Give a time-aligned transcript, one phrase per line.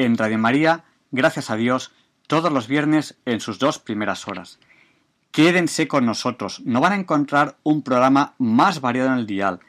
[0.00, 1.92] En Radio María, gracias a Dios,
[2.26, 4.58] todos los viernes en sus dos primeras horas.
[5.30, 9.60] Quédense con nosotros, no van a encontrar un programa más variado en el dial.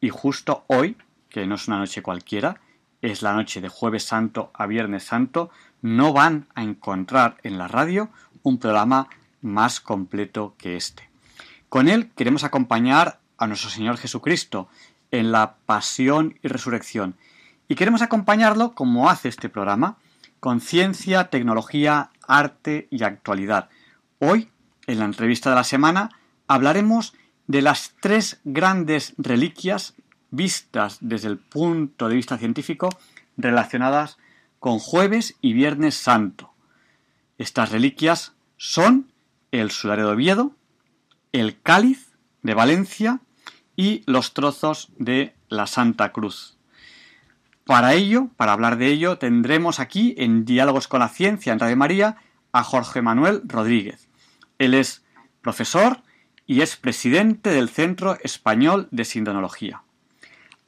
[0.00, 0.96] Y justo hoy,
[1.28, 2.60] que no es una noche cualquiera,
[3.00, 7.66] es la noche de jueves santo a viernes santo, no van a encontrar en la
[7.66, 8.08] radio
[8.44, 9.08] un programa
[9.40, 11.10] más completo que este.
[11.68, 14.68] Con él queremos acompañar a nuestro Señor Jesucristo
[15.10, 17.16] en la pasión y resurrección.
[17.68, 19.98] Y queremos acompañarlo, como hace este programa,
[20.40, 23.68] con ciencia, tecnología, arte y actualidad.
[24.18, 24.50] Hoy,
[24.86, 26.10] en la entrevista de la semana,
[26.48, 27.14] hablaremos
[27.46, 29.94] de las tres grandes reliquias
[30.30, 32.88] vistas desde el punto de vista científico
[33.36, 34.18] relacionadas
[34.58, 36.52] con jueves y viernes santo.
[37.38, 39.12] Estas reliquias son
[39.50, 40.56] el sudario de Oviedo,
[41.32, 43.20] el cáliz de Valencia
[43.76, 46.56] y los trozos de la Santa Cruz.
[47.72, 52.18] Para ello, para hablar de ello, tendremos aquí en Diálogos con la Ciencia en María
[52.52, 54.10] a Jorge Manuel Rodríguez.
[54.58, 55.02] Él es
[55.40, 56.02] profesor
[56.46, 59.84] y es presidente del Centro Español de Sindonología.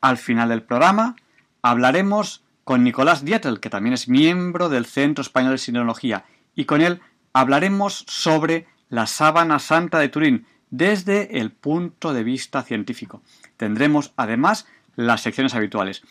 [0.01, 1.15] Al final del programa
[1.61, 6.25] hablaremos con Nicolás Dietel, que también es miembro del Centro Español de Sindonología,
[6.55, 7.03] y con él
[7.35, 13.21] hablaremos sobre la sábana santa de Turín desde el punto de vista científico.
[13.59, 16.03] Tendremos además las secciones habituales.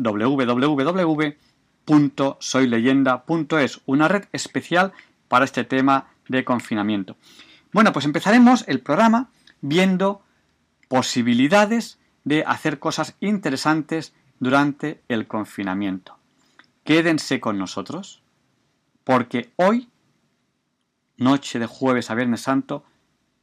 [1.86, 4.92] www.soyleyenda.es, una red especial
[5.28, 7.16] para este tema de confinamiento.
[7.72, 10.22] Bueno, pues empezaremos el programa viendo
[10.88, 16.18] posibilidades de hacer cosas interesantes durante el confinamiento.
[16.84, 18.22] Quédense con nosotros
[19.04, 19.88] porque hoy
[21.16, 22.84] noche de jueves a viernes santo,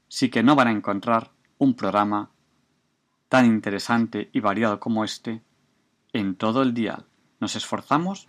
[0.07, 2.29] sí que no van a encontrar un programa
[3.29, 5.41] tan interesante y variado como este
[6.13, 7.05] en todo el día.
[7.39, 8.25] Nos esforzamos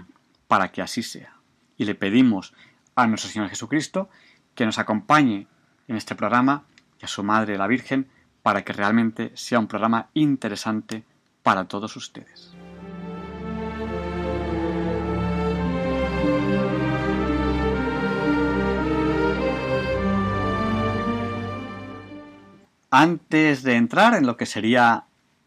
[0.47, 1.35] para que así sea.
[1.77, 2.55] Y le pedimos
[2.95, 4.09] a nuestro Señor Jesucristo
[4.55, 5.47] que nos acompañe
[5.89, 6.65] en este programa
[7.01, 8.09] y a su Madre la Virgen
[8.43, 11.05] para que realmente sea un programa interesante
[11.43, 12.55] para todos ustedes.
[22.93, 25.05] Antes de entrar en lo que sería,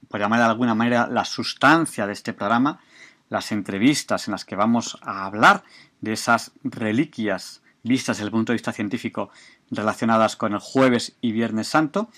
[0.07, 2.79] por llamar de alguna manera, la sustancia de este programa,
[3.29, 5.63] las entrevistas en las que vamos a hablar
[6.01, 9.29] de esas reliquias vistas desde el punto de vista científico
[9.71, 12.09] relacionadas con el jueves y viernes santo,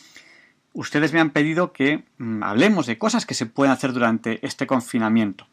[0.73, 4.67] ustedes me han pedido que mm, hablemos de cosas que se pueden hacer durante este
[4.67, 5.47] confinamiento.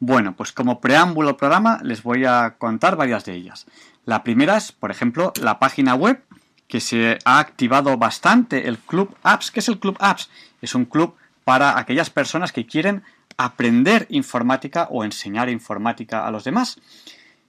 [0.00, 3.66] Bueno, pues como preámbulo al programa les voy a contar varias de ellas.
[4.04, 6.22] La primera es, por ejemplo, la página web
[6.68, 9.50] que se ha activado bastante el Club Apps.
[9.50, 10.28] ¿Qué es el Club Apps?
[10.60, 11.14] Es un club
[11.44, 13.02] para aquellas personas que quieren
[13.36, 16.78] aprender informática o enseñar informática a los demás.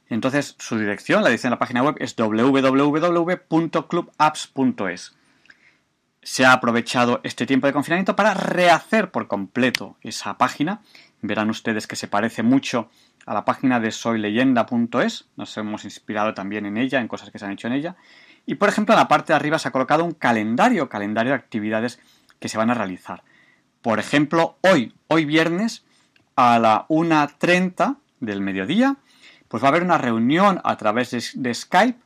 [0.09, 5.15] Entonces, su dirección, la dirección de la página web es www.clubapps.es.
[6.21, 10.81] Se ha aprovechado este tiempo de confinamiento para rehacer por completo esa página.
[11.21, 12.89] Verán ustedes que se parece mucho
[13.25, 15.25] a la página de soyleyenda.es.
[15.35, 17.95] Nos hemos inspirado también en ella, en cosas que se han hecho en ella.
[18.45, 21.38] Y por ejemplo, en la parte de arriba se ha colocado un calendario, calendario de
[21.38, 21.99] actividades
[22.39, 23.23] que se van a realizar.
[23.85, 25.83] Por ejemplo, hoy, hoy viernes,
[26.35, 28.97] a la 1.30 del mediodía,
[29.47, 31.99] pues va a haber una reunión a través de, Skype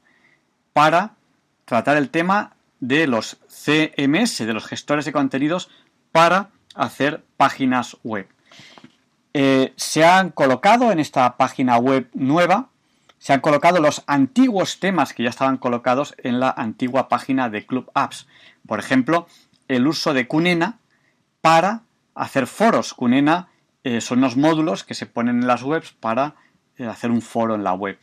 [0.73, 1.15] para
[1.63, 5.69] tratar el tema de los CMS, de los gestores de contenidos
[6.11, 8.27] para hacer páginas web.
[9.33, 12.67] Eh, se han colocado en esta página web nueva,
[13.19, 17.65] se han colocado los antiguos temas que ya estaban colocados en la antigua página de
[17.65, 18.27] Club Apps.
[18.67, 19.27] Por ejemplo,
[19.69, 20.79] el uso de Cunena
[21.41, 21.83] para
[22.15, 22.93] hacer foros.
[22.93, 23.49] Cunena
[23.83, 26.35] eh, son los módulos que se ponen en las webs para
[26.77, 27.97] eh, hacer un foro en la web.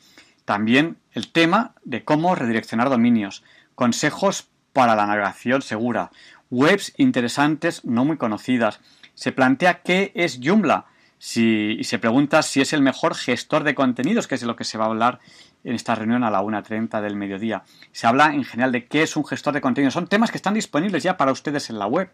[0.45, 3.43] También el tema de cómo redireccionar dominios,
[3.75, 6.11] consejos para la navegación segura,
[6.51, 8.81] webs interesantes no muy conocidas.
[9.15, 10.87] Se plantea qué es Joomla
[11.35, 14.65] y se pregunta si es el mejor gestor de contenidos, que es de lo que
[14.65, 15.19] se va a hablar
[15.65, 17.65] en esta reunión a la 1.30 del mediodía.
[17.93, 19.95] Se habla en general de qué es un gestor de contenidos.
[19.95, 22.11] Son temas que están disponibles ya para ustedes en la web.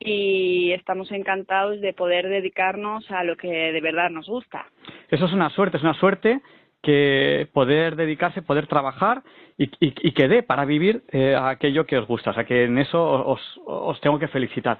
[0.00, 4.66] y estamos encantados de poder dedicarnos a lo que de verdad nos gusta.
[5.08, 6.40] Eso es una suerte, es una suerte
[6.84, 9.22] que poder dedicarse, poder trabajar
[9.56, 9.68] y,
[10.12, 12.30] que dé para vivir eh, aquello que os gusta.
[12.30, 14.78] O sea, que en eso os, tengo que felicitar.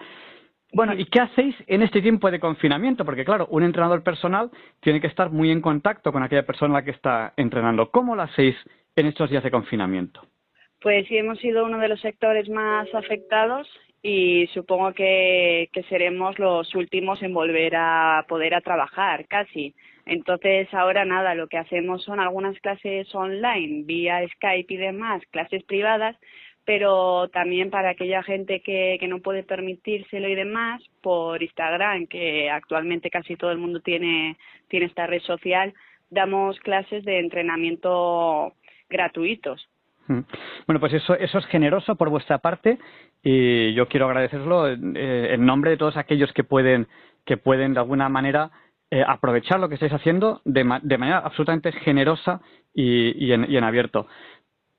[0.74, 3.04] Bueno, ¿y qué hacéis en este tiempo de confinamiento?
[3.04, 4.50] Porque claro, un entrenador personal
[4.80, 7.90] tiene que estar muy en contacto con aquella persona a la que está entrenando.
[7.90, 8.56] ¿Cómo lo hacéis
[8.96, 10.20] en estos días de confinamiento?
[10.80, 13.68] Pues sí, hemos sido uno de los sectores más afectados
[14.02, 19.74] y supongo que, que seremos los últimos en volver a poder a trabajar, casi
[20.06, 25.62] entonces, ahora nada, lo que hacemos son algunas clases online, vía Skype y demás, clases
[25.64, 26.16] privadas,
[26.64, 33.10] pero también para aquella gente que, no puede permitírselo y demás, por Instagram, que actualmente
[33.10, 34.36] casi todo el mundo tiene,
[34.68, 35.74] tiene esta red social,
[36.10, 38.54] damos clases de entrenamiento
[38.88, 39.68] gratuitos.
[40.06, 40.20] Mm.
[40.66, 42.78] Bueno, pues eso, eso es generoso por vuestra parte
[43.22, 44.76] y yo quiero agradecerlo eh,
[45.34, 46.88] en nombre de todos aquellos que pueden,
[47.24, 48.50] que pueden de alguna manera
[48.90, 52.40] eh, aprovechar lo que estáis haciendo de, manera absolutamente generosa
[52.72, 54.06] y, en, abierto.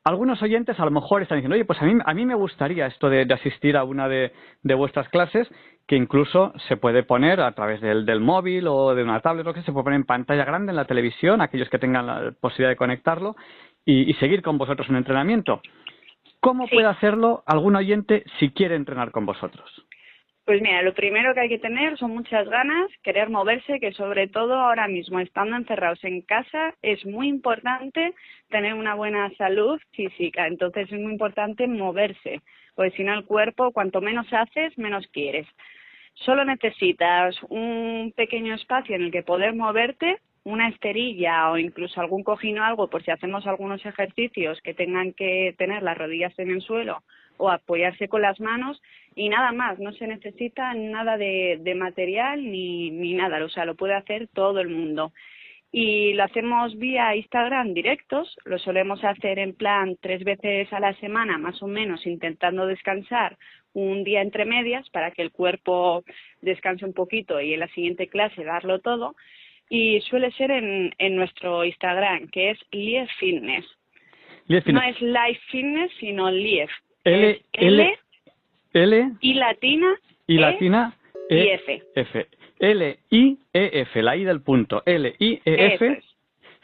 [0.05, 2.85] Algunos oyentes a lo mejor están diciendo, oye, pues a mí, a mí me gustaría
[2.85, 4.31] esto de, asistir a una de,
[4.75, 5.49] vuestras clases,
[5.87, 9.63] que incluso se puede poner a través del, móvil o de una tablet, o que
[9.63, 12.75] se puede poner en pantalla grande en la televisión, aquellos que tengan la posibilidad de
[12.75, 13.35] conectarlo,
[13.83, 15.61] y, seguir con vosotros un entrenamiento.
[16.39, 19.84] ¿Cómo puede hacerlo algún oyente si quiere entrenar con vosotros?
[20.45, 24.27] Pues mira, lo primero que hay que tener son muchas ganas, querer moverse, que sobre
[24.27, 28.13] todo ahora mismo, estando encerrados en casa, es muy importante
[28.49, 30.45] tener una buena salud física.
[30.45, 32.41] Entonces es muy importante moverse,
[32.75, 35.47] porque si no el cuerpo, cuanto menos haces, menos quieres.
[36.13, 42.23] Solo necesitas un pequeño espacio en el que poder moverte, una esterilla o incluso algún
[42.23, 46.51] cojín o algo, por si hacemos algunos ejercicios que tengan que tener las rodillas en
[46.51, 47.01] el suelo
[47.37, 48.81] o apoyarse con las manos
[49.15, 53.65] y nada más, no se necesita nada de, de material ni, ni nada, o sea,
[53.65, 55.13] lo puede hacer todo el mundo.
[55.71, 60.93] Y lo hacemos vía Instagram directos, lo solemos hacer en plan tres veces a la
[60.99, 63.37] semana, más o menos, intentando descansar
[63.73, 66.03] un día entre medias para que el cuerpo
[66.41, 69.15] descanse un poquito y en la siguiente clase darlo todo.
[69.69, 73.65] Y suele ser en, en nuestro Instagram, que es Lief Fitness.
[74.47, 76.69] No es Life Fitness, sino Lief,
[77.05, 77.99] L, L,
[78.73, 79.95] L, I latina,
[80.27, 80.97] I E latina,
[81.29, 81.83] y E, F.
[81.95, 82.27] F.
[82.59, 84.81] L, I, E, F, la I del punto.
[84.85, 86.03] L, I, E, F, es.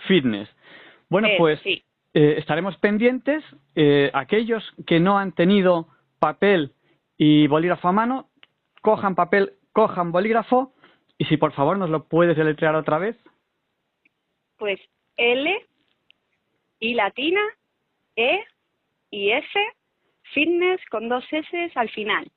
[0.07, 0.49] fitness.
[1.09, 1.79] Bueno, pues eh,
[2.13, 3.43] estaremos pendientes.
[3.75, 5.87] eh, aquellos que no han tenido
[6.19, 6.71] papel
[7.17, 8.29] y bolígrafo a mano,
[8.81, 10.73] cojan papel, cojan bolígrafo
[11.17, 13.15] y si por favor nos lo puedes deletrear otra vez.
[14.57, 14.79] Pues
[15.17, 15.65] L,
[16.79, 17.41] I latina,
[18.15, 18.43] E
[19.11, 19.59] y F,
[20.33, 22.29] fitness con dos S al final.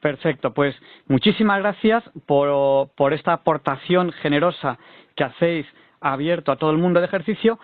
[0.00, 0.76] Perfecto, pues
[1.08, 4.78] muchísimas gracias por, por esta aportación generosa
[5.16, 5.66] que hacéis
[6.00, 7.58] abierto a todo el mundo de ejercicio,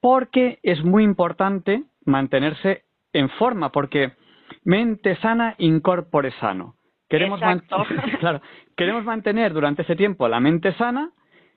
[0.00, 2.84] porque es muy importante mantenerse
[3.14, 4.12] en forma, porque
[4.64, 6.74] mente sana, incorpore sano.
[7.08, 7.62] Queremos, man-
[8.20, 8.42] claro,
[8.76, 11.10] queremos mantener durante ese tiempo la mente sana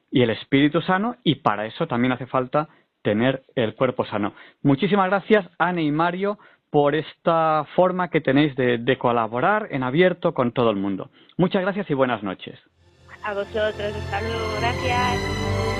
[0.10, 2.70] y el espíritu sano, y para eso también hace falta
[3.02, 4.34] tener el cuerpo sano.
[4.64, 6.40] Muchísimas gracias, Anne y Mario,
[6.72, 11.12] por esta forma que tenéis de, colaborar en abierto con todo el mundo.
[11.38, 12.58] Muchas gracias y buenas noches.
[13.24, 13.94] A vosotros,
[14.60, 15.71] gracias.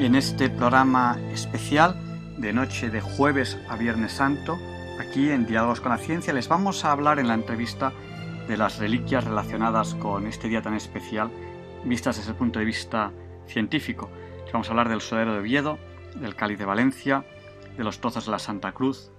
[0.00, 1.94] En este programa especial
[2.38, 4.58] de noche de jueves a viernes santo,
[4.98, 7.92] aquí en Diálogos con la Ciencia, les vamos a hablar en la entrevista
[8.48, 11.30] de las reliquias relacionadas con este día tan especial,
[11.84, 13.12] vistas desde el punto de vista
[13.46, 14.10] científico.
[14.44, 15.78] Les vamos a hablar del sodero de Oviedo,
[16.14, 17.26] del cáliz de Valencia,
[17.76, 19.12] de los trozos de la Santa Cruz.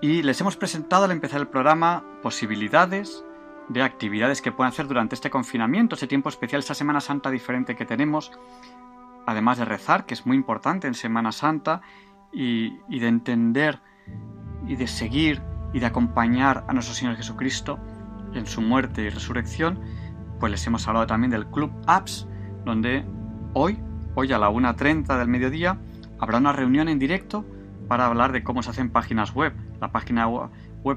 [0.00, 3.22] Y les hemos presentado al empezar el programa posibilidades
[3.68, 7.76] de actividades que pueden hacer durante este confinamiento, ese tiempo especial, esta Semana Santa diferente
[7.76, 8.32] que tenemos,
[9.26, 11.82] además de rezar, que es muy importante en Semana Santa,
[12.32, 13.80] y, de entender
[14.66, 17.80] y de seguir y de acompañar a nuestro Señor Jesucristo
[18.34, 19.78] en su muerte y resurrección,
[20.40, 22.26] pues les hemos hablado también del Club Apps,
[22.64, 23.04] donde
[23.52, 23.78] hoy,
[24.14, 25.78] hoy a la 1.30 del mediodía,
[26.18, 27.44] habrá una reunión en directo
[27.88, 29.52] para hablar de cómo se hacen páginas web.
[29.80, 30.48] La página web,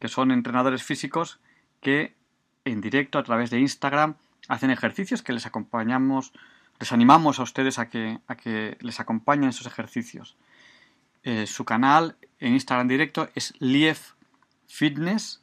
[0.00, 1.38] que son entrenadores físicos
[1.80, 2.16] que
[2.64, 4.16] en directo a través de Instagram
[4.48, 6.32] hacen ejercicios que les acompañamos,
[6.80, 10.36] les animamos a ustedes a que, a que les acompañen en esos ejercicios.
[11.22, 14.12] Eh, su canal en Instagram directo es Lief
[14.66, 15.42] Fitness.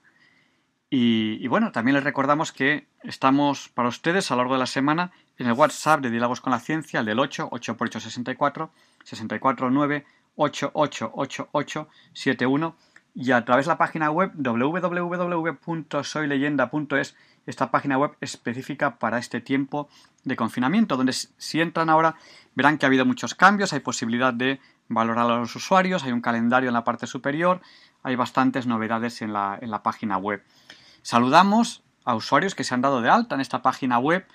[0.90, 5.12] Y, bueno, también les recordamos que estamos para ustedes a lo largo de la semana
[5.38, 8.72] en el WhatsApp de Diálogos con la Ciencia, el del 8, 8 x 8, 64,
[9.04, 10.06] 64 9
[10.38, 12.76] 8888 71
[13.20, 17.16] y a través de la página web www.soyleyenda.es,
[17.48, 19.90] esta página web específica para este tiempo
[20.24, 22.14] de confinamiento, donde si entran ahora
[22.54, 26.22] verán que ha habido muchos cambios, hay posibilidad de valorar a los usuarios, hay un
[26.22, 27.60] calendario en la parte superior,
[28.04, 30.44] hay bastantes novedades en la, en la página web.
[31.02, 34.28] Saludamos a usuarios que se han dado de alta en esta página web.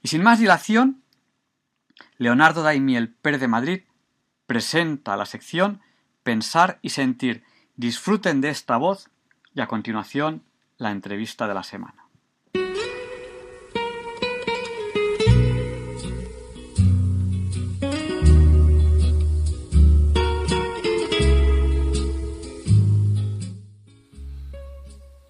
[0.02, 1.04] Y sin más dilación,
[2.18, 3.82] Leonardo Daimiel Pérez de Madrid
[4.48, 5.82] presenta la sección
[6.24, 7.44] Pensar y Sentir.
[7.76, 9.10] Disfruten de esta voz
[9.54, 10.44] y a continuación
[10.78, 12.05] la entrevista de la semana.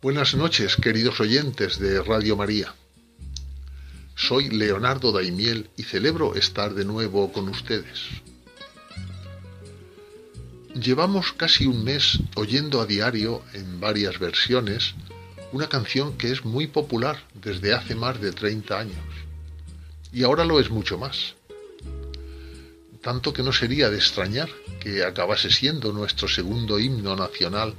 [0.06, 2.76] Buenas noches, queridos oyentes de Radio María.
[4.16, 8.02] Soy Leonardo Daimiel y celebro estar de nuevo con ustedes.
[10.76, 14.94] Llevamos casi un mes oyendo a diario, en varias versiones,
[15.52, 19.06] una canción que es muy popular desde hace más de 30 años.
[20.14, 21.34] Y ahora lo es mucho más.
[23.02, 27.74] Tanto que no sería de extrañar que acabase siendo nuestro segundo himno nacional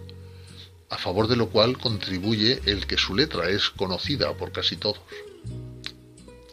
[0.90, 5.00] a favor de lo cual contribuye el que su letra es conocida por casi todos.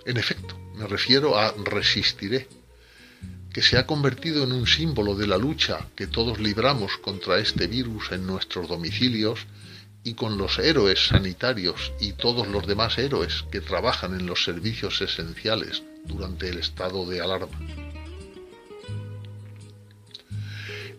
[0.05, 2.47] En efecto, me refiero a resistiré,
[3.53, 7.67] que se ha convertido en un símbolo de la lucha que todos libramos contra este
[7.67, 9.45] virus en nuestros domicilios
[10.03, 15.01] y con los héroes sanitarios y todos los demás héroes que trabajan en los servicios
[15.01, 17.57] esenciales durante el estado de alarma.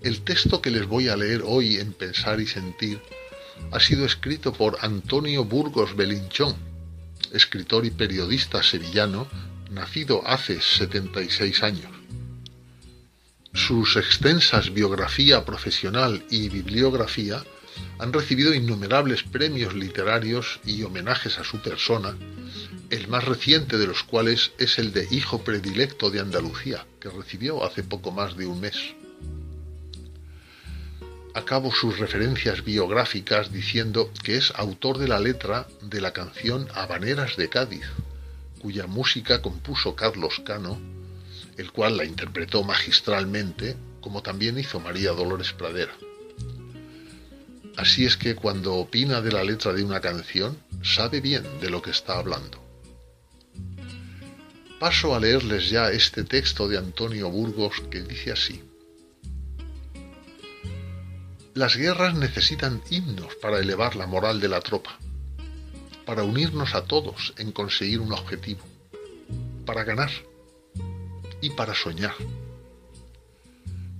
[0.01, 3.01] El texto que les voy a leer hoy en Pensar y Sentir
[3.71, 6.55] ha sido escrito por Antonio Burgos Belinchón,
[7.33, 9.27] escritor y periodista sevillano,
[9.71, 11.91] nacido hace 76 años.
[13.53, 17.45] Sus extensas biografía profesional y bibliografía
[17.99, 22.17] han recibido innumerables premios literarios y homenajes a su persona,
[22.91, 27.65] el más reciente de los cuales es el de Hijo Predilecto de Andalucía, que recibió
[27.65, 28.95] hace poco más de un mes
[31.35, 37.37] acabo sus referencias biográficas diciendo que es autor de la letra de la canción Habaneras
[37.37, 37.85] de Cádiz,
[38.61, 40.81] cuya música compuso Carlos Cano,
[41.59, 45.93] el cual la interpretó magistralmente, como también hizo María Dolores Pradera.
[47.77, 51.83] Así es que cuando opina de la letra de una canción, sabe bien de lo
[51.83, 52.63] que está hablando.
[54.79, 58.64] Paso a leerles ya este texto de Antonio Burgos que dice así.
[61.55, 64.99] Las guerras necesitan himnos para elevar la moral de la tropa,
[66.05, 68.63] para unirnos a todos en conseguir un objetivo,
[69.65, 70.11] para ganar
[71.41, 72.17] y para soñar.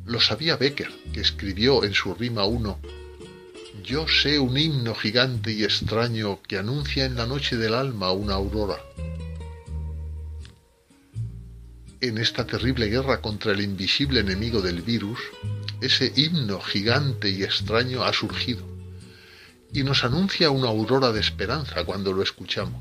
[0.05, 2.81] Lo sabía Becker, que escribió en su rima 1,
[3.85, 8.35] Yo sé un himno gigante y extraño que anuncia en la noche del alma una
[8.35, 8.81] aurora.
[12.01, 15.21] En esta terrible guerra contra el invisible enemigo del virus,
[15.85, 18.65] ese himno gigante y extraño ha surgido
[19.75, 22.81] y nos anuncia una aurora de esperanza cuando lo escuchamos.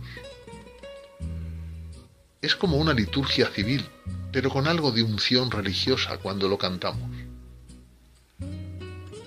[2.42, 3.84] Es como una liturgia civil,
[4.32, 7.10] pero con algo de unción religiosa cuando lo cantamos.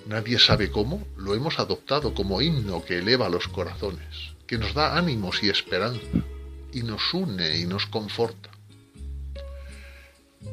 [0.06, 4.96] Nadie sabe cómo, lo hemos adoptado como himno que eleva los corazones, que nos da
[4.96, 6.00] ánimos y esperanza,
[6.72, 8.50] y nos une y nos conforta.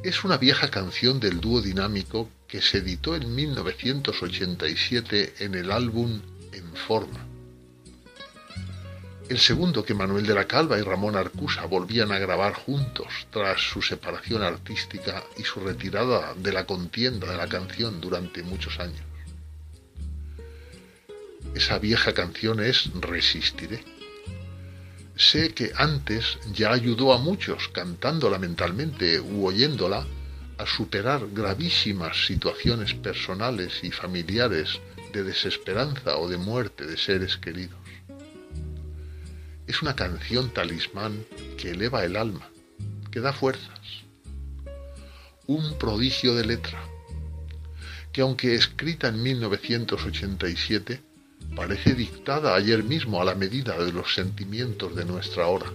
[0.04, 6.22] Es una vieja canción del dúo dinámico que se editó en 1987 en el álbum
[6.52, 7.26] En Forma.
[9.28, 13.60] El segundo que Manuel de la Calva y Ramón Arcusa volvían a grabar juntos tras
[13.60, 19.02] su separación artística y su retirada de la contienda de la canción durante muchos años.
[21.56, 23.84] Esa vieja canción es Resistiré.
[25.16, 30.06] Sé que antes ya ayudó a muchos cantándola mentalmente u oyéndola
[30.64, 34.80] a superar gravísimas situaciones personales y familiares
[35.12, 37.78] de desesperanza o de muerte de seres queridos.
[39.68, 41.26] Es una canción talismán
[41.58, 42.50] que eleva el alma,
[43.12, 44.06] que da fuerzas.
[45.48, 46.82] Un prodigio de letra,
[48.14, 51.02] que aunque escrita en 1987,
[51.58, 55.70] parece dictada ayer mismo a la medida de los sentimientos de nuestra hora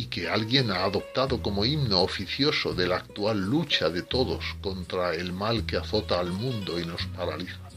[0.00, 5.14] y que alguien ha adoptado como himno oficioso de la actual lucha de todos contra
[5.14, 7.68] el mal que azota al mundo y nos paraliza.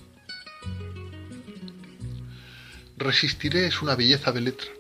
[2.96, 4.72] Resistiré es una belleza de letra.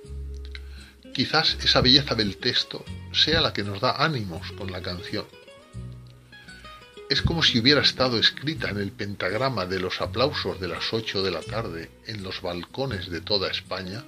[1.13, 5.25] Quizás esa belleza del texto sea la que nos da ánimos con la canción.
[7.10, 11.21] Es como si hubiera estado escrita en el pentagrama de los aplausos de las ocho
[11.21, 14.06] de la tarde en los balcones de toda España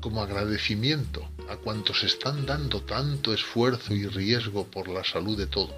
[0.00, 5.74] como agradecimiento a cuantos están dando tanto esfuerzo y riesgo por la salud de todos.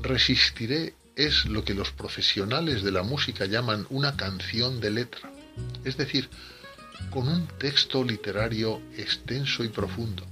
[0.00, 5.30] Resistiré es lo que los profesionales de la música llaman una canción de letra,
[5.84, 6.30] es decir,
[7.10, 10.24] con un texto literario extenso y profundo,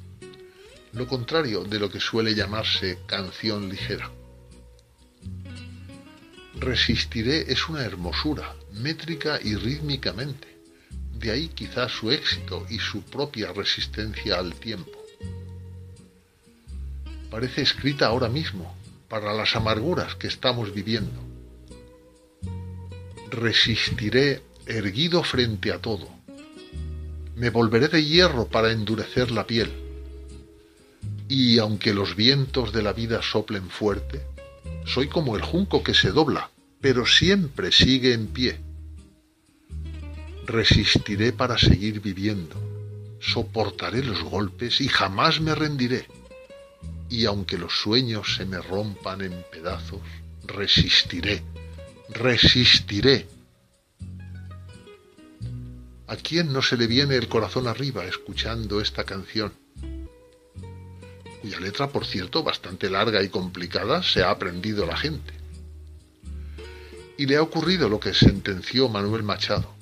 [0.92, 4.10] lo contrario de lo que suele llamarse canción ligera.
[6.54, 10.49] Resistiré es una hermosura, métrica y rítmicamente,
[11.20, 14.98] de ahí quizás su éxito y su propia resistencia al tiempo.
[17.30, 18.74] Parece escrita ahora mismo,
[19.09, 21.20] para las amarguras que estamos viviendo.
[23.30, 26.09] Resistiré erguido frente a todo.
[27.37, 29.70] Me volveré de hierro para endurecer la piel.
[31.28, 34.22] Y aunque los vientos de la vida soplen fuerte,
[34.87, 38.69] soy como el junco que se dobla, pero siempre sigue en pie
[40.50, 42.56] Resistiré para seguir viviendo,
[43.20, 46.08] soportaré los golpes y jamás me rendiré.
[47.08, 50.00] Y aunque los sueños se me rompan en pedazos,
[50.42, 51.44] resistiré,
[52.08, 53.28] resistiré.
[56.08, 59.52] ¿A quién no se le viene el corazón arriba escuchando esta canción?
[61.42, 65.32] Cuya letra, por cierto, bastante larga y complicada, se ha aprendido la gente.
[67.16, 69.78] Y le ha ocurrido lo que sentenció Manuel Machado.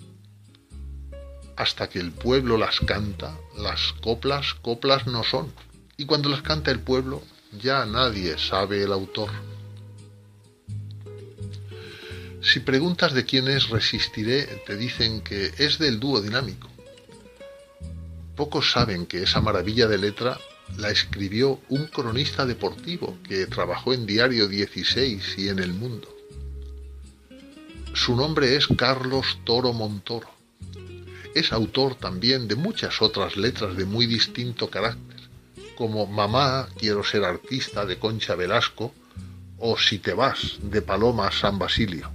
[1.59, 5.53] Hasta que el pueblo las canta, las coplas, coplas no son.
[5.97, 7.21] Y cuando las canta el pueblo,
[7.61, 9.29] ya nadie sabe el autor.
[12.41, 16.69] Si preguntas de quién es Resistiré, te dicen que es del dúo dinámico.
[18.37, 20.39] Pocos saben que esa maravilla de letra
[20.77, 26.07] la escribió un cronista deportivo que trabajó en Diario 16 y en El Mundo.
[27.95, 30.38] Su nombre es Carlos Toro Montoro.
[31.39, 35.21] Es autor también de muchas otras letras de muy distinto carácter,
[35.77, 38.93] como Mamá, quiero ser artista de Concha Velasco
[39.57, 42.11] o Si te vas de Paloma San Basilio.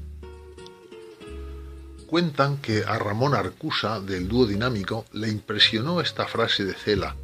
[2.05, 7.15] Cuentan que a Ramón Arcusa, del dúo dinámico, le impresionó esta frase de Cela,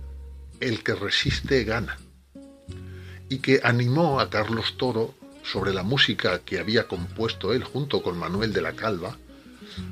[0.61, 1.97] el que resiste gana,
[3.27, 8.17] y que animó a Carlos Toro, sobre la música que había compuesto él junto con
[8.17, 9.17] Manuel de la Calva,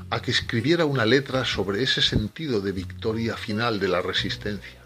[0.10, 4.82] a que escribiera una letra sobre ese sentido de victoria final de la resistencia.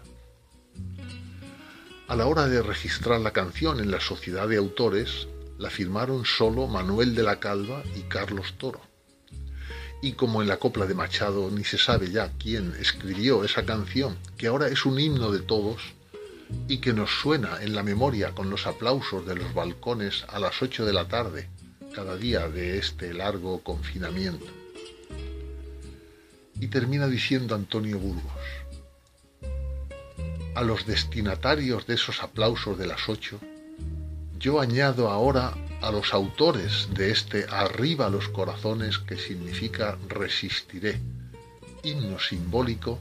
[2.08, 6.66] A la hora de registrar la canción en la sociedad de autores, la firmaron solo
[6.66, 8.92] Manuel de la Calva y Carlos Toro
[10.02, 14.18] y como en la copla de Machado ni se sabe ya quién escribió esa canción,
[14.36, 15.80] que ahora es un himno de todos
[16.66, 20.60] y que nos suena en la memoria con los aplausos de los balcones a las
[20.60, 21.48] ocho de la tarde,
[21.94, 24.61] cada día de este largo confinamiento.
[26.60, 28.32] Y termina diciendo Antonio Burgos,
[30.54, 33.40] a los destinatarios de esos aplausos de las ocho,
[34.38, 41.00] yo añado ahora a los autores de este Arriba los corazones que significa resistiré,
[41.82, 43.00] himno simbólico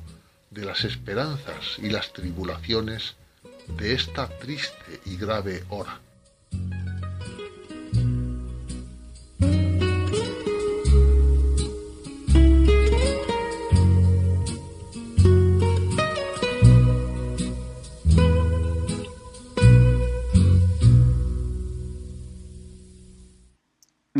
[0.49, 3.15] de las esperanzas y las tribulaciones
[3.77, 5.99] de esta triste y grave hora.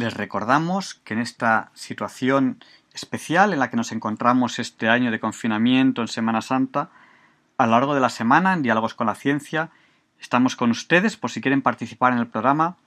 [0.02, 5.20] Les recordamos que en esta situación especial en la que nos encontramos este año de
[5.20, 6.90] confinamiento en Semana Santa,
[7.56, 9.70] a lo largo de la semana en Diálogos con la Ciencia,
[10.20, 12.78] estamos con ustedes por si quieren participar en el programa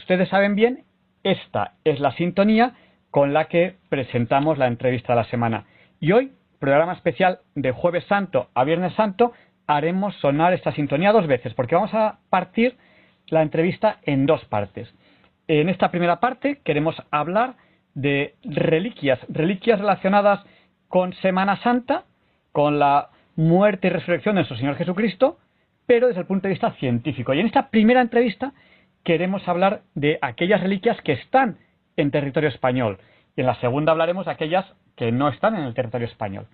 [0.06, 0.84] Ustedes saben bien,
[1.24, 2.74] esta es la sintonía
[3.10, 5.64] con la que presentamos la entrevista de la semana.
[5.98, 9.32] Y hoy, programa especial de Jueves Santo a Viernes Santo,
[9.66, 12.76] haremos sonar esta sintonía dos veces, porque vamos a partir
[13.26, 14.88] la entrevista en dos partes.
[15.48, 17.56] En esta primera parte queremos hablar
[17.94, 20.44] de reliquias, reliquias relacionadas
[20.86, 22.04] con Semana Santa,
[22.52, 25.38] con la muerte y resurrección de nuestro Señor Jesucristo,
[25.84, 27.34] pero desde el punto de vista científico.
[27.34, 28.52] Y en esta primera entrevista
[29.06, 31.58] queremos hablar de aquellas reliquias que están
[31.96, 32.98] en territorio español.
[33.36, 34.66] Y en la segunda hablaremos de aquellas
[34.96, 36.48] que no están en el territorio español.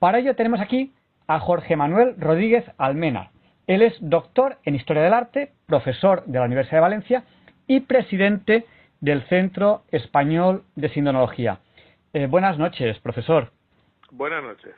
[0.00, 0.92] Para ello tenemos aquí
[1.28, 3.30] a Jorge Manuel Rodríguez Almena.
[3.68, 7.24] Él es doctor en Historia del Arte, profesor de la Universidad de Valencia
[7.68, 8.66] y presidente
[9.00, 11.60] del Centro Español de Sindonología.
[12.12, 13.52] Eh, buenas noches, profesor.
[14.10, 14.74] Buenas noches.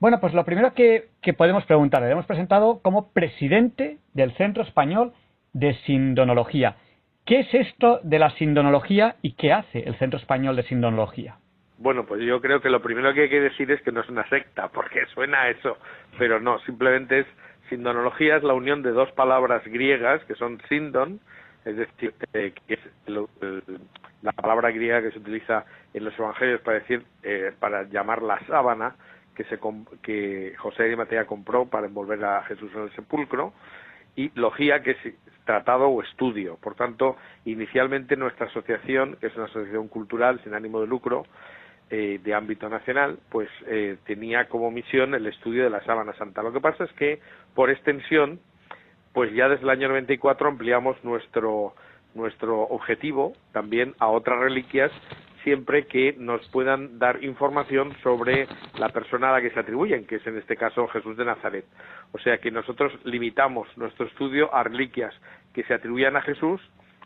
[0.00, 4.62] Bueno, pues lo primero que, que podemos preguntarle, le hemos presentado como presidente del Centro
[4.62, 5.12] Español
[5.52, 6.76] de sindonología.
[7.24, 11.36] ¿Qué es esto de la sindonología y qué hace el Centro Español de Sindonología?
[11.78, 14.08] Bueno, pues yo creo que lo primero que hay que decir es que no es
[14.08, 15.76] una secta, porque suena eso,
[16.18, 17.26] pero no, simplemente es
[17.68, 21.20] sindonología es la unión de dos palabras griegas que son sindon,
[21.64, 22.80] es decir, eh, que es
[24.22, 28.38] la palabra griega que se utiliza en los evangelios para decir, eh, para llamar la
[28.46, 28.96] sábana
[29.36, 29.58] que, se,
[30.02, 33.52] que José de Matea compró para envolver a Jesús en el sepulcro,
[34.16, 36.58] y logía, que es tratado o estudio.
[36.60, 41.24] Por tanto, inicialmente nuestra asociación, que es una asociación cultural sin ánimo de lucro,
[41.90, 46.42] eh, de ámbito nacional, pues eh, tenía como misión el estudio de la sábana santa.
[46.42, 47.20] Lo que pasa es que,
[47.54, 48.40] por extensión,
[49.14, 51.74] pues ya desde el año 94 ampliamos nuestro,
[52.14, 54.92] nuestro objetivo también a otras reliquias
[55.48, 58.46] siempre que nos puedan dar información sobre
[58.78, 61.64] la persona a la que se atribuyen, que es en este caso Jesús de Nazaret.
[62.12, 65.14] O sea que nosotros limitamos nuestro estudio a reliquias
[65.54, 66.60] que se atribuyan a Jesús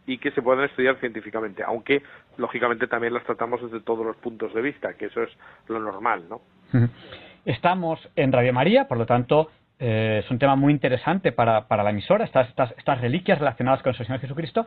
[0.08, 2.02] y que se puedan estudiar científicamente, aunque
[2.36, 5.30] lógicamente también las tratamos desde todos los puntos de vista, que eso es
[5.68, 6.40] lo normal, ¿no?
[7.44, 9.52] Estamos en Radio María, por lo tanto,
[9.82, 13.98] eh, es un tema muy interesante para, la emisora, estas, estas, reliquias relacionadas con el
[13.98, 14.64] Señor Jesucristo,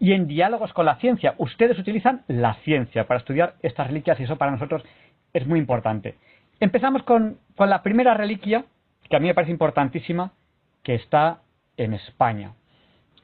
[0.00, 1.34] y en diálogos con la ciencia.
[1.38, 4.82] Ustedes utilizan la ciencia para estudiar estas reliquias y eso para nosotros
[5.32, 6.16] es muy importante.
[6.60, 8.64] Empezamos con, con la primera reliquia,
[9.08, 10.32] que a mí me parece importantísima,
[10.82, 11.40] que está
[11.76, 12.54] en España.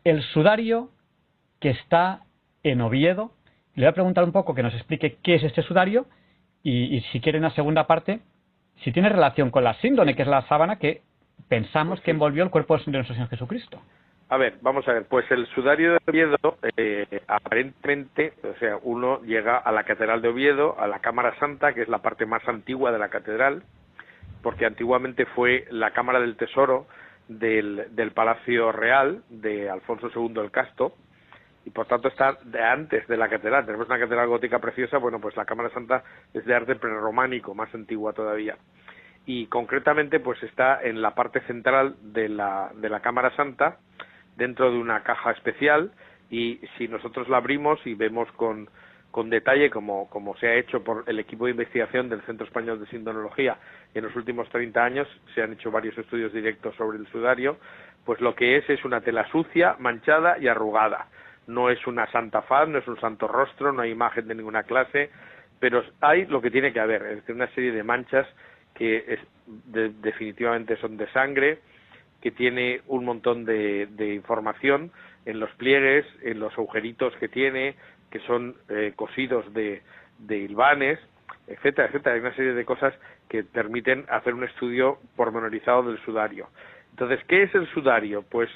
[0.05, 0.90] El sudario
[1.61, 2.22] que está
[2.62, 3.33] en Oviedo.
[3.74, 6.07] Le voy a preguntar un poco que nos explique qué es este sudario
[6.62, 8.20] y, si quiere una segunda parte,
[8.83, 11.03] si tiene relación con la síndone, que es la sábana que
[11.48, 13.81] pensamos que envolvió el cuerpo de nuestro Señor Jesucristo.
[14.29, 15.07] A ver, vamos a ver.
[15.07, 16.37] Pues el sudario de Oviedo,
[16.76, 21.72] eh, aparentemente, o sea, uno llega a la Catedral de Oviedo, a la Cámara Santa,
[21.72, 23.64] que es la parte más antigua de la catedral,
[24.40, 26.87] porque antiguamente fue la Cámara del Tesoro
[27.26, 30.94] del, del Palacio Real de Alfonso II el Casto,
[31.64, 33.66] y por tanto está de antes de la catedral.
[33.66, 37.74] Tenemos una catedral gótica preciosa, bueno, pues la Cámara Santa es de arte prerrománico, más
[37.74, 38.57] antigua todavía.
[39.32, 43.76] Y concretamente, pues está en la parte central de la, de la Cámara Santa,
[44.36, 45.92] dentro de una caja especial,
[46.30, 48.68] y si nosotros la abrimos y vemos con,
[49.12, 52.80] con detalle, como, como se ha hecho por el equipo de investigación del Centro Español
[52.80, 53.56] de Sindonología
[53.94, 57.56] en los últimos 30 años, se han hecho varios estudios directos sobre el sudario,
[58.04, 61.06] pues lo que es es una tela sucia, manchada y arrugada.
[61.46, 64.64] No es una santa faz, no es un santo rostro, no hay imagen de ninguna
[64.64, 65.12] clase,
[65.60, 68.26] pero hay lo que tiene que haber, es decir, una serie de manchas
[68.80, 69.18] que
[70.00, 71.58] definitivamente son de sangre,
[72.22, 74.90] que tiene un montón de, información
[75.26, 77.74] en los pliegues, en los agujeritos que tiene,
[78.10, 79.82] que son eh, cosidos de,
[80.18, 80.98] de hilvanes,
[81.46, 82.14] etcétera, etcétera.
[82.14, 82.94] Hay una serie de cosas
[83.28, 86.48] que permiten hacer un estudio pormenorizado del sudario.
[86.92, 88.22] Entonces, ¿qué es el sudario?
[88.22, 88.48] Pues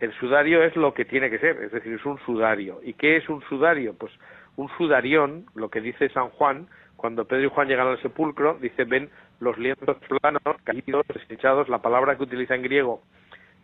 [0.00, 2.80] el sudario es lo que tiene que ser, es decir, es un sudario.
[2.82, 3.92] ¿Y qué es un sudario?
[3.98, 4.12] Pues
[4.56, 8.84] un sudarión, lo que dice San Juan, cuando Pedro y Juan llegan al sepulcro, dice,
[8.84, 9.08] ven
[9.40, 13.02] los lienzos planos, caídos, desechados, la palabra que utiliza en griego,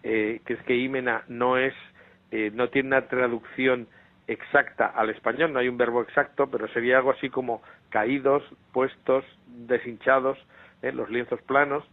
[0.02, 1.74] eh, que es que ímena no es,
[2.30, 3.88] eh, no tiene una traducción
[4.26, 9.24] exacta al español, no hay un verbo exacto, pero sería algo así como caídos, puestos,
[9.46, 10.38] deshinchados,
[10.82, 11.84] eh, los lienzos planos,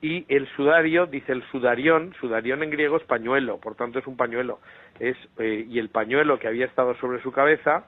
[0.00, 4.16] y el sudario, dice el sudarión, sudarión en griego es pañuelo, por tanto es un
[4.16, 4.60] pañuelo,
[5.00, 7.84] es, eh, y el pañuelo que había estado sobre su cabeza,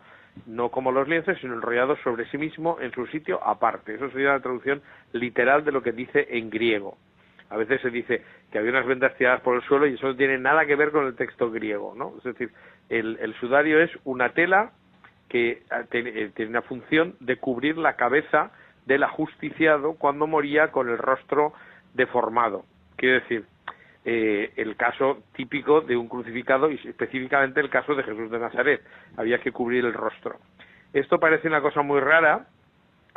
[0.47, 3.95] no como los lienzos, sino enrollado sobre sí mismo en su sitio aparte.
[3.95, 6.97] Eso sería la traducción literal de lo que dice en griego.
[7.51, 10.17] A veces se dice que había unas vendas tiradas por el suelo y eso no
[10.17, 12.15] tiene nada que ver con el texto griego, ¿no?
[12.19, 12.51] Es decir,
[12.89, 14.73] el, el sudario es una tela
[15.29, 18.51] que ah, eh, tiene una función de cubrir la cabeza
[18.87, 21.53] del ajusticiado cuando moría con el rostro
[21.95, 22.65] deformado.
[22.97, 23.47] Quiero decir,
[24.05, 28.83] eh, el caso típico de un crucificado y específicamente el caso de Jesús de Nazaret.
[29.17, 30.39] Había que cubrir el rostro.
[30.93, 32.47] Esto parece una cosa muy rara,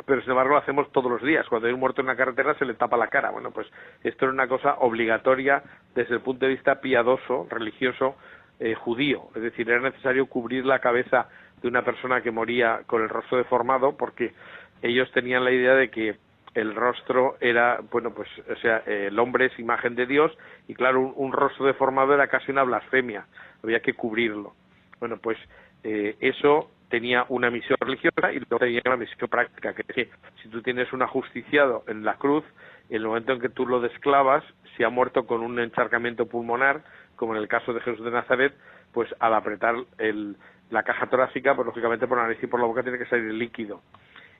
[0.06, 1.48] pero sin embargo lo hacemos todos los días.
[1.48, 3.30] Cuando hay un muerto en la carretera se le tapa la cara.
[3.30, 3.66] Bueno, pues
[4.02, 5.62] esto es una cosa obligatoria
[5.94, 8.16] desde el punto de vista piadoso, religioso,
[8.60, 9.28] eh, judío.
[9.34, 11.28] Es decir, era necesario cubrir la cabeza
[11.62, 14.34] de una persona que moría con el rostro deformado porque
[14.82, 16.16] ellos tenían la idea de que
[16.54, 20.32] el rostro era, bueno, pues, o sea, el hombre es imagen de Dios
[20.68, 23.26] y claro, un, rostro deformado era casi una blasfemia,
[23.62, 24.54] había que cubrirlo.
[25.00, 25.36] Bueno, pues
[25.82, 30.10] eh, eso tenía una misión religiosa y luego tenía una misión práctica, que es que
[30.42, 32.44] si tú tienes un ajusticiado en la cruz,
[32.88, 34.44] en el momento en que tú lo desclavas,
[34.76, 36.82] si ha muerto con un encharcamiento pulmonar,
[37.16, 38.54] como en el caso de Jesús de Nazaret,
[38.92, 40.36] pues al apretar el,
[40.70, 43.32] la caja torácica, pues lógicamente por la nariz y por la boca tiene que salir
[43.32, 43.80] líquido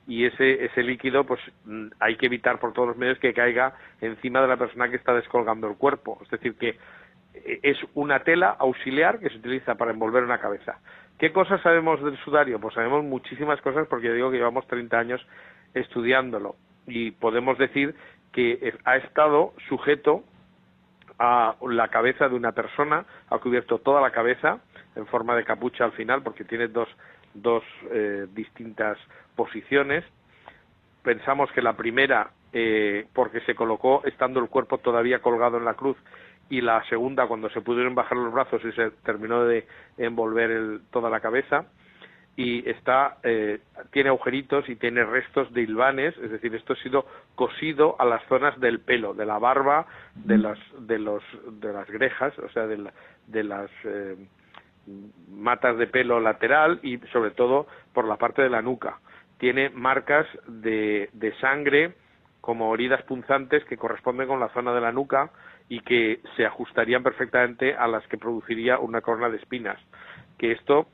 [0.06, 3.74] y ese, ese líquido pues mm, hay que evitar por todos los medios que caiga
[4.00, 6.18] encima de la persona que está descolgando el cuerpo.
[6.22, 6.76] Es decir, que
[7.34, 10.78] eh, es una tela auxiliar que se utiliza para envolver una cabeza.
[11.18, 12.60] ¿Qué cosas sabemos del sudario?
[12.60, 15.26] Pues sabemos muchísimas cosas porque digo que llevamos 30 años
[15.72, 17.94] estudiándolo y podemos decir
[18.32, 20.24] que ha estado sujeto
[21.18, 24.58] a la cabeza de una persona, ha cubierto toda la cabeza
[24.96, 26.88] en forma de capucha al final porque tiene dos,
[27.34, 28.98] dos eh, distintas
[29.36, 30.04] posiciones.
[31.02, 35.74] Pensamos que la primera, eh, porque se colocó estando el cuerpo todavía colgado en la
[35.74, 35.96] cruz,
[36.48, 39.66] y la segunda cuando se pudieron bajar los brazos y se terminó de
[39.96, 41.66] envolver toda la cabeza
[42.36, 43.60] y está eh,
[43.92, 48.24] tiene agujeritos y tiene restos de hilvanes, es decir, esto ha sido cosido a las
[48.26, 51.22] zonas del pelo, de la barba, de las de los
[51.60, 52.90] de las grejas, o sea, de,
[53.28, 54.16] de las eh,
[55.30, 58.98] matas de pelo lateral y sobre todo por la parte de la nuca.
[59.38, 61.94] Tiene marcas de, sangre
[62.40, 65.30] como heridas punzantes que corresponden con la zona de la nuca
[65.68, 69.78] y que se ajustarían perfectamente a las que produciría una corona de espinas.
[70.38, 70.86] Que esto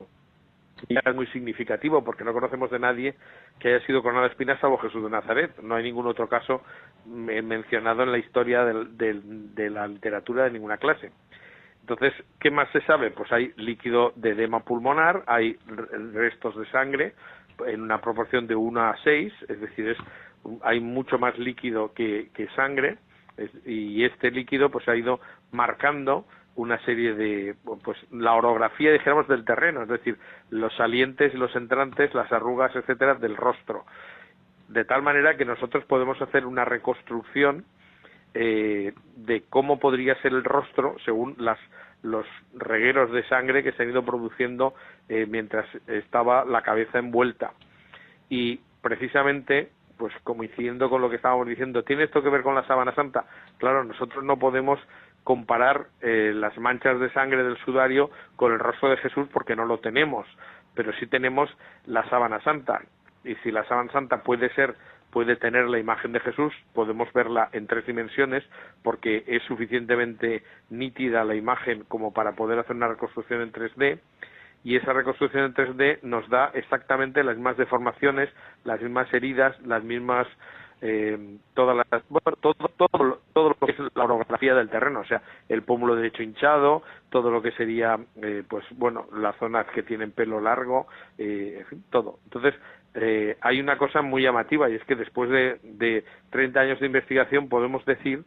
[0.89, 3.15] ya es muy significativo porque no conocemos de nadie
[3.59, 5.59] que haya sido coronado de espinas salvo Jesús de Nazaret.
[5.61, 6.63] No hay ningún otro caso
[7.05, 11.11] mencionado en la historia de la literatura de ninguna clase.
[11.81, 13.11] Entonces, ¿qué más se sabe?
[13.11, 15.57] Pues hay líquido de edema pulmonar, hay
[16.13, 17.13] restos de sangre
[17.67, 19.97] en una proporción de 1 a 6, es decir, es,
[20.63, 22.97] hay mucho más líquido que, sangre
[23.65, 25.19] y este líquido pues ha ido
[25.51, 30.17] marcando una serie de pues la orografía dijéramos del terreno es decir
[30.49, 33.85] los salientes los entrantes las arrugas etcétera del rostro
[34.67, 37.65] de tal manera que nosotros podemos hacer una reconstrucción
[38.33, 41.59] eh, de cómo podría ser el rostro según las
[42.03, 44.73] los regueros de sangre que se han ido produciendo
[45.07, 47.51] eh, mientras estaba la cabeza envuelta
[48.27, 52.65] y precisamente pues coincidiendo con lo que estábamos diciendo, ¿tiene esto que ver con la
[52.65, 53.25] sábana santa?
[53.59, 54.79] Claro, nosotros no podemos
[55.23, 59.65] comparar eh, las manchas de sangre del sudario con el rostro de Jesús porque no
[59.65, 60.25] lo tenemos,
[60.73, 62.81] pero sí tenemos la sábana santa.
[63.23, 64.75] Y si la sábana santa puede ser
[65.11, 68.43] puede tener la imagen de Jesús, podemos verla en tres dimensiones
[68.83, 73.99] porque es suficientemente nítida la imagen como para poder hacer una reconstrucción en 3D
[74.63, 78.29] y esa reconstrucción en 3D nos da exactamente las mismas deformaciones,
[78.63, 80.27] las mismas heridas, las mismas
[80.83, 85.05] eh, todas las bueno, todo, todo, todo lo que es la orografía del terreno, o
[85.05, 89.83] sea, el pómulo derecho hinchado, todo lo que sería, eh, pues bueno, las zonas que
[89.83, 90.87] tienen pelo largo,
[91.19, 92.17] eh, en fin, todo.
[92.23, 92.55] Entonces,
[92.95, 96.87] eh, hay una cosa muy llamativa y es que después de, de 30 años de
[96.87, 98.23] investigación podemos decir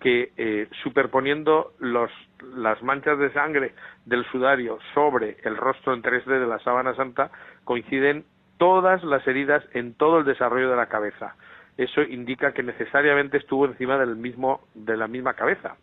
[0.00, 2.10] que eh, superponiendo los,
[2.54, 3.72] las manchas de sangre
[4.04, 7.30] del sudario sobre el rostro en 3D de la sábana santa
[7.64, 8.24] coinciden
[8.58, 11.36] todas las heridas en todo el desarrollo de la cabeza.
[11.78, 15.76] Eso indica que necesariamente estuvo encima del mismo, de la misma cabeza.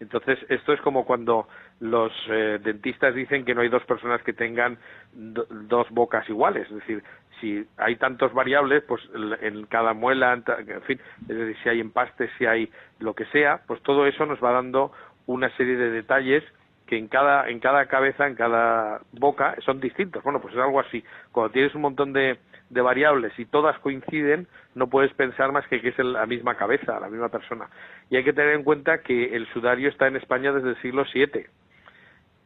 [0.00, 1.46] Entonces, esto es como cuando
[1.78, 4.78] los eh, dentistas dicen que no hay dos personas que tengan
[5.12, 6.66] dos bocas iguales.
[6.68, 7.04] Es decir,
[7.40, 9.02] si hay tantos variables, pues
[9.42, 13.60] en cada muela, en fin, es decir, si hay empastes, si hay lo que sea,
[13.66, 14.92] pues todo eso nos va dando
[15.26, 16.44] una serie de detalles
[16.86, 20.24] que en cada, en cada cabeza, en cada boca, son distintos.
[20.24, 21.04] Bueno, pues es algo así.
[21.30, 22.38] Cuando tienes un montón de,
[22.70, 26.98] de variables y todas coinciden, no puedes pensar más que que es la misma cabeza,
[27.00, 27.68] la misma persona.
[28.08, 31.04] Y hay que tener en cuenta que el sudario está en España desde el siglo
[31.12, 31.46] VII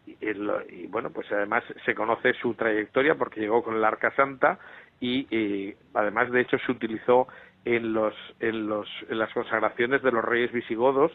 [0.06, 4.58] y, bueno, pues además se conoce su trayectoria porque llegó con el Arca Santa
[5.00, 7.28] y, además de hecho se utilizó
[7.64, 11.12] en los, en los en las consagraciones de los reyes visigodos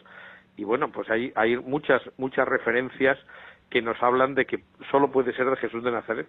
[0.56, 3.18] y bueno, pues hay hay muchas muchas referencias
[3.70, 6.28] que nos hablan de que solo puede ser de Jesús de Nazaret.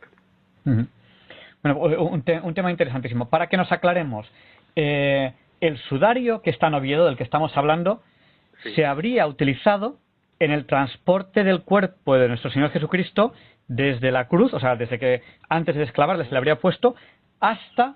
[1.63, 3.29] Bueno, un, tema interesantísimo.
[3.29, 4.27] Para que nos aclaremos,
[4.75, 8.01] eh, el sudario que está en Oviedo, del que estamos hablando,
[8.75, 9.97] se habría utilizado
[10.39, 13.33] en el transporte del cuerpo de nuestro Señor Jesucristo
[13.67, 16.95] desde la cruz, o sea, desde que antes de esclavarle se le habría puesto,
[17.39, 17.95] hasta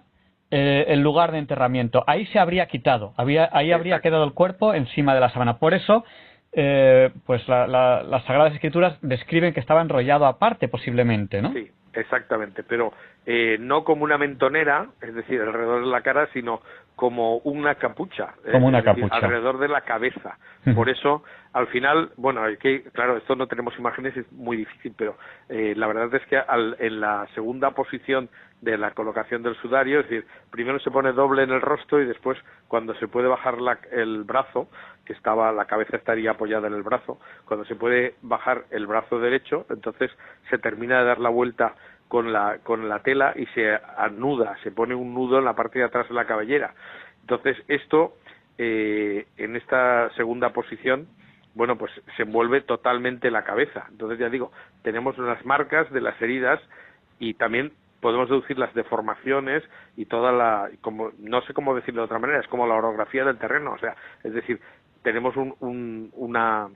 [0.51, 2.03] eh, el lugar de enterramiento.
[2.05, 5.57] Ahí se habría quitado, ahí habría quedado el cuerpo encima de la sábana.
[5.57, 6.05] Por eso,
[6.53, 11.51] eh, pues las Sagradas Escrituras describen que estaba enrollado aparte, posiblemente, ¿no?
[11.51, 12.93] Sí, exactamente, pero
[13.25, 16.61] eh, no como una mentonera, es decir, alrededor de la cara, sino
[16.95, 19.15] como una capucha, como una capucha.
[19.15, 20.37] alrededor de la cabeza.
[20.73, 21.23] Por eso,
[21.53, 25.15] al final, bueno, que, claro, esto no tenemos imágenes, es muy difícil, pero
[25.47, 26.41] eh, la verdad es que
[26.79, 28.29] en la segunda posición
[28.61, 32.05] de la colocación del sudario, es decir, primero se pone doble en el rostro y
[32.05, 32.37] después,
[32.67, 33.57] cuando se puede bajar
[33.91, 34.69] el brazo,
[35.05, 39.19] que estaba, la cabeza estaría apoyada en el brazo, cuando se puede bajar el brazo
[39.19, 40.09] derecho, entonces
[40.49, 41.75] se termina de dar la vuelta
[42.07, 45.79] con la, con la tela y se anuda, se pone un nudo en la parte
[45.79, 46.73] de atrás de la cabellera.
[47.21, 48.13] Entonces, esto,
[48.57, 51.07] eh, en esta segunda posición,
[51.55, 53.85] bueno, pues se envuelve totalmente la cabeza.
[53.89, 54.51] Entonces, ya digo,
[54.83, 56.59] tenemos las marcas de las heridas
[57.17, 59.63] y también podemos deducir las deformaciones
[59.95, 63.25] y toda la, como, no sé cómo decirlo de otra manera, es como la orografía
[63.25, 64.59] del terreno, o sea, es decir,
[65.01, 66.67] tenemos un, una,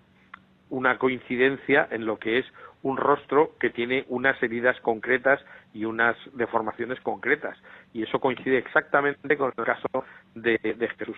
[0.69, 2.45] una coincidencia en lo que es
[2.83, 7.57] un rostro que tiene unas heridas concretas y unas deformaciones concretas.
[7.93, 9.87] Y eso coincide exactamente con el caso
[10.35, 11.17] de, de Jesús.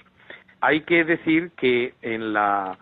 [0.62, 2.78] Hay que decir que en la,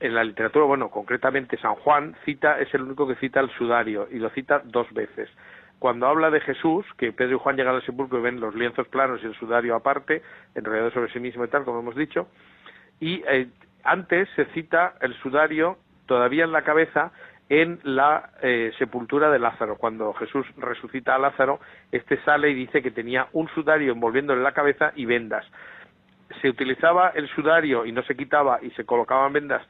[0.00, 4.08] en la literatura, bueno, concretamente San Juan cita, es el único que cita el sudario
[4.10, 5.28] y lo cita dos veces.
[5.78, 8.86] Cuando habla de Jesús, que Pedro y Juan llegan al sepulcro y ven los lienzos
[8.88, 10.22] planos y el sudario aparte,
[10.54, 12.28] enrollado sobre sí mismo y tal, como hemos dicho,
[13.00, 13.48] y eh,
[13.82, 17.12] antes se cita el sudario todavía en la cabeza
[17.50, 19.76] en la eh, sepultura de Lázaro.
[19.76, 21.60] Cuando Jesús resucita a Lázaro,
[21.92, 25.44] este sale y dice que tenía un sudario envolviéndole la cabeza y vendas
[26.40, 29.62] se utilizaba el sudario y no se quitaba y se colocaban vendas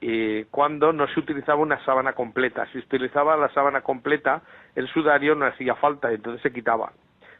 [0.00, 2.66] eh, cuando no se utilizaba una sábana completa.
[2.66, 4.42] Si se utilizaba la sábana completa,
[4.74, 6.92] el sudario no hacía falta, y entonces se quitaba.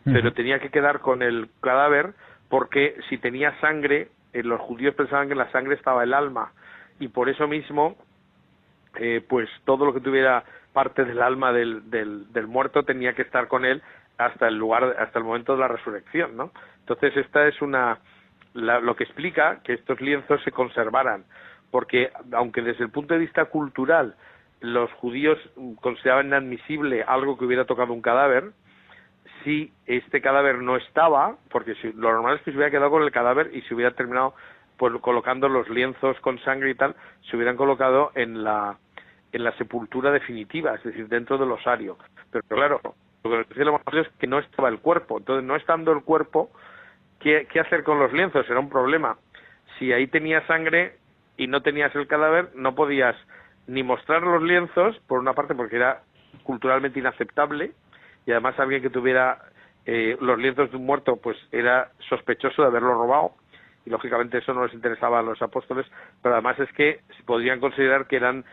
[0.05, 2.15] Pero tenía que quedar con el cadáver
[2.49, 6.53] porque si tenía sangre, eh, los judíos pensaban que en la sangre estaba el alma
[6.99, 7.97] y por eso mismo,
[8.97, 13.23] eh, pues todo lo que tuviera parte del alma del, del, del muerto tenía que
[13.23, 13.83] estar con él
[14.19, 16.53] hasta el lugar, hasta el momento de la resurrección, ¿no?
[16.81, 17.99] Entonces esta es una
[18.55, 21.25] lo que explica que estos lienzos se conservaran,
[21.71, 24.15] porque aunque desde el punto de vista cultural
[24.61, 25.39] los judíos
[25.81, 28.53] consideraban inadmisible algo que hubiera tocado un cadáver,
[29.43, 33.03] si este cadáver no estaba, porque si, lo normal es que se hubiera quedado con
[33.03, 34.35] el cadáver y se hubiera terminado
[34.77, 36.95] pues, colocando los lienzos con sangre y tal,
[37.29, 38.79] se hubieran colocado en la,
[39.33, 41.97] en la sepultura definitiva, es decir, dentro del osario.
[42.31, 42.81] Pero claro,
[43.25, 45.19] lo que decía es que no estaba el cuerpo.
[45.19, 46.51] Entonces, no estando el cuerpo,
[47.21, 48.49] ¿qué, hacer con los lienzos?
[48.49, 49.17] Era un problema.
[49.79, 50.97] Si ahí tenías sangre
[51.37, 53.17] y no tenías el cadáver, no podías
[53.67, 56.03] ni mostrar los lienzos, por una parte porque era
[56.43, 57.73] culturalmente inaceptable,
[58.27, 59.39] y además alguien que tuviera
[59.87, 63.33] eh, los lienzos de un muerto, pues era sospechoso de haberlo robado,
[63.85, 65.87] y lógicamente eso no les interesaba a los apóstoles,
[66.23, 68.45] pero además es que podrían considerar que eran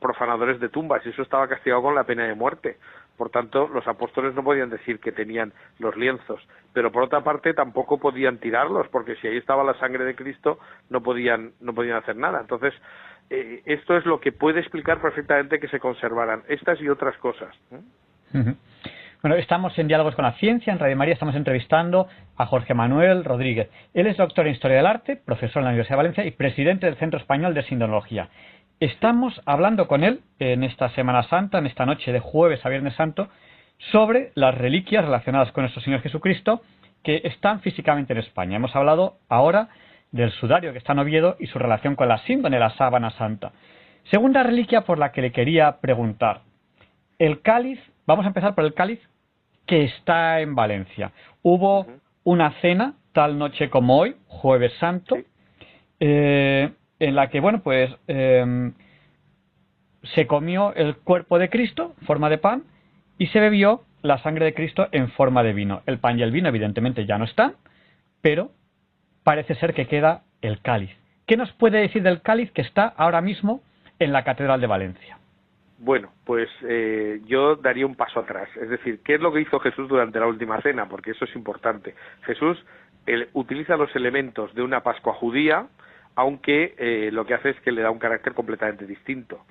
[0.00, 2.76] profanadores de tumbas, y eso estaba castigado con la pena de muerte.
[3.16, 6.40] Por tanto, los apóstoles no podían decir que tenían los lienzos,
[6.72, 10.58] pero por otra parte tampoco podían tirarlos, porque si ahí estaba la sangre de Cristo
[10.88, 12.40] no podían, no podían hacer nada.
[12.40, 12.72] Entonces,
[13.30, 17.54] eh, esto es lo que puede explicar perfectamente que se conservaran estas y otras cosas.
[19.20, 22.06] Bueno, estamos en Diálogos con la Ciencia, en Radio María estamos entrevistando
[22.36, 23.68] a Jorge Manuel Rodríguez.
[23.92, 26.86] Él es doctor en Historia del Arte, profesor en la Universidad de Valencia y presidente
[26.86, 28.28] del Centro Español de Sindonología.
[28.78, 32.94] Estamos hablando con él en esta Semana Santa, en esta noche de jueves a Viernes
[32.94, 33.28] Santo,
[33.90, 36.62] sobre las reliquias relacionadas con nuestro Señor Jesucristo
[37.02, 38.54] que están físicamente en España.
[38.54, 39.68] Hemos hablado ahora
[40.12, 43.50] del sudario que está en Oviedo y su relación con la símbole, la sábana santa.
[44.12, 46.42] Segunda reliquia por la que le quería preguntar.
[47.18, 49.00] El cáliz, vamos a empezar por el cáliz
[49.66, 51.12] que está en Valencia.
[51.42, 51.86] Hubo
[52.24, 55.18] una cena tal noche como hoy, jueves santo,
[56.00, 58.72] eh, en la que, bueno, pues em,
[60.14, 62.64] se comió el cuerpo de Cristo, forma de pan,
[63.18, 65.82] y se bebió la sangre de Cristo en forma de vino.
[65.84, 67.56] El pan y el vino, evidentemente, ya no están,
[68.22, 68.52] pero
[69.22, 70.90] parece ser que queda el cáliz.
[71.26, 73.60] ¿Qué nos puede decir del cáliz que está ahora mismo
[73.98, 75.17] en la Catedral de Valencia?
[75.78, 78.48] Bueno, pues eh, yo daría un paso atrás.
[78.56, 80.88] Es decir, ¿qué es lo que hizo Jesús durante la última cena?
[80.88, 81.94] Porque eso es importante.
[82.22, 82.64] Jesús
[83.32, 85.66] utiliza los elementos de una Pascua judía,
[86.14, 89.46] aunque eh, lo que hace es que le da un carácter completamente distinto.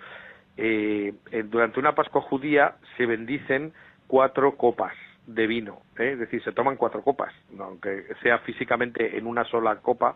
[0.58, 1.14] Eh,
[1.46, 3.74] durante una Pascua judía se bendicen
[4.08, 4.94] cuatro copas
[5.28, 6.12] de vino, ¿eh?
[6.14, 10.16] es decir, se toman cuatro copas, aunque sea físicamente en una sola copa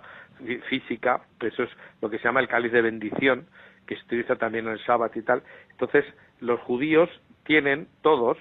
[0.69, 1.69] física, eso es
[2.01, 3.45] lo que se llama el cáliz de bendición,
[3.87, 5.43] que se utiliza también en el sábado y tal.
[5.71, 6.05] Entonces,
[6.39, 7.09] los judíos
[7.43, 8.37] tienen todos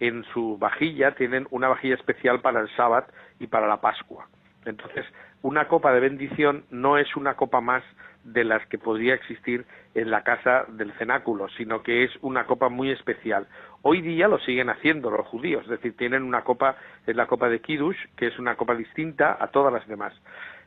[0.00, 3.06] en su vajilla, tienen una vajilla especial para el sábado
[3.38, 4.28] y para la Pascua.
[4.64, 5.04] Entonces,
[5.42, 7.82] una copa de bendición no es una copa más
[8.24, 12.70] de las que podría existir en la casa del cenáculo, sino que es una copa
[12.70, 13.46] muy especial.
[13.82, 16.76] Hoy día lo siguen haciendo los judíos, es decir, tienen una copa,
[17.06, 20.14] es la copa de Kiddush, que es una copa distinta a todas las demás.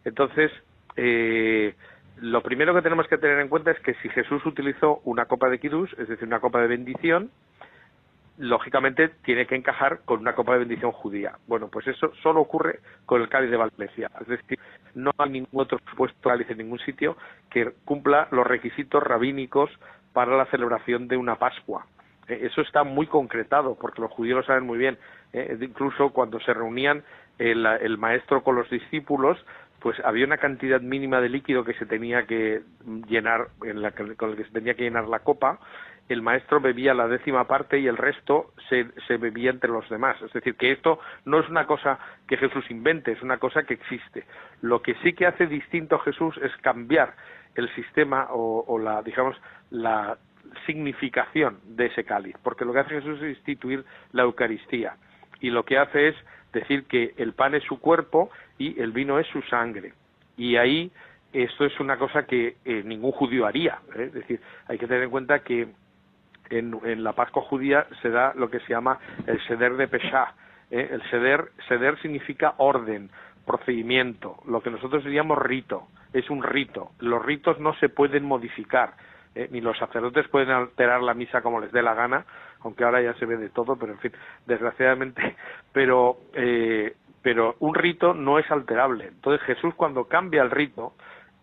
[0.05, 0.51] Entonces,
[0.95, 1.73] eh,
[2.21, 5.49] lo primero que tenemos que tener en cuenta es que si Jesús utilizó una copa
[5.49, 7.31] de Kiddush, es decir, una copa de bendición,
[8.37, 11.37] lógicamente tiene que encajar con una copa de bendición judía.
[11.47, 14.09] Bueno, pues eso solo ocurre con el cáliz de Valencia.
[14.21, 14.59] Es decir,
[14.95, 17.17] no hay ningún otro supuesto cáliz en ningún sitio
[17.49, 19.71] que cumpla los requisitos rabínicos
[20.13, 21.85] para la celebración de una Pascua.
[22.27, 24.97] Eh, eso está muy concretado, porque los judíos lo saben muy bien.
[25.33, 27.03] Eh, incluso cuando se reunían
[27.37, 29.37] el, el maestro con los discípulos,
[29.87, 32.61] pues había una cantidad mínima de líquido que se tenía que
[33.07, 35.59] llenar, en la, con el que se tenía que llenar la copa,
[36.09, 40.21] el maestro bebía la décima parte y el resto se, se, bebía entre los demás.
[40.21, 43.75] Es decir, que esto no es una cosa que Jesús invente, es una cosa que
[43.75, 44.25] existe.
[44.59, 47.15] Lo que sí que hace distinto Jesús es cambiar
[47.55, 49.37] el sistema o, o la, digamos,
[49.69, 50.17] la
[50.65, 54.97] significación de ese cáliz, porque lo que hace Jesús es instituir la Eucaristía
[55.39, 56.15] y lo que hace es
[56.53, 59.93] decir que el pan es su cuerpo y el vino es su sangre.
[60.37, 60.91] Y ahí
[61.33, 63.79] esto es una cosa que eh, ningún judío haría.
[63.95, 64.05] ¿eh?
[64.05, 65.67] Es decir, hay que tener en cuenta que
[66.49, 70.33] en, la Pascua judía se da lo que se llama el seder de Pesha.
[70.71, 70.89] ¿eh?
[70.91, 73.09] El seder, seder significa orden,
[73.45, 75.87] procedimiento, lo que nosotros diríamos rito.
[76.13, 76.91] Es un rito.
[76.99, 78.93] Los ritos no se pueden modificar.
[79.37, 79.47] ¿eh?
[79.51, 82.25] ni los sacerdotes pueden alterar la misa como les dé la gana,
[82.67, 84.11] aunque ahora ya se ve de todo, pero en fin,
[84.45, 85.35] desgraciadamente,
[85.73, 89.07] pero, eh, pero un rito no es alterable.
[89.07, 90.93] Entonces Jesús cuando cambia el rito,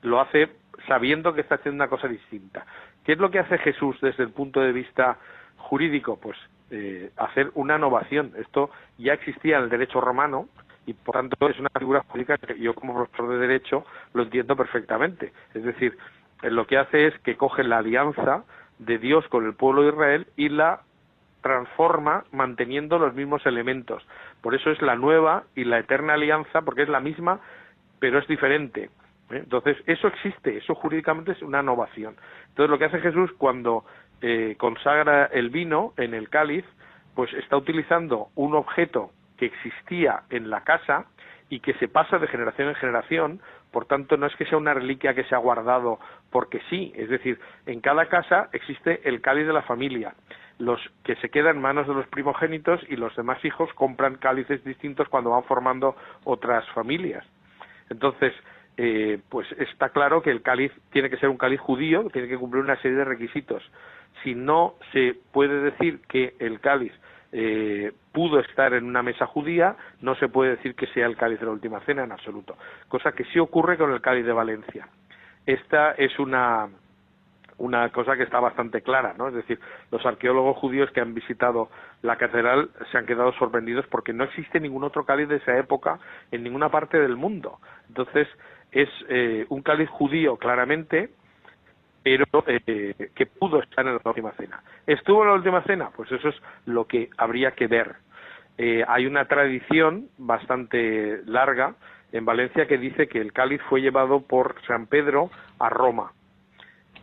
[0.02, 0.50] lo hace
[0.86, 2.66] sabiendo que está haciendo una cosa distinta.
[3.04, 5.18] ¿Qué es lo que hace Jesús desde el punto de vista
[5.56, 6.18] jurídico?
[6.20, 6.36] Pues
[6.70, 8.32] eh, hacer una innovación.
[8.36, 10.48] Esto ya existía en el derecho romano
[10.86, 14.56] y por tanto es una figura jurídica que yo como profesor de derecho lo entiendo
[14.56, 15.32] perfectamente.
[15.54, 15.96] Es decir,
[16.42, 18.44] lo que hace es que coge la alianza
[18.78, 20.82] de Dios con el pueblo de Israel y la
[21.44, 24.02] transforma manteniendo los mismos elementos.
[24.40, 27.38] Por eso es la nueva y la eterna alianza, porque es la misma,
[27.98, 28.84] pero es diferente.
[28.84, 29.42] ¿eh?
[29.44, 32.16] Entonces, eso existe, eso jurídicamente es una innovación.
[32.48, 33.84] Entonces, lo que hace Jesús cuando
[34.22, 36.64] eh, consagra el vino en el cáliz,
[37.14, 41.04] pues está utilizando un objeto que existía en la casa
[41.50, 43.40] y que se pasa de generación en generación,
[43.70, 45.98] por tanto no es que sea una reliquia que se ha guardado
[46.30, 50.14] porque sí, es decir, en cada casa existe el cáliz de la familia,
[50.58, 54.64] los que se quedan en manos de los primogénitos y los demás hijos compran cálices
[54.64, 57.24] distintos cuando van formando otras familias.
[57.90, 58.32] Entonces,
[58.76, 62.38] eh, pues está claro que el cáliz tiene que ser un cáliz judío, tiene que
[62.38, 63.62] cumplir una serie de requisitos.
[64.22, 66.92] Si no se puede decir que el cáliz
[67.32, 71.40] eh, pudo estar en una mesa judía, no se puede decir que sea el cáliz
[71.40, 72.56] de la última cena en absoluto,
[72.88, 74.88] cosa que sí ocurre con el cáliz de Valencia.
[75.44, 76.68] Esta es una,
[77.58, 79.28] una cosa que está bastante clara, ¿no?
[79.28, 79.58] Es decir,
[79.90, 81.68] los arqueólogos judíos que han visitado
[82.02, 85.98] la catedral se han quedado sorprendidos porque no existe ningún otro cáliz de esa época
[86.30, 87.58] en ninguna parte del mundo.
[87.88, 88.28] Entonces,
[88.72, 91.10] es eh, un cáliz judío claramente,
[92.02, 94.62] pero eh, que pudo estar en la última cena.
[94.86, 95.90] ¿Estuvo en la última cena?
[95.96, 96.36] Pues eso es
[96.66, 97.96] lo que habría que ver.
[98.58, 101.74] Eh, hay una tradición bastante larga
[102.12, 106.12] en Valencia que dice que el cáliz fue llevado por San Pedro a Roma.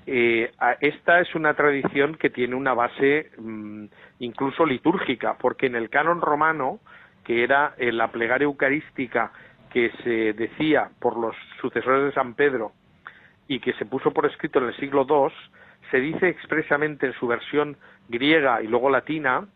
[0.05, 3.85] Eh, esta es una tradición que tiene una base mm,
[4.19, 6.79] incluso litúrgica, porque en el canon romano,
[7.23, 9.31] que era la plegaria eucarística
[9.71, 12.73] que se decía por los sucesores de San Pedro
[13.47, 15.33] y que se puso por escrito en el siglo II,
[15.89, 17.77] se dice expresamente en su versión
[18.09, 19.47] griega y luego latina,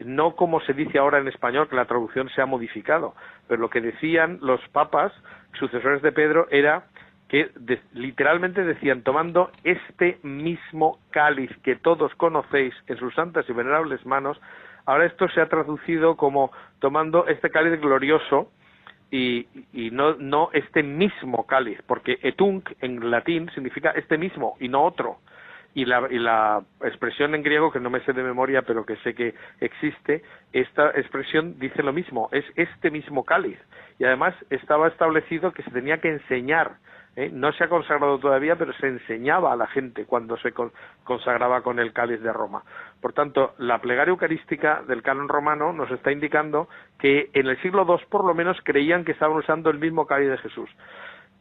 [0.00, 3.14] no como se dice ahora en español, que la traducción se ha modificado,
[3.48, 5.12] pero lo que decían los papas,
[5.58, 6.84] sucesores de Pedro, era
[7.32, 7.50] que
[7.94, 14.38] literalmente decían, tomando este mismo cáliz que todos conocéis en sus santas y venerables manos,
[14.84, 18.50] ahora esto se ha traducido como tomando este cáliz glorioso
[19.10, 19.48] y,
[19.92, 25.16] no, no este mismo cáliz, porque etunk en latín significa este mismo y no otro.
[25.74, 28.96] Y la, y la expresión en griego, que no me sé de memoria, pero que
[28.96, 30.22] sé que existe,
[30.52, 33.58] esta expresión dice lo mismo, es este mismo cáliz.
[33.98, 36.72] Y además estaba establecido que se tenía que enseñar
[37.16, 37.30] ¿eh?
[37.32, 40.52] no se ha consagrado todavía, pero se enseñaba a la gente cuando se
[41.04, 42.62] consagraba con el cáliz de Roma.
[43.00, 47.84] Por tanto, la plegaria eucarística del canon romano nos está indicando que en el siglo
[47.88, 50.70] II por lo menos creían que estaban usando el mismo cáliz de Jesús.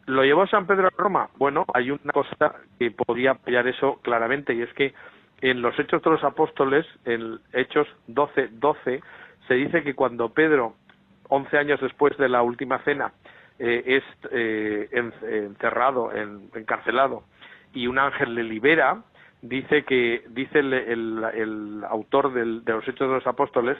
[0.07, 1.29] ¿Lo llevó San Pedro a Roma?
[1.37, 4.93] Bueno, hay una cosa que podría apoyar eso claramente y es que
[5.41, 9.01] en los Hechos de los Apóstoles, en Hechos 12, 12,
[9.47, 10.75] se dice que cuando Pedro,
[11.29, 13.11] once años después de la última cena,
[13.63, 16.11] eh, es eh, encerrado,
[16.55, 17.23] encarcelado,
[17.73, 19.03] y un ángel le libera,
[19.43, 23.77] dice que dice el, autor de los Hechos de los Apóstoles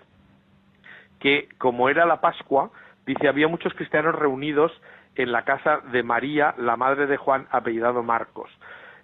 [1.22, 2.72] que como era la Pascua,
[3.06, 4.72] dice había muchos cristianos reunidos
[5.16, 8.50] en la casa de María, la madre de Juan, apellidado Marcos.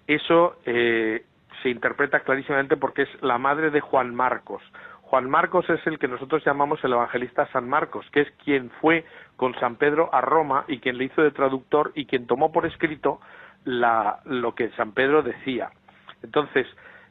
[0.06, 1.24] Eso eh,
[1.62, 4.62] se interpreta clarísimamente porque es la madre de Juan Marcos.
[5.02, 9.06] Juan Marcos es el que nosotros llamamos el evangelista San Marcos, que es quien fue
[9.38, 12.66] con San Pedro a Roma y quien le hizo de traductor y quien tomó por
[12.66, 13.20] escrito
[13.64, 15.70] lo que San Pedro decía.
[16.24, 16.66] Entonces,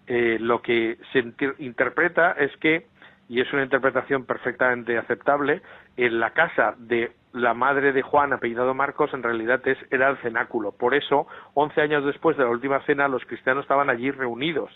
[0.07, 1.23] eh, lo que se
[1.59, 2.87] interpreta es que,
[3.29, 5.61] y es una interpretación perfectamente aceptable,
[5.95, 10.17] en la casa de la madre de Juan, apellidado Marcos, en realidad es, era el
[10.17, 10.73] cenáculo.
[10.73, 14.69] Por eso, once años después de la última cena, los cristianos estaban allí reunidos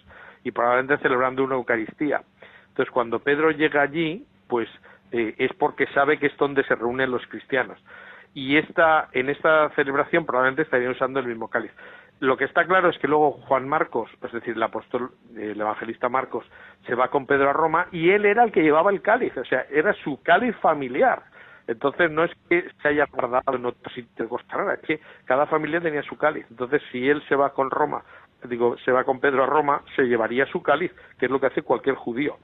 [0.45, 2.21] y probablemente celebrando una Eucaristía.
[2.69, 4.69] Entonces, cuando Pedro llega allí, pues
[5.11, 7.77] eh, es porque sabe que es donde se reúnen los cristianos.
[8.33, 11.71] Y esta, en esta celebración probablemente estarían usando el mismo cáliz.
[12.21, 16.07] Lo que está claro es que luego Juan Marcos, es decir, el apóstol, el evangelista
[16.07, 16.45] Marcos,
[16.85, 19.45] se va con Pedro a Roma y él era el que llevaba el cáliz, o
[19.45, 21.23] sea, era su cáliz familiar.
[21.67, 24.99] Entonces no es que se haya guardado en otro sitio de Costa Rara, es que
[25.25, 26.45] cada familia tenía su cáliz.
[26.49, 28.03] Entonces si él se va con Roma,
[28.47, 31.47] digo, se va con Pedro a Roma, se llevaría su cáliz, que es lo que
[31.47, 32.37] hace cualquier judío.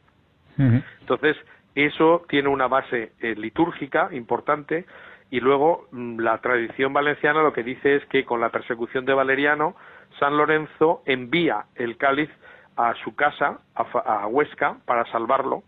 [0.57, 1.38] Entonces
[1.86, 4.86] eso tiene una base eh, litúrgica importante
[5.30, 9.13] y luego mm, la tradición valenciana lo que dice es que con la persecución de
[9.13, 9.75] Valeriano,
[10.19, 12.30] San Lorenzo envía el cáliz
[12.75, 15.63] a su casa, a, Huesca, para salvarlo,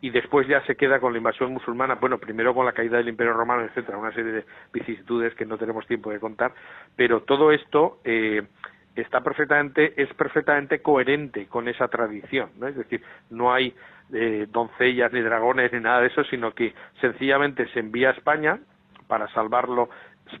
[0.00, 3.08] y después ya se queda con la invasión musulmana, bueno, primero con la caída del
[3.08, 6.52] Imperio Romano, etcétera, una serie de vicisitudes que no tenemos tiempo de contar,
[6.94, 8.42] pero todo esto eh,
[9.00, 12.66] está perfectamente, es perfectamente coherente con esa tradición, ¿no?
[12.66, 13.74] Es decir, no hay
[14.12, 18.58] eh, doncellas ni dragones ni nada de eso, sino que sencillamente se envía a España,
[19.08, 19.88] para salvarlo,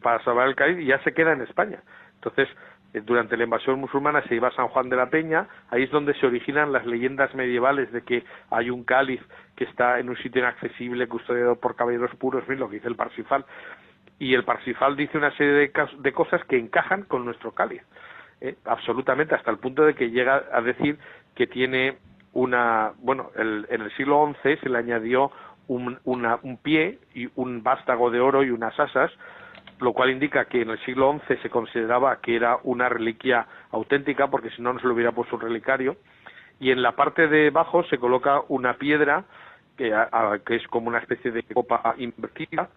[0.02, 1.80] para salvar el cáliz y ya se queda en España.
[2.14, 2.48] Entonces,
[2.94, 5.90] eh, durante la invasión musulmana se iba a San Juan de la Peña, ahí es
[5.90, 9.20] donde se originan las leyendas medievales de que hay un cáliz
[9.56, 13.44] que está en un sitio inaccesible, custodiado por caballeros puros, lo que dice el Parsifal.
[14.18, 17.82] Y el Parsifal dice una serie de, cosas que encajan con nuestro cáliz,
[18.40, 20.98] eh, absolutamente, hasta el punto de que llega a decir
[21.34, 21.98] que tiene
[22.32, 25.32] una, bueno, en el siglo XI se le añadió
[25.66, 29.10] un, un pie y un vástago de oro y unas asas,
[29.80, 34.28] lo cual indica que en el siglo XI se consideraba que era una reliquia auténtica,
[34.28, 35.96] porque si no, no se le hubiera puesto un relicario.
[36.60, 39.24] Y en la parte de abajo se coloca una piedra
[39.76, 39.94] que,
[40.44, 42.68] que es como una especie de copa invertida,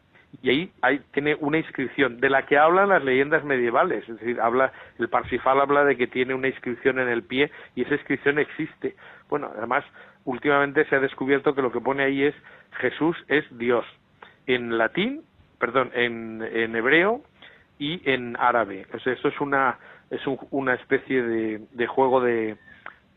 [0.41, 4.39] y ahí hay, tiene una inscripción de la que hablan las leyendas medievales, es decir,
[4.39, 8.39] habla el Parsifal habla de que tiene una inscripción en el pie y esa inscripción
[8.39, 8.95] existe.
[9.29, 9.83] Bueno, además
[10.23, 12.35] últimamente se ha descubierto que lo que pone ahí es
[12.77, 13.85] Jesús es Dios
[14.47, 15.23] en latín,
[15.59, 16.41] perdón, en,
[16.75, 17.21] hebreo
[17.77, 18.87] y en árabe.
[18.93, 19.77] O sea, eso es una
[20.09, 22.57] es una especie de, juego de,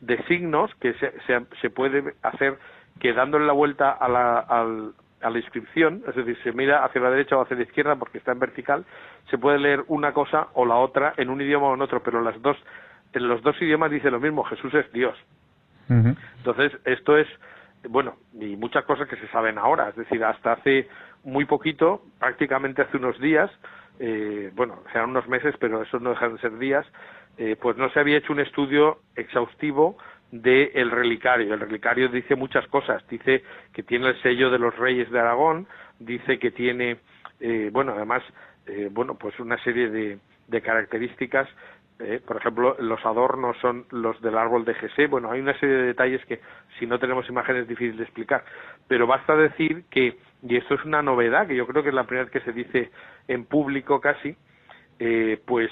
[0.01, 2.57] de signos que se, se, se, puede hacer
[3.01, 4.93] que dándole la vuelta a la,
[5.25, 8.19] a la inscripción, es decir, se mira hacia la derecha o hacia la izquierda porque
[8.19, 8.85] está en vertical,
[9.31, 12.21] se puede leer una cosa o la otra en un idioma o en otro, pero
[12.21, 12.57] las dos,
[13.13, 15.17] en los dos idiomas dice lo mismo, Jesús es Dios.
[15.89, 17.27] Entonces, esto es,
[17.89, 20.89] bueno, y muchas cosas que se saben ahora, es decir, hasta hace
[21.25, 23.51] muy poquito, prácticamente hace unos días,
[23.99, 26.87] eh, bueno, sean unos meses, pero eso no dejan de ser días,
[27.37, 29.97] eh, pues no se había hecho un estudio exhaustivo
[30.43, 31.55] del relicario.
[31.55, 35.67] El relicario dice muchas cosas, dice que tiene el sello de los reyes de Aragón,
[35.99, 36.99] dice que tiene,
[37.41, 38.23] eh, bueno, además,
[38.67, 40.19] eh, bueno, pues una serie de,
[40.49, 41.49] de características
[42.01, 45.07] eh, por ejemplo, los adornos son los del árbol de Jesé.
[45.07, 46.41] Bueno, hay una serie de detalles que,
[46.79, 48.45] si no tenemos imágenes, es difícil de explicar.
[48.89, 52.05] Pero basta decir que, y esto es una novedad, que yo creo que es la
[52.05, 52.91] primera vez que se dice
[53.29, 54.37] en público casi,
[54.99, 55.71] eh, pues,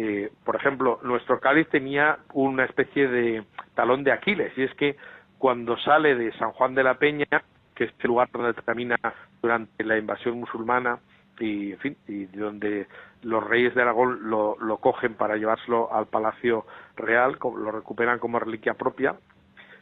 [0.00, 3.42] eh, por ejemplo, nuestro cáliz tenía una especie de
[3.74, 4.96] talón de Aquiles, y es que
[5.38, 7.26] cuando sale de San Juan de la Peña,
[7.74, 8.96] que es el lugar donde termina
[9.42, 11.00] durante la invasión musulmana,
[11.40, 12.86] y en fin, y donde
[13.22, 16.64] los reyes de Aragón lo, lo cogen para llevárselo al Palacio
[16.96, 19.16] Real, lo recuperan como reliquia propia,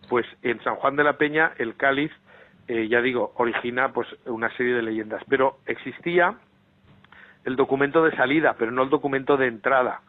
[0.08, 2.10] pues en San Juan de la Peña el cáliz,
[2.68, 6.38] eh, ya digo, origina pues una serie de leyendas, pero existía
[7.46, 10.02] el documento de salida, pero no el documento de entrada.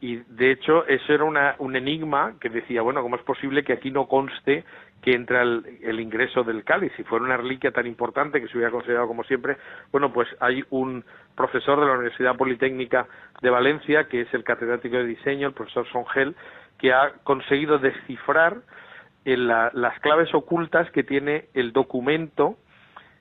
[0.00, 3.72] Y de hecho eso era una, un enigma que decía, bueno, ¿cómo es posible que
[3.72, 4.64] aquí no conste
[5.02, 6.92] que entra el, ingreso del cáliz.
[6.96, 9.56] Si fuera una reliquia tan importante que se hubiera considerado como siempre,
[9.90, 13.08] bueno, pues hay un profesor de la Universidad Politécnica
[13.42, 16.36] de Valencia, que es el catedrático de diseño, el profesor Songel,
[16.78, 18.58] que ha conseguido descifrar
[19.24, 22.56] en las claves ocultas que tiene el documento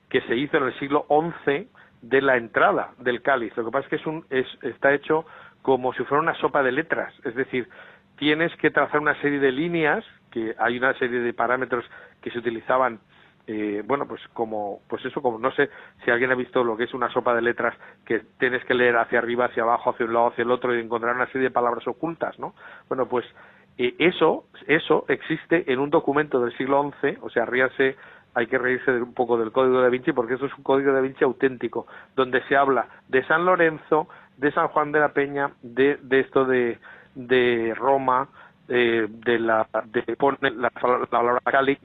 [0.09, 1.67] que se hizo en el siglo XI
[2.01, 3.55] de la entrada del cáliz.
[3.57, 5.25] Lo que pasa es que es un, es, está hecho
[5.61, 7.69] como si fuera una sopa de letras, es decir,
[8.17, 11.85] tienes que trazar una serie de líneas que hay una serie de parámetros
[12.21, 12.99] que se utilizaban
[13.47, 15.69] eh, bueno pues como pues eso como no sé
[16.05, 17.75] si alguien ha visto lo que es una sopa de letras
[18.05, 20.79] que tienes que leer hacia arriba hacia abajo hacia un lado hacia el otro y
[20.79, 22.53] encontrar una serie de palabras ocultas no
[22.87, 23.25] bueno pues
[23.79, 27.97] eh, eso eso existe en un documento del siglo XI o sea ríase
[28.33, 30.93] hay que reírse de un poco del código de Vinci porque eso es un código
[30.93, 34.07] de Vinci auténtico donde se habla de San Lorenzo
[34.37, 36.79] de San Juan de la Peña de, de esto de
[37.15, 38.29] de Roma
[38.67, 41.77] eh, de la de pone la, palabra cáliz.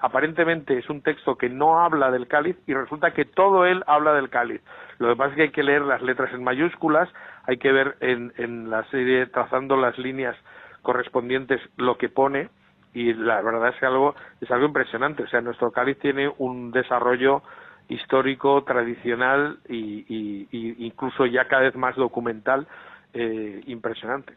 [0.00, 4.12] Aparentemente es un texto que no habla del cáliz y resulta que todo él habla
[4.14, 4.60] del cáliz.
[4.98, 7.08] Lo que pasa es que hay que leer las letras en mayúsculas
[7.44, 10.36] hay que ver en, en la serie trazando las líneas
[10.82, 12.48] correspondientes lo que pone
[12.94, 16.70] y la verdad es que algo es algo impresionante o sea nuestro cáliz tiene un
[16.70, 17.42] desarrollo
[17.88, 20.46] histórico tradicional y,
[20.84, 22.66] incluso ya cada vez más documental
[23.12, 24.34] eh, impresionante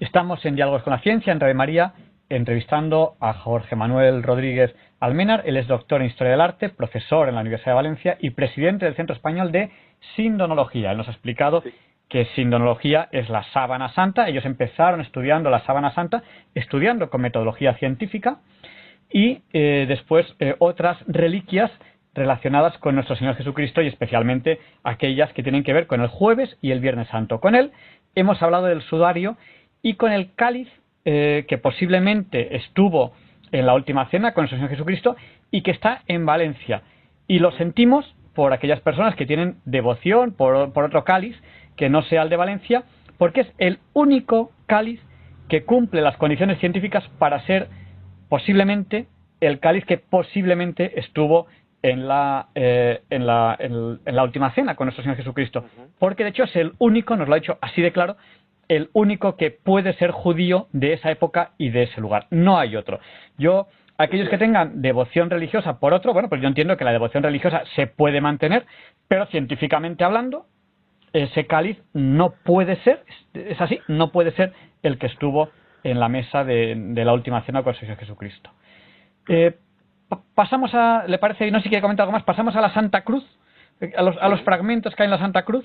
[0.00, 1.92] Estamos en Diálogos con la Ciencia, en Radio María,
[2.28, 5.44] entrevistando a Jorge Manuel Rodríguez Almenar.
[5.46, 8.86] Él es doctor en Historia del Arte, profesor en la Universidad de Valencia y presidente
[8.86, 9.70] del Centro Español de
[10.16, 10.90] Sindonología.
[10.90, 11.62] Él nos ha explicado
[12.14, 14.28] que Sindonología es la sábana santa.
[14.28, 16.22] Ellos empezaron estudiando la sábana santa,
[16.54, 18.38] estudiando con metodología científica
[19.10, 21.72] y eh, después eh, otras reliquias
[22.14, 26.56] relacionadas con nuestro Señor Jesucristo y especialmente aquellas que tienen que ver con el jueves
[26.62, 27.40] y el viernes santo.
[27.40, 27.72] Con él
[28.14, 29.36] hemos hablado del sudario
[29.82, 30.68] y con el cáliz
[31.04, 33.12] eh, que posiblemente estuvo
[33.50, 35.16] en la última cena con el Señor Jesucristo
[35.50, 36.82] y que está en Valencia.
[37.26, 41.36] Y lo sentimos por aquellas personas que tienen devoción por, otro cáliz
[41.76, 42.84] que no sea el de Valencia,
[43.18, 45.00] porque es el único cáliz
[45.48, 47.68] que cumple las condiciones científicas para ser
[48.28, 49.06] posiblemente
[49.40, 51.46] el cáliz que posiblemente estuvo
[51.82, 55.66] en la, eh, en, la, en, la última cena con nuestro Señor Jesucristo.
[55.98, 58.16] Porque de hecho es el único, nos lo ha dicho así de claro,
[58.68, 62.26] el único que puede ser judío de esa época y de ese lugar.
[62.30, 63.00] No hay otro.
[63.36, 63.68] Yo,
[63.98, 67.62] aquellos que tengan devoción religiosa por otro, bueno, pues yo entiendo que la devoción religiosa
[67.76, 68.64] se puede mantener,
[69.06, 70.46] pero científicamente hablando,
[71.14, 74.52] ese cáliz no puede ser, es así, no puede ser
[74.82, 75.48] el que estuvo
[75.84, 78.50] en la mesa de, la última cena con el Señor Jesucristo.
[79.28, 79.56] Eh,
[80.34, 81.50] pasamos a, ¿le parece?
[81.50, 82.24] No sé si quiere comentar algo más.
[82.24, 83.24] Pasamos a la Santa Cruz,
[83.96, 85.64] a los, a los fragmentos que hay en la Santa Cruz.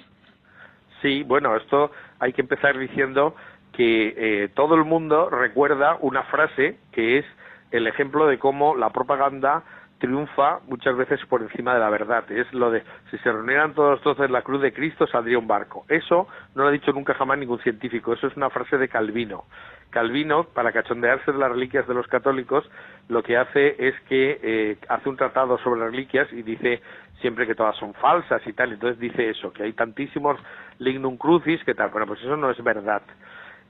[1.02, 3.36] Sí, bueno, esto hay que empezar diciendo
[3.74, 7.26] que eh, todo el mundo recuerda una frase que es
[7.72, 9.64] el ejemplo de cómo la propaganda
[10.00, 12.30] triunfa muchas veces por encima de la verdad.
[12.32, 15.38] Es lo de si se reunieran todos los trozos en la cruz de Cristo saldría
[15.38, 15.86] un barco.
[15.88, 18.14] Eso no lo ha dicho nunca jamás ningún científico.
[18.14, 19.45] Eso es una frase de Calvino.
[19.89, 22.70] Calvino, para cachondearse de las reliquias de los católicos,
[23.08, 26.82] lo que hace es que eh, hace un tratado sobre reliquias y dice
[27.22, 28.72] siempre que todas son falsas y tal.
[28.72, 30.39] Entonces dice eso, que hay tantísimos
[30.78, 31.89] lignum crucis que tal.
[31.89, 33.02] Bueno, pues eso no es verdad.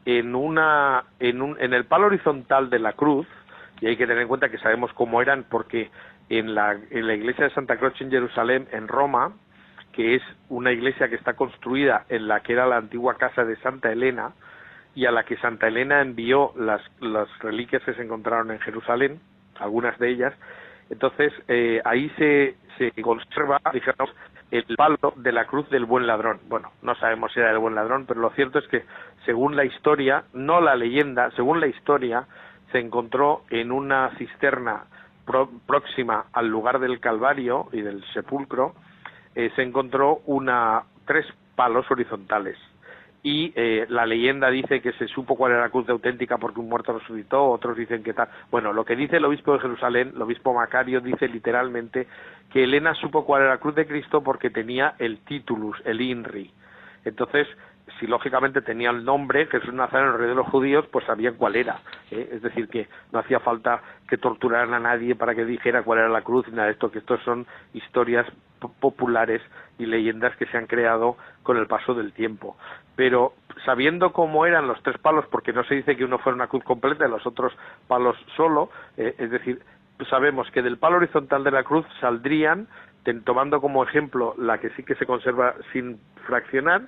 [0.06, 3.28] En, una, en, un, en el palo horizontal de la cruz,
[3.82, 5.90] y hay que tener en cuenta que sabemos cómo eran porque
[6.30, 9.34] en la, en la iglesia de Santa Croce en Jerusalén, en Roma,
[9.92, 13.56] que es una iglesia que está construida en la que era la antigua casa de
[13.58, 14.32] Santa Elena
[14.96, 19.20] y a la que Santa Elena envió las, las reliquias que se encontraron en Jerusalén,
[19.60, 20.34] algunas de ellas.
[20.90, 24.10] Entonces, eh, ahí se, se conserva, digamos,
[24.52, 26.40] el palo de la cruz del buen ladrón.
[26.48, 28.84] Bueno, no sabemos si era el buen ladrón, pero lo cierto es que,
[29.26, 32.26] según la historia, no la leyenda, según la historia,
[32.72, 34.86] se encontró en una cisterna
[35.66, 38.74] próxima al lugar del Calvario y del sepulcro,
[39.36, 41.26] eh, se encontró una, tres
[41.56, 42.58] palos horizontales.
[43.22, 46.62] Y eh, la leyenda dice que se supo cuál era la cruz de auténtica porque
[46.62, 48.30] un muerto resucitó, otros dicen que tal.
[48.50, 52.08] Bueno, lo que dice el obispo de Jerusalén, el obispo Macario, dice literalmente
[52.52, 56.52] que Elena supo cuál era la cruz de Cristo porque tenía el titulus, el INRI.
[57.04, 57.48] Entonces,
[58.00, 61.80] si lógicamente tenía el nombre Jesús Nazareno, rey de los judíos, pues sabían cuál era.
[62.12, 62.30] ¿eh?
[62.34, 66.10] Es decir, que no hacía falta que torturaran a nadie para que dijera cuál era
[66.10, 68.26] la cruz y nada de esto, que estos son historias
[68.80, 69.42] populares
[69.78, 72.58] y leyendas que se han creado con el paso del tiempo.
[72.96, 73.34] Pero
[73.66, 76.64] sabiendo cómo eran los tres palos, porque no se dice que uno fuera una cruz
[76.64, 77.54] completa y los otros
[77.88, 79.62] palos solo, eh, es decir,
[80.10, 82.68] sabemos que del palo horizontal de la cruz saldrían,
[83.24, 86.84] tomando como ejemplo la que sí que se conserva sin fraccionar,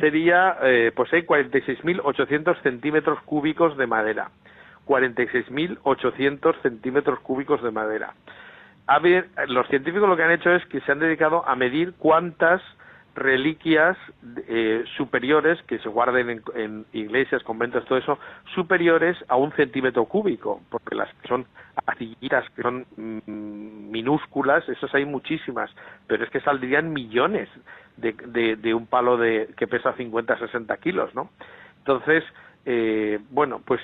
[0.00, 4.30] sería, eh, pues hay 46.800 centímetros cúbicos de madera.
[4.86, 8.14] 46.800 centímetros cúbicos de madera.
[9.48, 12.60] Los científicos lo que han hecho es que se han dedicado a medir cuántas
[13.14, 13.96] reliquias
[14.48, 18.18] eh, superiores que se guarden en, iglesias, conventos, todo eso,
[18.54, 21.46] superiores a un centímetro cúbico, porque las que son
[21.86, 25.70] arcillitas, que son mm, minúsculas, esas hay muchísimas,
[26.06, 27.48] pero es que saldrían millones
[27.96, 31.30] de, de, un palo de, que pesa 50, 60 kilos, ¿no?
[31.78, 32.24] Entonces,
[32.64, 33.80] eh, bueno, pues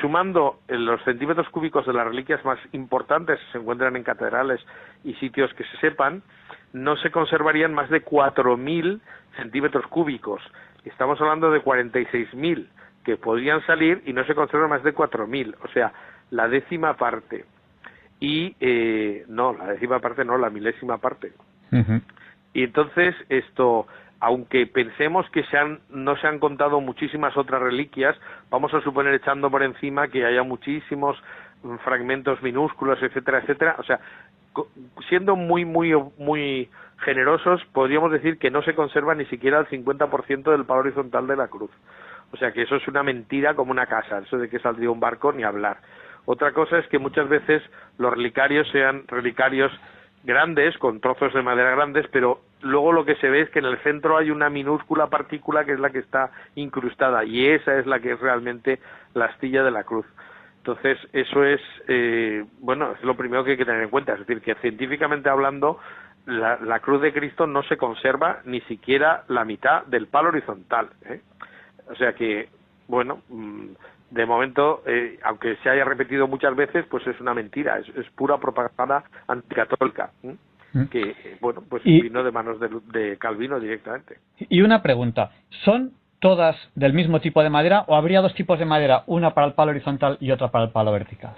[0.00, 4.60] sumando los centímetros cúbicos de las reliquias más importantes que se encuentran en catedrales
[5.04, 6.22] y sitios que se sepan,
[6.72, 9.00] no se conservarían más de 4.000
[9.36, 10.42] centímetros cúbicos.
[10.84, 12.66] Estamos hablando de 46.000
[13.04, 15.92] que podrían salir y no se conservan más de 4.000, o sea,
[16.30, 17.44] la décima parte.
[18.20, 21.32] Y eh, no, la décima parte no, la milésima parte.
[22.52, 23.86] Y entonces esto,
[24.20, 28.16] aunque pensemos que se han, no se han contado muchísimas otras reliquias,
[28.50, 31.16] vamos a suponer echando por encima que haya muchísimos
[31.84, 33.76] fragmentos minúsculos, etcétera, etcétera.
[33.78, 34.00] O sea,
[35.08, 40.50] siendo muy, muy, muy generosos, podríamos decir que no se conserva ni siquiera el 50%
[40.50, 41.70] del palo horizontal de la cruz.
[42.32, 45.00] O sea que eso es una mentira como una casa, eso de que saldría un
[45.00, 45.78] barco ni hablar.
[46.24, 47.62] Otra cosa es que muchas veces
[47.98, 49.72] los relicarios sean relicarios
[50.24, 53.64] grandes, con trozos de madera grandes, pero luego lo que se ve es que en
[53.64, 57.86] el centro hay una minúscula partícula que es la que está incrustada y esa es
[57.86, 58.80] la que es realmente
[59.14, 60.06] la astilla de la cruz.
[60.62, 64.12] Entonces, eso es, eh, bueno, es lo primero que hay que tener en cuenta.
[64.12, 65.80] Es decir, que científicamente hablando,
[66.26, 70.90] la, la cruz de Cristo no se conserva ni siquiera la mitad del palo horizontal.
[71.06, 71.20] ¿eh?
[71.90, 72.48] O sea que,
[72.86, 73.70] bueno, mm,
[74.12, 78.38] de momento, eh, aunque se haya repetido muchas veces, pues es una mentira, es, pura
[78.38, 80.84] propaganda anticatólica, mm.
[80.92, 84.18] que, bueno, pues vino de manos de, de, Calvino directamente.
[84.38, 85.32] Y una pregunta,
[85.64, 85.90] ¿son
[86.22, 89.54] todas del mismo tipo de madera o habría dos tipos de madera, una para el
[89.54, 91.34] palo horizontal y otra para el palo vertical?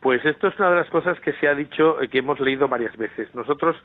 [0.00, 2.68] Pues esto es una de las cosas que se ha dicho, eh, que hemos leído
[2.68, 3.34] varias veces.
[3.34, 3.76] Nosotros,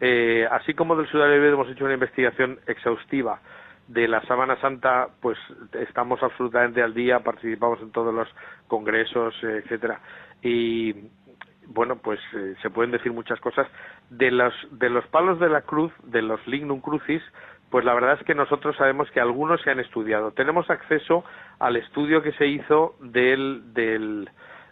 [0.00, 3.40] eh, así como del Sudario hemos hecho una investigación exhaustiva
[3.88, 5.38] de la Sábana Santa, pues
[5.72, 8.28] estamos absolutamente al día, participamos en todos los
[8.68, 10.00] congresos, etcétera.
[10.42, 10.94] Y
[11.66, 13.66] bueno, pues eh, se pueden decir muchas cosas.
[14.10, 17.22] De los, de los palos de la cruz, de los lignum crucis,
[17.70, 20.30] pues la verdad es que nosotros sabemos que algunos se han estudiado.
[20.32, 21.24] Tenemos acceso
[21.58, 24.28] al estudio que se hizo del, del,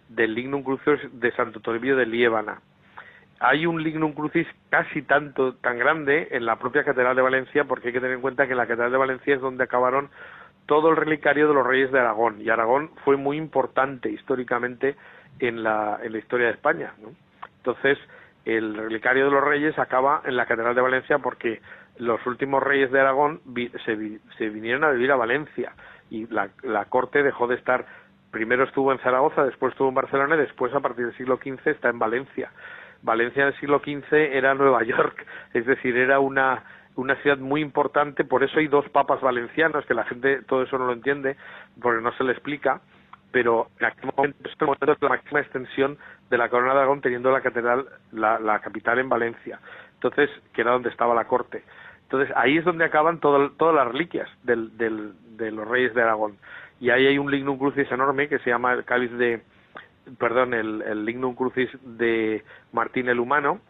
[0.08, 2.60] lignum crucis de Santo Toribio de Liébana
[3.44, 7.88] hay un lignum crucis casi tanto tan grande en la propia catedral de Valencia porque
[7.88, 10.10] hay que tener en cuenta que la catedral de Valencia es donde acabaron
[10.66, 14.94] todo el relicario de los reyes de Aragón y Aragón fue muy importante históricamente
[15.40, 16.92] en la, en la historia de España
[17.56, 17.98] entonces
[18.44, 21.60] el relicario de los reyes acaba en la catedral de Valencia porque
[21.98, 23.40] los últimos reyes de Aragón
[23.84, 25.72] se, se, vinieron a vivir a Valencia
[26.10, 27.86] y la, la corte dejó de estar.
[28.30, 31.66] Primero estuvo en Zaragoza después estuvo en Barcelona y después a partir del siglo XV
[31.66, 32.50] está en Valencia.
[33.02, 36.64] Valencia del siglo XV era Nueva York, es decir, era una,
[36.94, 40.78] una ciudad muy importante, por eso hay dos papas valencianos, que la gente todo eso
[40.78, 41.36] no lo entiende,
[41.80, 42.80] porque no se le explica,
[43.32, 45.98] pero en aquel momento, este momento es la máxima extensión
[46.30, 49.58] de la corona de Aragón teniendo la catedral, la, capital en Valencia,
[50.02, 51.62] entonces, que era donde estaba la corte.
[52.02, 56.36] Entonces, ahí es donde acaban todas las reliquias del, del, de los reyes de Aragón.
[56.80, 59.42] Y ahí hay un lignum crucis enorme que se llama el cáliz de,
[60.18, 62.42] perdón, el, Lignum Crucis de
[62.72, 63.60] Martín el Humano,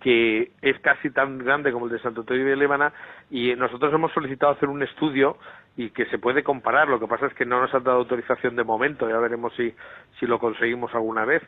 [0.00, 2.92] que es casi tan grande como el de Santo Toribio de Líbana,
[3.30, 5.36] y nosotros hemos solicitado hacer un estudio
[5.76, 6.88] y que se puede comparar.
[6.88, 9.74] Lo que pasa es que no nos han dado autorización de momento, ya veremos si,
[10.18, 11.42] si lo conseguimos alguna vez.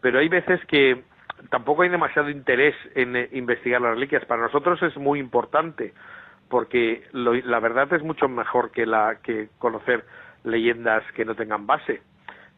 [0.00, 1.04] Pero hay veces que
[1.50, 4.24] tampoco hay demasiado interés en eh, investigar las reliquias.
[4.24, 5.94] Para nosotros es muy importante,
[6.48, 10.04] porque la verdad es mucho mejor que, la, que conocer
[10.44, 12.02] leyendas que no tengan base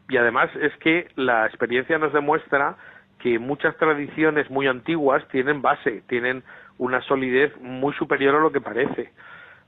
[0.09, 2.75] y además es que la experiencia nos demuestra
[3.19, 6.43] que muchas tradiciones muy antiguas tienen base, tienen
[6.77, 9.11] una solidez muy superior a lo que parece,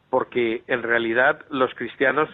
[0.09, 2.29] porque en realidad los cristianos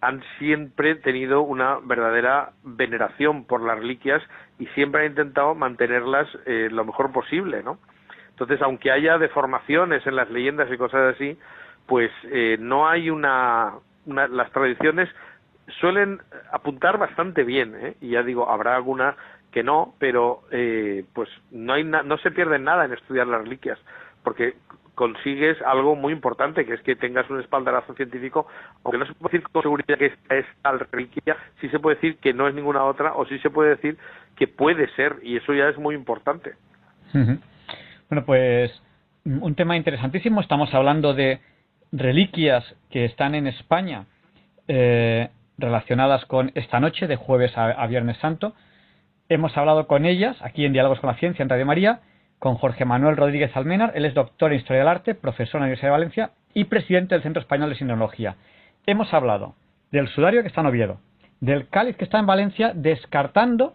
[0.00, 4.22] han siempre tenido una verdadera veneración por las reliquias
[4.58, 7.78] y siempre han intentado mantenerlas eh, lo mejor posible, ¿no?
[8.30, 11.36] Entonces, aunque haya deformaciones en las leyendas y cosas así,
[11.86, 13.72] pues eh, no hay una,
[14.06, 15.08] una, las tradiciones
[15.80, 16.20] suelen
[16.52, 17.96] apuntar bastante bien, ¿eh?
[18.00, 19.16] y ya digo, habrá alguna
[19.50, 23.78] que no, pero eh, pues no, hay no se pierde nada en estudiar las reliquias,
[24.22, 24.54] porque
[24.98, 28.48] consigues algo muy importante, que es que tengas un espaldarazo científico,
[28.82, 32.16] aunque no se puede decir con seguridad que es tal reliquia, sí se puede decir
[32.16, 33.96] que no es ninguna otra, o sí se puede decir
[34.34, 36.54] que puede ser, y eso ya es muy importante.
[37.12, 38.72] Bueno, pues
[39.24, 41.38] un tema interesantísimo, estamos hablando de
[41.92, 44.06] reliquias que están en España,
[44.66, 45.28] eh,
[45.58, 48.54] relacionadas con esta noche, de jueves a, Viernes Santo.
[49.28, 52.00] Hemos hablado con ellas aquí en Diálogos con la Ciencia en Radio María,
[52.38, 53.92] con Jorge Manuel Rodríguez Almenar.
[53.94, 57.14] Él es doctor en Historia del Arte, profesor en la Universidad de Valencia y presidente
[57.14, 58.36] del Centro Español de Sinología.
[58.86, 59.54] Hemos hablado
[59.90, 61.00] del sudario que está en Oviedo,
[61.40, 63.74] del cáliz que está en Valencia, descartando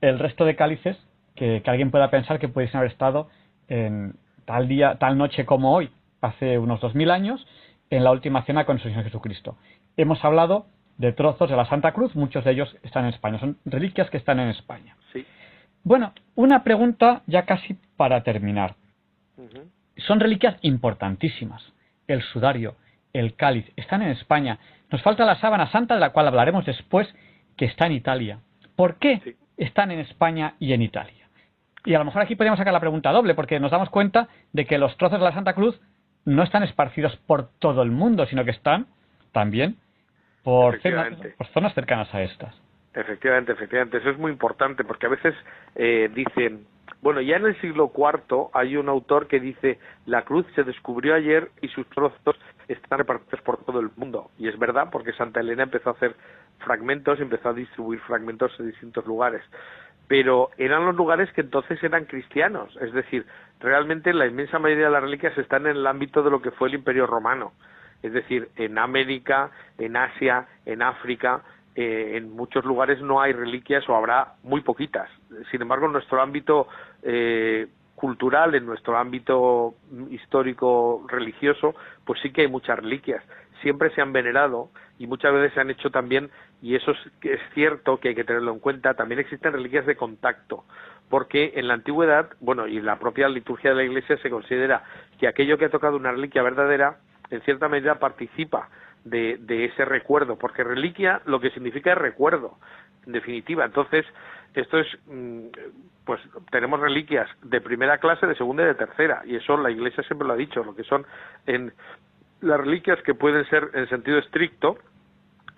[0.00, 0.96] el resto de cálices
[1.34, 3.28] que, alguien pueda pensar que pudiesen haber estado
[3.68, 5.90] en tal día, tal noche como hoy,
[6.20, 7.46] hace unos dos mil años,
[7.90, 9.56] en la última cena con su Señor Jesucristo.
[9.96, 10.66] Hemos hablado
[10.98, 14.16] de trozos de la Santa Cruz, muchos de ellos están en España, son reliquias que
[14.16, 14.96] están en España.
[15.84, 18.74] Bueno, una pregunta ya casi para terminar.
[19.96, 21.62] Son reliquias importantísimas.
[22.06, 22.76] El sudario,
[23.12, 24.58] el cáliz, están en España.
[24.90, 27.08] Nos falta la sábana santa, de la cual hablaremos después,
[27.56, 28.38] que está en Italia.
[28.76, 31.28] ¿Por qué están en España y en Italia?
[31.84, 34.66] Y a lo mejor aquí podríamos sacar la pregunta doble, porque nos damos cuenta de
[34.66, 35.80] que los trozos de la Santa Cruz
[36.24, 38.86] no están esparcidos por todo el mundo, sino que están
[39.32, 39.76] también
[40.42, 40.80] por,
[41.36, 42.54] por zonas cercanas a estas.
[42.94, 43.98] Efectivamente, efectivamente.
[43.98, 45.34] Eso es muy importante porque a veces
[45.74, 46.66] eh, dicen,
[47.00, 51.14] bueno, ya en el siglo IV hay un autor que dice, la cruz se descubrió
[51.14, 52.36] ayer y sus trozos
[52.66, 54.30] están repartidos por todo el mundo.
[54.38, 56.16] Y es verdad porque Santa Elena empezó a hacer
[56.58, 59.42] fragmentos, empezó a distribuir fragmentos en distintos lugares.
[60.08, 62.76] Pero eran los lugares que entonces eran cristianos.
[62.80, 63.26] Es decir,
[63.60, 66.68] realmente la inmensa mayoría de las reliquias están en el ámbito de lo que fue
[66.68, 67.52] el Imperio Romano.
[68.02, 71.42] Es decir, en América, en Asia, en África,
[71.80, 75.08] eh, en muchos lugares no hay reliquias o habrá muy poquitas.
[75.52, 76.66] Sin embargo, en nuestro ámbito
[77.04, 79.74] eh, cultural, en nuestro ámbito
[80.10, 83.22] histórico religioso, pues sí que hay muchas reliquias.
[83.62, 87.40] Siempre se han venerado y muchas veces se han hecho también, y eso es, es
[87.54, 90.64] cierto que hay que tenerlo en cuenta, también existen reliquias de contacto,
[91.08, 94.82] porque en la antigüedad, bueno, y en la propia liturgia de la Iglesia se considera
[95.20, 96.98] que aquello que ha tocado una reliquia verdadera,
[97.30, 98.68] en cierta medida participa
[99.04, 102.58] de, ese recuerdo, porque reliquia lo que significa es recuerdo,
[103.06, 103.64] en definitiva.
[103.64, 104.04] Entonces,
[104.54, 105.46] esto es, mm,
[106.04, 106.20] pues
[106.50, 110.26] tenemos reliquias de primera clase, de segunda y de tercera, y eso la Iglesia siempre
[110.26, 111.06] lo ha dicho, lo que son
[111.46, 111.72] en
[112.40, 114.78] las reliquias que pueden ser en sentido estricto,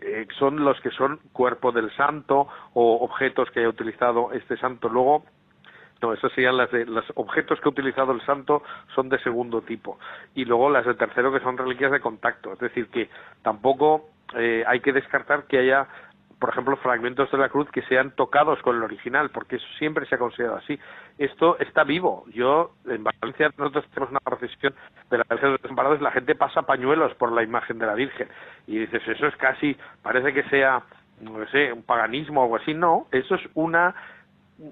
[0.01, 4.89] eh, son los que son cuerpo del santo o objetos que haya utilizado este santo.
[4.89, 5.25] Luego,
[6.03, 8.63] no, esas serían las de los objetos que ha utilizado el santo
[8.95, 9.99] son de segundo tipo.
[10.35, 12.55] Y luego las de tercero que son reliquias de contacto.
[12.55, 13.11] Es decir, que
[13.43, 15.87] tampoco eh, hay que descartar que haya,
[16.39, 20.07] por ejemplo, fragmentos de la cruz que sean tocados con el original, porque eso siempre
[20.07, 20.79] se ha considerado así.
[21.19, 22.25] Esto está vivo.
[22.33, 24.75] Yo, en Valencia, nosotros tenemos una procesión
[25.11, 27.95] de la Virgen de los Desamparados la gente pasa pañuelos por la imagen de la
[27.95, 28.29] Virgen.
[28.67, 30.83] Y dices, eso es casi, parece que sea,
[31.21, 32.73] no sé, un paganismo o algo así.
[32.73, 33.95] No, eso es una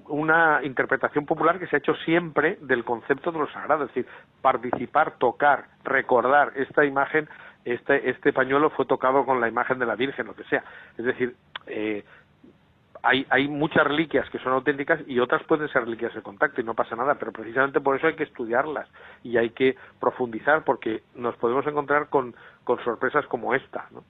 [0.07, 4.05] una interpretación popular que se ha hecho siempre del concepto de lo sagrado, es decir,
[4.41, 7.27] participar, tocar, recordar esta imagen,
[7.65, 10.63] este, este pañuelo fue tocado con la imagen de la Virgen, lo que sea.
[10.97, 11.35] Es decir,
[11.67, 12.03] eh,
[13.01, 16.63] hay, hay muchas reliquias que son auténticas y otras pueden ser reliquias de contacto y
[16.63, 18.87] no pasa nada, pero precisamente por eso hay que estudiarlas
[19.23, 23.87] y hay que profundizar porque nos podemos encontrar con, con sorpresas como esta.
[23.91, 24.03] ¿no?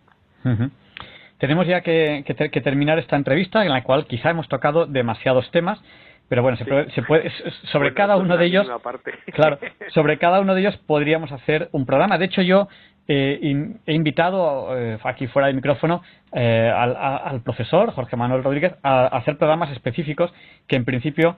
[1.40, 2.24] Tenemos ya que,
[2.64, 5.80] terminar esta entrevista en la cual quizá hemos tocado demasiados temas,
[6.28, 6.66] pero bueno, se
[7.04, 7.32] puede,
[7.72, 8.68] sobre cada uno de ellos,
[9.34, 9.58] claro,
[9.90, 12.20] sobre cada uno de ellos podríamos hacer un programa.
[12.20, 12.68] De hecho, yo
[13.08, 13.40] eh,
[13.88, 19.36] he invitado eh, aquí fuera del micrófono eh, al, profesor Jorge Manuel Rodríguez a, hacer
[19.38, 20.32] programas específicos
[20.68, 21.38] que en principio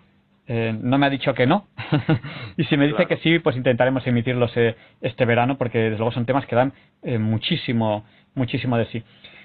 [0.50, 1.68] no me ha dicho que no.
[2.58, 4.52] y si me dice que sí, pues intentaremos emitirlos
[5.00, 6.74] este verano porque desde luego son temas que dan
[7.20, 8.04] muchísimo,
[8.36, 9.02] muchísimo de sí.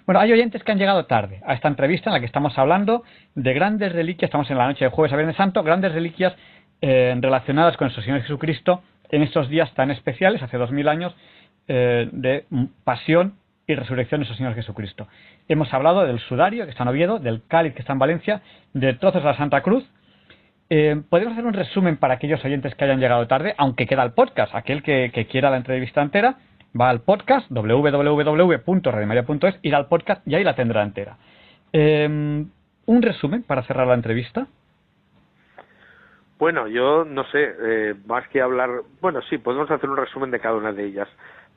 [0.06, 3.02] Bueno, hay oyentes que han llegado tarde a esta entrevista en la que estamos hablando
[3.34, 6.32] de grandes reliquias, estamos en la noche de jueves a viernes santo, grandes reliquias
[6.80, 11.12] eh, relacionadas con nuestro Señor Jesucristo en estos días tan especiales, hace dos mil años,
[11.66, 12.44] eh, de
[12.84, 13.34] pasión
[13.66, 15.08] y resurrección de nuestro Señor Jesucristo.
[15.48, 18.42] Hemos hablado del sudario que está en Oviedo, del cáliz que está en Valencia,
[18.74, 19.84] de trozos de la Santa Cruz.
[20.70, 24.12] Eh, podemos hacer un resumen para aquellos oyentes que hayan llegado tarde, aunque queda el
[24.12, 26.36] podcast, aquel que quiera la entrevista entera
[26.80, 31.16] va al podcast www.radiomaria.es, ir al podcast y ahí la tendrá entera.
[31.72, 32.48] Em,
[32.86, 34.46] un resumen para cerrar la entrevista.
[36.38, 40.40] Bueno, yo no sé, eh, más que hablar, bueno, sí, podemos hacer un resumen de
[40.40, 41.08] cada una de ellas.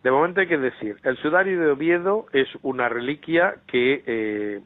[0.03, 4.61] De momento hay que decir, el sudario de Oviedo es una reliquia que eh,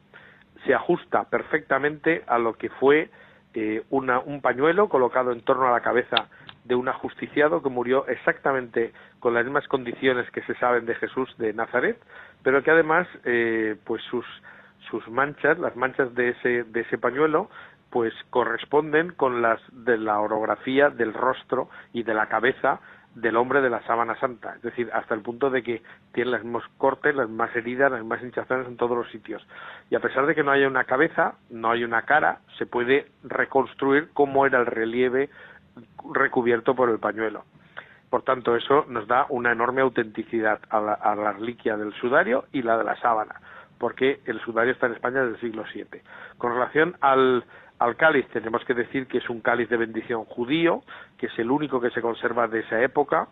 [0.65, 3.09] se ajusta perfectamente a lo que fue
[3.55, 6.27] eh, una, un pañuelo colocado en torno a la cabeza
[6.65, 11.29] de un ajusticiado que murió exactamente con las mismas condiciones que se saben de Jesús
[11.37, 11.97] de Nazaret,
[12.43, 14.25] pero que además, eh, pues sus,
[14.89, 17.49] sus manchas, las manchas de ese, de ese pañuelo,
[17.89, 22.79] pues corresponden con las de la orografía del rostro y de la cabeza
[23.15, 25.83] del hombre de la sábana santa, es decir, hasta el punto de que
[26.13, 29.45] tiene los mismos cortes, las mismas heridas, las mismas hinchazones en todos los sitios.
[29.89, 33.07] Y a pesar de que no haya una cabeza, no hay una cara, se puede
[33.23, 35.29] reconstruir cómo era el relieve
[36.13, 37.45] recubierto por el pañuelo.
[38.09, 42.77] Por tanto, eso nos da una enorme autenticidad a la, reliquia del sudario y la
[42.77, 43.41] de la sábana,
[43.79, 46.01] porque el sudario está en España desde el siglo VII.
[46.37, 47.43] Con relación al,
[47.97, 50.83] cáliz, tenemos que decir que es un cáliz de bendición judío,
[51.17, 53.29] que es el único que se conserva de esa época,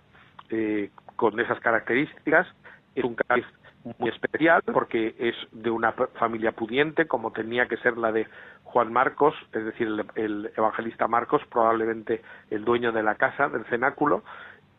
[0.50, 2.48] eh, con esas características.
[2.96, 3.46] Es un cáliz
[3.84, 8.28] muy especial porque es de una familia pudiente, como tenía que ser la de
[8.64, 14.24] Juan Marcos, es decir, el, evangelista Marcos, probablemente el dueño de la casa, del cenáculo,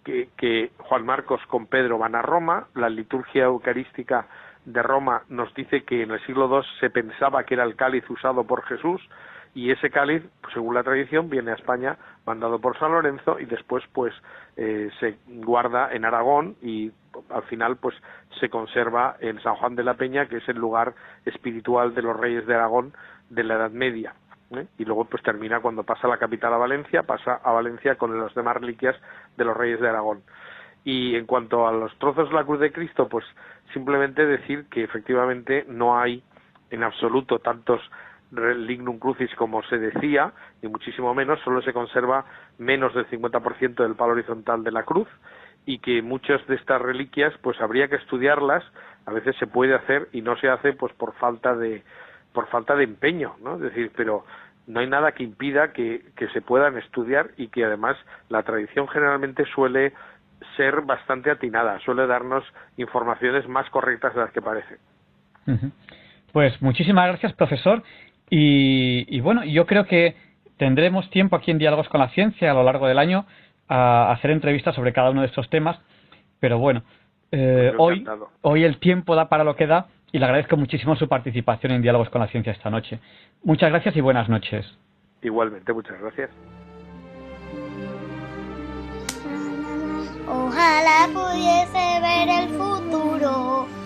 [0.05, 4.27] que, que, Juan Marcos con Pedro van a Roma, la liturgia eucarística
[4.65, 8.09] de Roma nos dice que en el siglo II se pensaba que era el cáliz
[8.09, 9.01] usado por Jesús
[9.55, 10.23] y ese cáliz,
[10.55, 14.15] según la tradición, viene a España mandado por San Lorenzo y después pues
[14.57, 16.91] eh, se guarda en Aragón y
[17.29, 17.95] al final pues
[18.41, 20.95] se conserva en San Juan de la Peña, que es el lugar
[21.27, 22.95] espiritual de los reyes de Aragón
[23.29, 24.15] de la Edad Media.
[24.53, 24.67] ¿eh?
[24.79, 28.35] Y luego pues termina cuando pasa la capital a Valencia, pasa a Valencia con las
[28.35, 28.97] demás reliquias
[29.37, 30.23] de los reyes de Aragón.
[30.85, 33.25] Y en cuanto a los trozos de la cruz de Cristo, pues
[33.73, 36.23] simplemente decir que efectivamente no hay
[36.71, 37.81] en absoluto tantos
[38.33, 42.24] lignum crucis como se decía, ni muchísimo menos, solo se conserva
[42.59, 45.09] menos del 50% del palo horizontal de la cruz
[45.66, 48.64] y que muchas de estas reliquias pues habría que estudiarlas,
[49.07, 51.83] a veces se puede hacer y no se hace pues por falta de
[52.33, 53.57] por falta de empeño, ¿no?
[53.57, 54.24] Es decir, pero
[54.66, 57.97] no hay nada que impida que, que se puedan estudiar y que además
[58.30, 59.93] la tradición generalmente suele
[60.57, 62.45] ser bastante atinada, suele darnos
[62.78, 64.78] informaciones más correctas de las que parece.
[66.33, 67.83] Pues muchísimas gracias, profesor.
[68.35, 70.16] Y, bueno, yo creo que
[70.57, 73.26] tendremos tiempo aquí en Diálogos con la Ciencia a lo largo del año
[73.68, 75.78] a hacer entrevistas sobre cada uno de estos temas.
[76.41, 76.83] Pero bueno,
[77.30, 78.07] eh, hoy,
[78.41, 81.83] hoy el tiempo da para lo que da y le agradezco muchísimo su participación en
[81.83, 83.01] Diálogos con la Ciencia esta noche.
[83.45, 84.64] Muchas gracias y buenas noches.
[85.20, 86.30] Igualmente, muchas gracias.
[90.26, 93.66] Ojalá pudiese ver el futuro,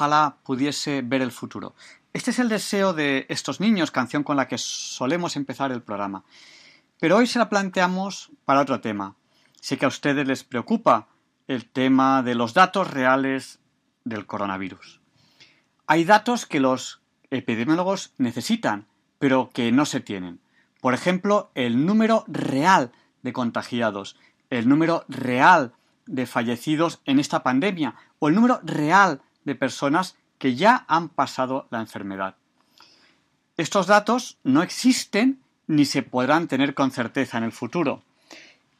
[0.00, 1.74] Ojalá pudiese ver el futuro.
[2.14, 6.24] Este es el deseo de estos niños, canción con la que solemos empezar el programa.
[6.98, 9.16] Pero hoy se la planteamos para otro tema.
[9.60, 11.08] Sé que a ustedes les preocupa
[11.48, 13.58] el tema de los datos reales
[14.04, 15.02] del coronavirus.
[15.86, 18.86] Hay datos que los epidemiólogos necesitan,
[19.18, 20.40] pero que no se tienen.
[20.80, 22.90] Por ejemplo, el número real
[23.20, 24.16] de contagiados,
[24.48, 25.74] el número real
[26.06, 31.66] de fallecidos en esta pandemia o el número real de personas que ya han pasado
[31.70, 32.36] la enfermedad.
[33.56, 38.02] Estos datos no existen ni se podrán tener con certeza en el futuro.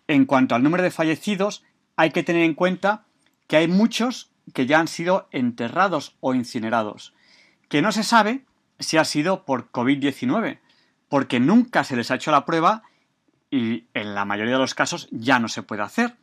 [0.08, 1.62] En cuanto al número de fallecidos,
[1.96, 3.04] hay que tener en cuenta
[3.46, 7.12] que hay muchos que ya han sido enterrados o incinerados,
[7.68, 8.44] que no se sabe
[8.78, 10.58] si ha sido por COVID-19,
[11.08, 12.82] porque nunca se les ha hecho la prueba
[13.50, 16.16] y en la mayoría de los casos ya no se puede hacer.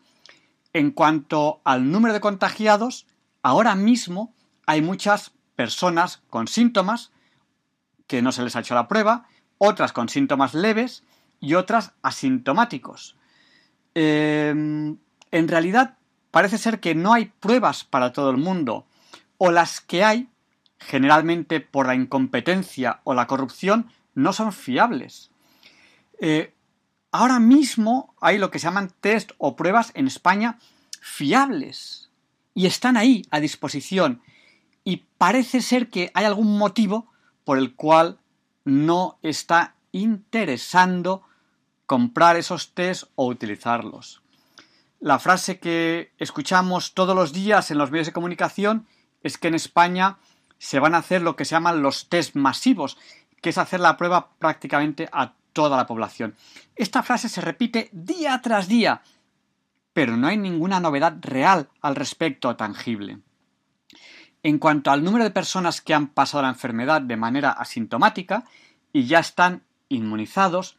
[0.74, 3.06] En cuanto al número de contagiados,
[3.48, 4.34] ahora mismo
[4.66, 7.12] hay muchas personas con síntomas
[8.06, 11.06] que no se les ha hecho la prueba, otras con síntomas leves
[11.40, 13.16] y otras asintomáticos.
[13.96, 14.98] Em,
[15.32, 15.98] en realidad
[16.30, 18.86] parece ser que no hay pruebas para todo el mundo,
[19.38, 20.28] o las que hay,
[20.78, 25.32] generalmente por la incompetencia o la corrupción, no son fiables.
[26.20, 26.54] Eh,
[27.14, 30.60] ahora mismo hay lo que se llaman test o pruebas en España
[31.00, 32.07] fiables
[32.58, 34.24] y están ahí a disposición
[34.84, 37.06] y parece ser que hay algún motivo
[37.44, 38.18] por el cual
[38.66, 41.22] no está interesando
[41.86, 44.24] comprar esos test o utilizarlos.
[45.00, 48.88] La frase que escuchamos todos los días en los medios de comunicación
[49.22, 50.18] es que en España
[50.58, 52.98] se van a hacer lo que se llaman los test masivos,
[53.40, 56.36] que es hacer la prueba prácticamente a toda la población.
[56.76, 59.04] Esta frase se repite día tras día,
[59.98, 63.18] pero no hay ninguna novedad real al respecto tangible.
[64.44, 68.44] En cuanto al número de personas que han pasado la enfermedad de manera asintomática
[68.94, 70.78] y ya están inmunizados,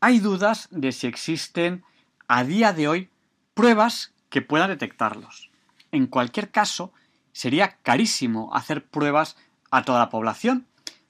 [0.00, 1.84] hay dudas de si existen
[2.28, 3.08] a día de hoy
[3.54, 5.50] pruebas que puedan detectarlos.
[5.90, 6.92] En cualquier caso,
[7.32, 9.38] sería carísimo hacer pruebas
[9.70, 10.66] a toda la población,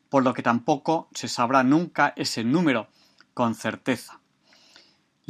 [0.09, 2.87] por lo que tampoco se sabrá nunca ese número
[3.35, 4.20] con certeza.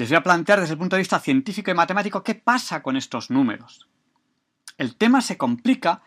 [0.00, 2.96] Les voy a plantear desde el punto de vista científico y matemático qué pasa con
[2.96, 3.86] estos números.
[4.78, 6.00] El tema se complica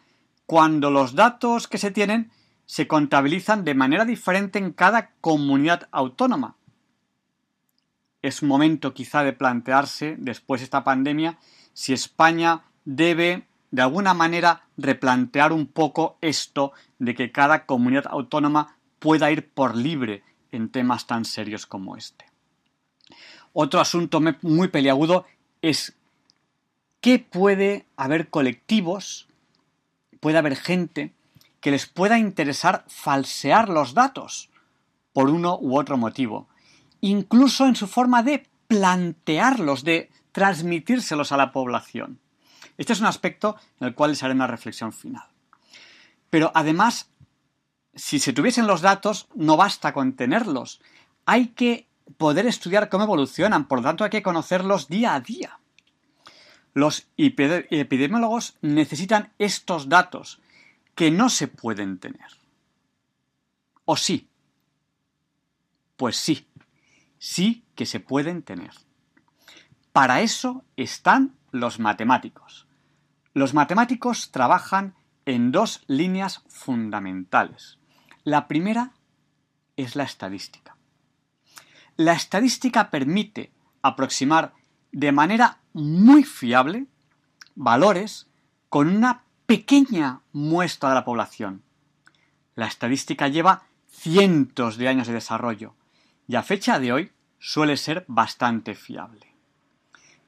[0.48, 2.32] cuando los datos que se tienen
[2.66, 6.56] se contabilizan de manera diferente en cada comunidad autónoma.
[8.24, 11.38] Es momento quizá de plantearse, después de esta pandemia,
[11.74, 18.76] si España debe de alguna manera replantear un poco esto de que cada comunidad autónoma
[18.98, 22.33] pueda ir por libre en temas tan serios como este.
[23.54, 25.26] Otro asunto muy peliagudo
[25.62, 25.96] es
[27.00, 29.28] que puede haber colectivos,
[30.20, 31.14] puede haber gente
[31.60, 34.50] que les pueda interesar falsear los datos
[35.14, 36.48] por uno u otro motivo,
[37.00, 42.20] incluso en su forma de plantearlos, de transmitírselos a la población.
[42.78, 45.28] Este es un aspecto en el cual les haré una reflexión final.
[46.30, 47.12] Pero además,
[47.94, 50.82] si se tuviesen los datos, no basta con tenerlos.
[51.26, 55.60] Hay que poder estudiar cómo evolucionan, por lo tanto hay que conocerlos día a día.
[56.74, 60.42] Los epidemiólogos necesitan estos datos
[60.96, 62.32] que no se pueden tener.
[63.86, 64.30] ¿O sí?
[65.98, 66.48] Pues sí,
[67.20, 68.72] sí que se pueden tener.
[69.92, 72.68] Para eso están los matemáticos.
[73.34, 77.78] Los matemáticos trabajan en dos líneas fundamentales.
[78.24, 78.94] La primera
[79.76, 80.73] es la estadística.
[81.98, 83.52] La estadística permite
[83.82, 84.54] aproximar
[84.92, 86.88] de manera muy fiable
[87.56, 88.28] valores
[88.70, 91.62] con una pequeña muestra de la población.
[92.56, 95.76] La estadística lleva cientos de años de desarrollo
[96.28, 99.28] y a fecha de hoy suele ser bastante fiable.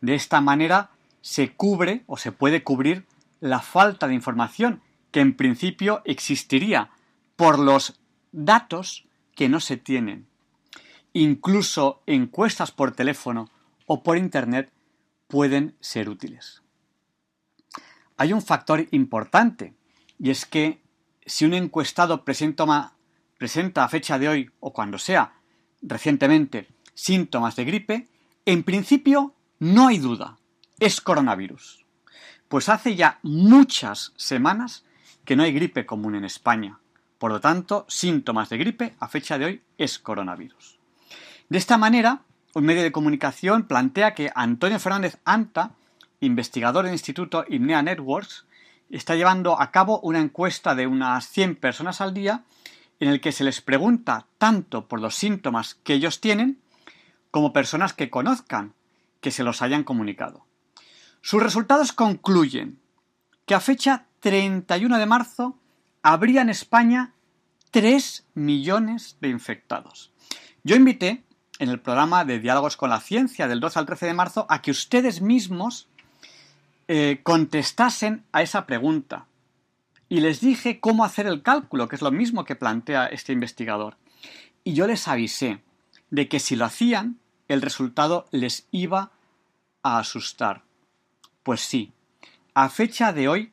[0.01, 3.05] De esta manera se cubre o se puede cubrir
[3.39, 4.81] la falta de información
[5.11, 6.91] que en principio existiría
[7.35, 7.99] por los
[8.31, 10.27] datos que no se tienen.
[11.15, 13.49] Incluso encuestas por teléfono
[13.87, 14.71] o por Internet
[15.27, 16.61] pueden ser útiles
[18.17, 19.73] hay un factor importante,
[20.19, 20.81] y es que
[21.25, 22.63] si un encuestado presenta,
[23.83, 25.33] a fecha de hoy, o cuando sea,
[25.81, 28.07] recientemente, síntomas de gripe,
[28.45, 30.37] en principio no hay duda,
[30.79, 31.85] es coronavirus.
[32.47, 34.85] Pues hace ya muchas semanas
[35.25, 36.79] que no hay gripe común en España.
[37.17, 40.74] Por lo tanto, síntomas de gripe a fecha de hoy es coronavirus.
[41.49, 42.21] De esta manera,
[42.53, 45.71] un medio de comunicación plantea que Antonio Fernández Anta
[46.25, 48.45] investigador del Instituto INEA Networks,
[48.89, 52.43] está llevando a cabo una encuesta de unas 100 personas al día
[52.99, 56.59] en el que se les pregunta tanto por los síntomas que ellos tienen
[57.31, 58.73] como personas que conozcan
[59.19, 60.45] que se los hayan comunicado.
[61.21, 62.79] Sus resultados concluyen
[63.45, 65.59] que a fecha 31 de marzo
[66.03, 67.13] habría en España
[67.71, 70.11] 3 millones de infectados.
[70.63, 71.23] Yo invité
[71.59, 74.61] en el programa de Diálogos con la Ciencia del 12 al 13 de marzo a
[74.61, 75.87] que ustedes mismos
[76.87, 79.25] eh, contestasen a esa pregunta.
[80.07, 83.97] Y les dije cómo hacer el cálculo, que es lo mismo que plantea este investigador.
[84.63, 85.61] Y yo les avisé
[86.11, 89.11] de que si lo hacían, el resultado les iba
[89.81, 90.63] a asustar.
[91.43, 91.93] Pues sí,
[92.53, 93.51] a fecha de hoy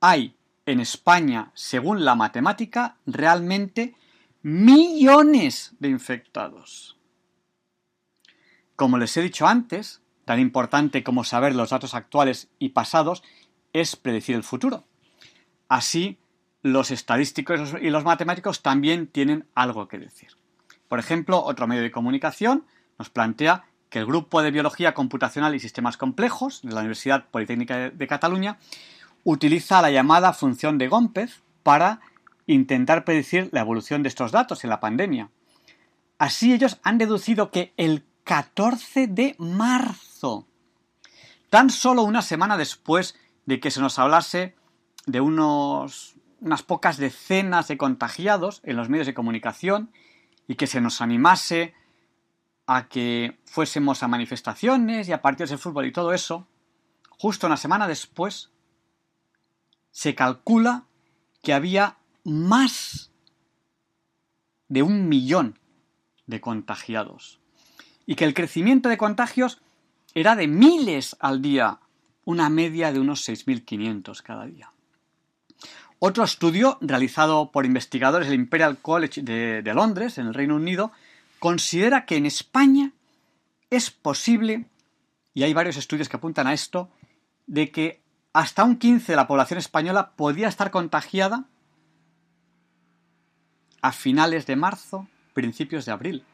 [0.00, 0.34] hay
[0.66, 3.94] en España, según la matemática, realmente
[4.42, 6.95] millones de infectados.
[8.76, 13.22] Como les he dicho antes, Tan importante como saber los datos actuales y pasados
[13.72, 14.82] es predecir el futuro.
[15.68, 16.18] Así,
[16.62, 20.30] los estadísticos y los matemáticos también tienen algo que decir.
[20.88, 22.64] Por ejemplo, otro medio de comunicación
[22.98, 27.90] nos plantea que el Grupo de Biología Computacional y Sistemas Complejos de la Universidad Politécnica
[27.90, 28.58] de Cataluña
[29.22, 32.00] utiliza la llamada función de Gómez para
[32.46, 35.30] intentar predecir la evolución de estos datos en la pandemia.
[36.18, 40.48] Así ellos han deducido que el 14 de marzo.
[41.48, 43.16] Tan solo una semana después
[43.46, 44.56] de que se nos hablase
[45.06, 49.92] de unos, unas pocas decenas de contagiados en los medios de comunicación
[50.48, 51.72] y que se nos animase
[52.66, 56.48] a que fuésemos a manifestaciones y a partidos de fútbol y todo eso,
[57.10, 58.50] justo una semana después
[59.92, 60.86] se calcula
[61.42, 63.12] que había más
[64.66, 65.60] de un millón
[66.26, 67.40] de contagiados
[68.06, 69.60] y que el crecimiento de contagios
[70.14, 71.80] era de miles al día,
[72.24, 74.72] una media de unos 6.500 cada día.
[75.98, 80.92] Otro estudio realizado por investigadores del Imperial College de, Londres, en el Reino Unido,
[81.38, 82.92] considera que en España
[83.70, 84.66] es posible,
[85.34, 86.90] y hay varios estudios que apuntan a esto,
[87.46, 88.00] de que
[88.32, 91.44] hasta un 15 de la población española podía estar contagiada
[93.80, 96.24] a finales de marzo, principios de abril.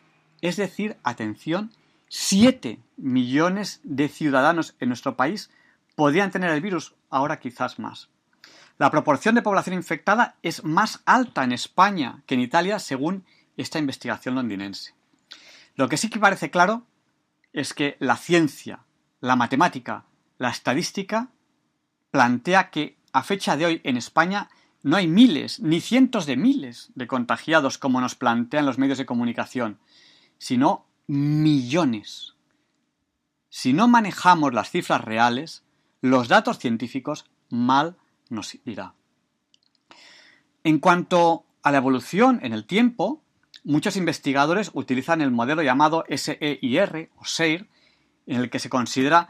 [0.43, 1.73] Es decir, atención,
[2.09, 5.51] 7 millones de ciudadanos en nuestro país
[5.95, 8.11] podían tener el virus, ahora quizás más.
[8.77, 13.25] La proporción de población infectada es más alta en España que en Italia, según
[13.57, 14.95] esta investigación londinense.
[15.77, 16.83] Lo que sí que parece claro
[17.53, 18.81] es que la ciencia,
[19.21, 20.05] la matemática,
[20.39, 21.29] la estadística
[22.11, 24.49] plantea que a fecha de hoy en España
[24.83, 29.07] no hay miles ni cientos de miles de contagiados como nos plantean los medios de
[29.07, 29.79] comunicación,
[30.43, 32.35] sino millones.
[33.49, 35.63] Si no manejamos las cifras reales,
[36.01, 37.97] los datos científicos mal
[38.29, 38.95] nos irá.
[40.65, 43.23] En cuanto a la evolución en el tiempo,
[43.63, 47.69] muchos investigadores utilizan el modelo llamado SEIR o SEIR,
[48.27, 49.29] en el que se considera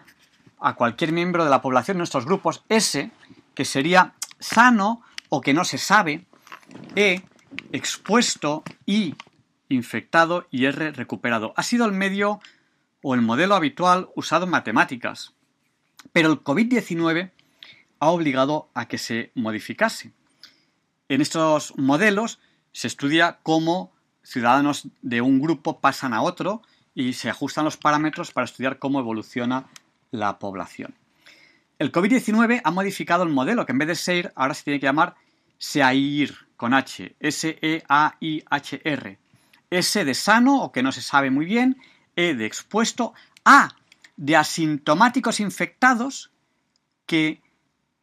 [0.61, 3.11] a cualquier miembro de la población, nuestros grupos, S,
[3.55, 6.25] que sería sano o que no se sabe,
[6.97, 7.21] E,
[7.71, 9.15] expuesto, I,
[9.73, 11.55] infectado y R, recuperado.
[11.57, 12.41] Ha sido el medio
[13.03, 15.33] o el modelo habitual usado en matemáticas.
[16.13, 17.31] Pero el COVID-19
[18.01, 20.13] ha obligado a que se modificase.
[21.09, 22.41] En estos modelos
[22.73, 23.93] se estudia cómo
[24.23, 26.63] ciudadanos de un grupo pasan a otro
[26.95, 29.67] y se ajustan los parámetros para estudiar cómo evoluciona
[30.11, 30.95] la población.
[31.79, 34.87] El COVID-19 ha modificado el modelo, que en vez de SEIR ahora se tiene que
[34.87, 35.17] llamar
[35.59, 39.19] SEAIR, con H, S-E-A-I-H-R.
[39.73, 41.81] S de sano, o que no se sabe muy bien,
[42.15, 43.75] E de expuesto, A
[44.17, 46.31] de asintomáticos infectados,
[47.07, 47.41] que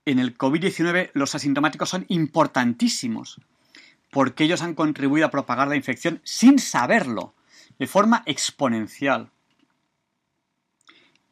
[0.06, 3.40] en el COVID-19 los asintomáticos son importantísimos,
[4.10, 7.36] porque ellos han contribuido a propagar la infección sin saberlo,
[7.78, 9.32] de forma exponencial.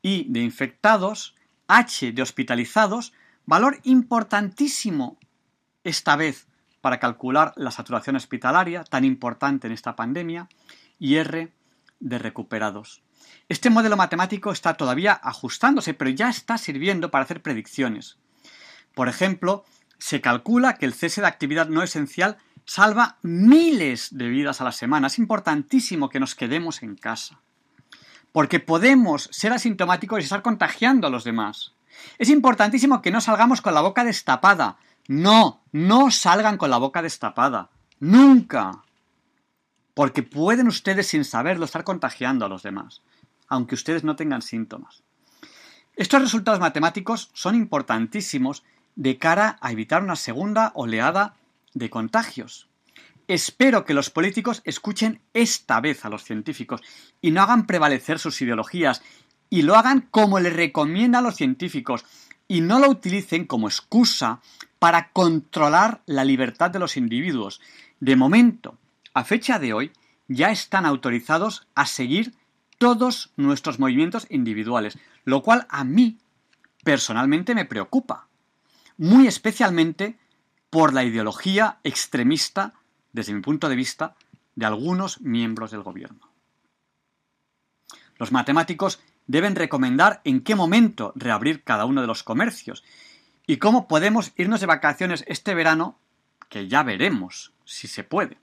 [0.04, 1.36] I de infectados,
[1.68, 3.14] H de hospitalizados,
[3.46, 5.18] valor importantísimo
[5.84, 6.48] esta vez
[6.82, 10.48] para calcular la saturación hospitalaria, tan importante en esta pandemia,
[11.00, 11.52] y R
[12.00, 13.02] de recuperados.
[13.50, 18.18] Este modelo matemático está todavía ajustándose, pero ya está sirviendo para hacer predicciones.
[18.94, 19.64] Por ejemplo,
[19.98, 24.72] se calcula que el cese de actividad no esencial salva miles de vidas a la
[24.72, 25.08] semana.
[25.08, 27.40] Es importantísimo que nos quedemos en casa.
[28.32, 31.74] Porque podemos ser asintomáticos y estar contagiando a los demás.
[32.18, 34.78] Es importantísimo que no salgamos con la boca destapada.
[35.08, 37.70] No, no salgan con la boca destapada.
[38.00, 38.84] Nunca.
[39.94, 43.02] Porque pueden ustedes sin saberlo estar contagiando a los demás,
[43.48, 45.04] aunque ustedes no tengan síntomas.
[45.96, 48.64] Estos resultados matemáticos son importantísimos
[48.96, 51.36] de cara a evitar una segunda oleada
[51.74, 52.68] de contagios.
[53.28, 56.82] Espero que los políticos escuchen esta vez a los científicos
[57.20, 59.02] y no hagan prevalecer sus ideologías
[59.50, 62.06] y lo hagan como les recomiendan los científicos
[62.48, 64.42] y no lo utilicen como excusa
[64.80, 67.62] para controlar la libertad de los individuos.
[68.00, 68.78] De momento,
[69.14, 69.92] a fecha de hoy,
[70.28, 72.34] ya están autorizados a seguir
[72.78, 76.20] todos nuestros movimientos individuales, lo cual a mí
[76.84, 78.28] personalmente me preocupa,
[78.98, 80.18] muy especialmente
[80.70, 82.74] por la ideología extremista,
[83.14, 84.16] desde mi punto de vista,
[84.56, 86.30] de algunos miembros del gobierno.
[88.18, 92.84] Los matemáticos deben recomendar en qué momento reabrir cada uno de los comercios
[93.46, 96.00] y cómo podemos irnos de vacaciones este verano,
[96.50, 98.38] que ya veremos si se puede.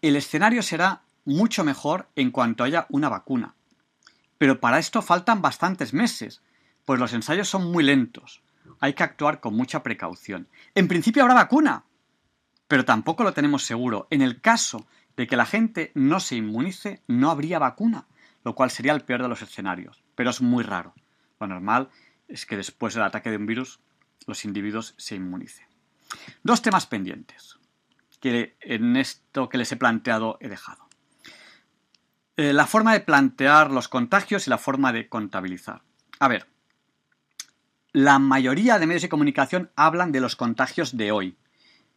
[0.00, 3.54] El escenario será mucho mejor en cuanto haya una vacuna.
[4.38, 6.42] Pero para esto faltan bastantes meses,
[6.84, 8.42] pues los ensayos son muy lentos
[8.82, 10.48] hay que actuar con mucha precaución.
[10.74, 11.84] En principio habrá vacuna,
[12.66, 14.08] pero tampoco lo tenemos seguro.
[14.10, 18.06] En el caso de que la gente no se inmunice, no habría vacuna,
[18.44, 20.02] lo cual sería el peor de los escenarios.
[20.14, 20.94] Pero es muy raro.
[21.40, 21.90] Lo normal
[22.28, 23.80] es que después del ataque de un virus
[24.26, 25.66] los individuos se inmunicen.
[26.42, 27.58] Dos temas pendientes
[28.22, 30.88] que en esto que les he planteado he dejado.
[32.36, 35.82] Eh, la forma de plantear los contagios y la forma de contabilizar.
[36.20, 36.46] A ver,
[37.92, 41.36] la mayoría de medios de comunicación hablan de los contagios de hoy.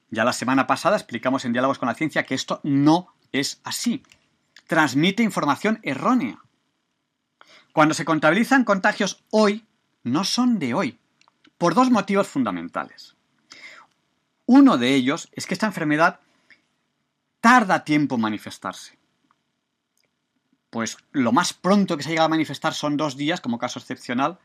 [0.10, 4.04] Ya la semana pasada explicamos en Diálogos con la Ciencia que esto no es así.
[4.68, 6.40] Transmite información errónea.
[7.74, 9.66] Cuando se contabilizan contagios hoy,
[10.04, 11.00] no son de hoy,
[11.58, 13.16] por dos motivos fundamentales.
[14.46, 16.20] Uno de ellos es que esta enfermedad
[17.42, 18.98] tarda tiempo en manifestarse.
[20.70, 24.40] Pues lo más pronto que se llega a manifestar son dos días, como caso excepcional,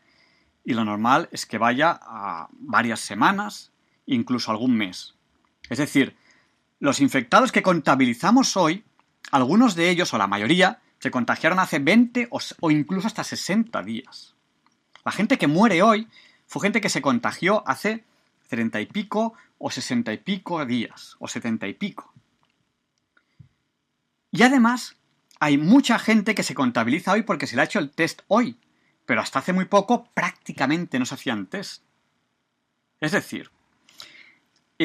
[0.64, 3.72] y lo normal es que vaya a varias semanas,
[4.06, 5.14] incluso algún mes.
[5.68, 6.16] Es decir,
[6.78, 8.84] los infectados que contabilizamos hoy,
[9.30, 14.34] algunos de ellos, o la mayoría, se contagiaron hace 20 o, incluso hasta 60 días.
[15.04, 16.08] La gente que muere hoy
[16.46, 18.04] fue gente que se contagió hace
[18.48, 22.12] 30 y pico o 60 y pico días, o 70 y pico.
[24.30, 24.96] Y además,
[25.38, 28.56] hay mucha gente que se contabiliza hoy porque se le ha hecho el test hoy
[29.10, 31.82] pero hasta hace muy poco prácticamente no se hacían test.
[33.00, 33.50] Es decir,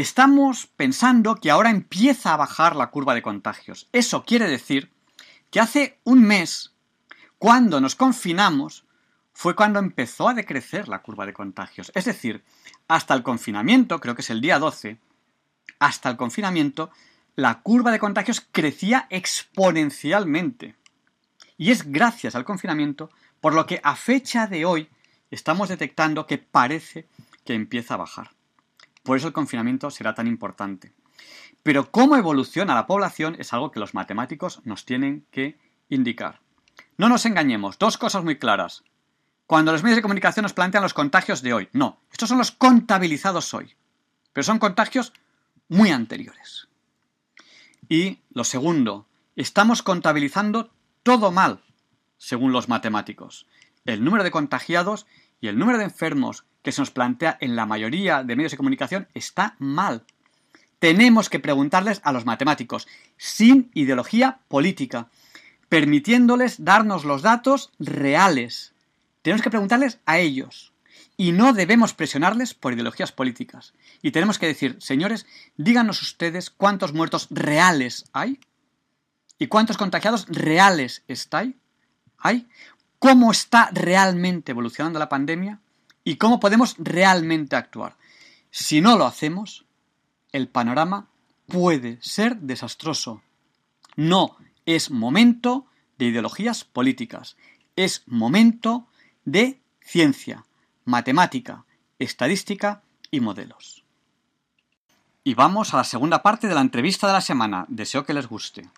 [0.01, 3.87] estamos pensando que ahora empieza a bajar la curva de contagios.
[3.93, 4.91] Eso quiere decir
[5.49, 6.73] que hace un mes,
[7.37, 8.83] cuando nos confinamos,
[9.31, 11.93] fue cuando empezó a decrecer la curva de contagios.
[11.95, 12.43] Es decir,
[12.89, 14.99] hasta el confinamiento, creo que es el día 12,
[15.79, 16.89] hasta el confinamiento,
[17.37, 20.75] la curva de contagios crecía exponencialmente.
[21.57, 23.09] Y es gracias al confinamiento
[23.39, 24.89] por lo que a fecha de hoy
[25.31, 27.07] estamos detectando que parece
[27.45, 28.34] que empieza a bajar.
[29.05, 30.91] Por eso el confinamiento será tan importante.
[31.61, 35.59] Pero cómo evoluciona la población es algo que los matemáticos nos tienen que
[35.89, 36.41] indicar.
[36.97, 38.83] No nos engañemos, dos cosas muy claras.
[39.45, 42.51] Cuando los medios de comunicación nos plantean los contagios de hoy, no, estos son los
[42.51, 43.75] contabilizados hoy,
[44.33, 45.13] pero son contagios
[45.69, 46.67] muy anteriores.
[47.87, 49.05] Y lo segundo,
[49.35, 50.71] estamos contabilizando
[51.03, 51.63] todo mal,
[52.17, 53.45] según los matemáticos.
[53.85, 55.05] El número de contagiados
[55.41, 58.57] y el número de enfermos que se nos plantea en la mayoría de medios de
[58.57, 60.03] comunicación está mal.
[60.79, 62.87] Tenemos que preguntarles a los matemáticos,
[63.17, 65.09] sin ideología política,
[65.69, 68.73] permitiéndoles darnos los datos reales.
[69.21, 70.73] Tenemos que preguntarles a ellos.
[71.15, 73.75] Y no debemos presionarles por ideologías políticas.
[74.01, 75.27] Y tenemos que decir, señores,
[75.57, 78.39] díganos ustedes cuántos muertos reales hay
[79.37, 81.45] y cuántos contagiados reales está
[82.17, 82.47] hay,
[82.97, 85.61] cómo está realmente evolucionando la pandemia
[86.05, 87.97] y cómo podemos realmente actuar.
[88.51, 89.65] Si no lo hacemos,
[90.31, 91.09] el panorama
[91.47, 93.21] puede ser desastroso.
[93.97, 95.65] No es momento
[95.97, 97.35] de ideologías políticas,
[97.75, 98.87] es momento
[99.25, 100.45] de ciencia,
[100.85, 101.65] matemática,
[101.99, 103.83] estadística y modelos.
[105.23, 107.65] Y vamos a la segunda parte de la entrevista de la semana.
[107.67, 108.69] Deseo que les guste.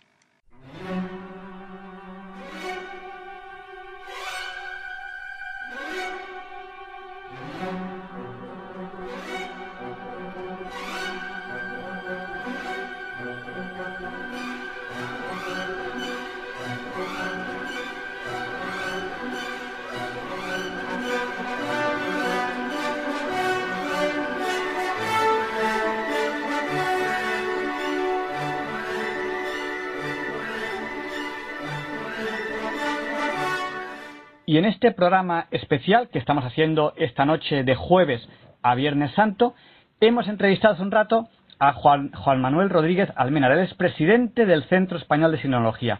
[34.49, 38.26] Y en este programa especial que estamos haciendo esta noche de jueves
[38.61, 39.56] a Viernes Santo,
[39.99, 41.28] hemos entrevistado hace un rato
[41.60, 43.52] a Juan, Manuel Rodríguez Almenar.
[43.52, 45.99] Él es presidente del Centro Español de Sinología.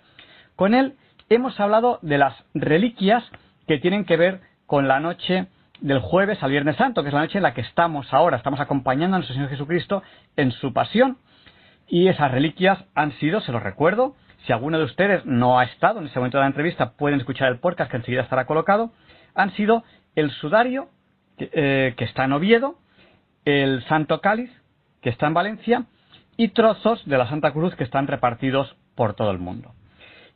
[0.56, 0.96] Con él
[1.28, 3.22] hemos hablado de las reliquias
[3.68, 5.48] que tienen que ver con la noche
[5.82, 8.38] del jueves al Viernes Santo, que es la noche en la que estamos ahora.
[8.38, 10.04] Estamos acompañando a nuestro Señor Jesucristo
[10.38, 11.18] en su pasión.
[11.86, 14.16] Y esas reliquias han sido, se los recuerdo,
[14.48, 17.50] si alguno de ustedes no ha estado en ese momento de la entrevista, pueden escuchar
[17.50, 18.94] el podcast que enseguida estará colocado.
[19.36, 19.84] Han sido
[20.16, 20.88] el sudario,
[21.38, 22.76] que, eh, está en Oviedo,
[23.44, 24.50] el Santo Cáliz,
[25.02, 25.84] que está en Valencia,
[26.38, 29.74] y trozos de la Santa Cruz que están repartidos por todo el mundo.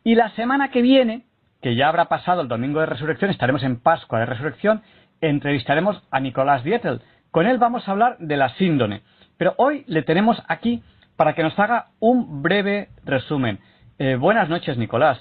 [0.03, 1.23] Y la semana que viene,
[1.61, 4.81] que ya habrá pasado el domingo de resurrección, estaremos en Pascua de Resurrección,
[5.21, 7.01] entrevistaremos a Nicolás Dietel.
[7.31, 9.03] Con él vamos a hablar de la síndone.
[9.37, 10.83] Pero hoy le tenemos aquí
[11.15, 13.59] para que nos haga un breve resumen.
[14.03, 15.19] Eh, buenas noches, Nicolás.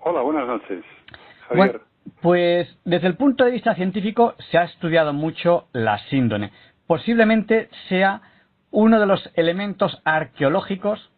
[0.00, 0.84] Hola, buenas noches.
[1.48, 1.80] Javier.
[2.20, 6.52] pues desde el punto de vista científico se ha estudiado mucho la síndone.
[6.86, 8.20] Posiblemente sea
[8.70, 11.10] uno de los elementos arqueológicos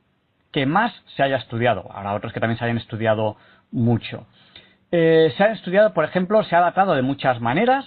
[0.52, 1.90] que más se haya estudiado.
[1.90, 3.36] Habrá otros que también se hayan estudiado
[3.72, 4.28] mucho.
[4.92, 7.84] Eh, se ha estudiado, por ejemplo, se ha datado de muchas maneras.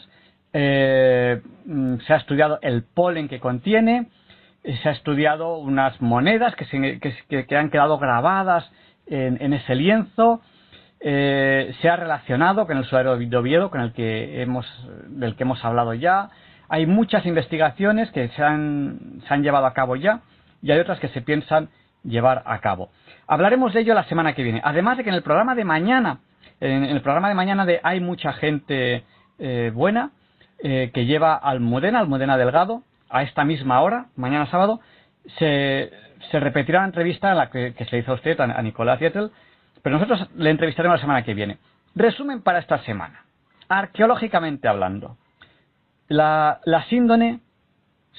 [0.52, 4.10] Eh, mm, se ha estudiado el polen que contiene.
[4.84, 7.00] Se ha estudiado unas monedas que, se,
[7.48, 8.70] que han quedado grabadas
[9.10, 10.42] en, ese lienzo.
[11.02, 14.66] Eh, se ha relacionado con el sudario de Oviedo, con el que hemos,
[15.08, 16.30] del que hemos hablado ya.
[16.68, 20.22] Hay muchas investigaciones que se han, se han llevado a cabo ya
[20.62, 21.70] y hay otras que se piensan
[22.04, 22.90] llevar a cabo.
[23.28, 24.62] Hablaremos de ello la semana que viene.
[24.64, 26.20] Además de que en el programa de mañana,
[26.60, 29.04] en el programa de mañana de Hay mucha gente
[29.40, 30.12] eh, buena,
[30.62, 34.82] eh, que lleva Almudena, Almudena Delgado, a esta misma hora, mañana sábado,
[35.38, 35.92] se,
[36.32, 39.32] se repetirá la entrevista la que, se le hizo a usted, a, Nicolás Dietel,
[39.82, 41.58] pero nosotros le entrevistaremos la semana que viene.
[41.96, 43.24] Resumen para esta semana.
[43.68, 45.18] Arqueológicamente hablando,
[46.08, 47.40] la, síndone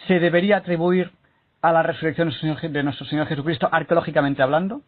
[0.07, 1.11] se debería atribuir
[1.62, 2.31] a la resurrección
[2.73, 4.81] de nuestro Señor Jesucristo, arqueológicamente hablando?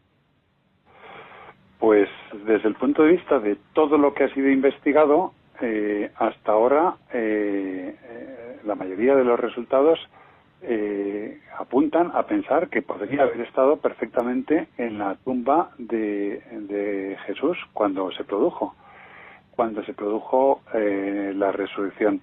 [1.79, 2.09] Pues
[2.47, 6.95] desde el punto de vista de todo lo que ha sido investigado, eh, hasta ahora
[7.13, 9.99] eh, eh, la mayoría de los resultados
[10.63, 18.11] eh, apuntan a pensar que podría haber estado perfectamente en la tumba de, Jesús cuando
[18.13, 18.75] se produjo,
[19.55, 22.21] cuando se produjo eh, la resurrección.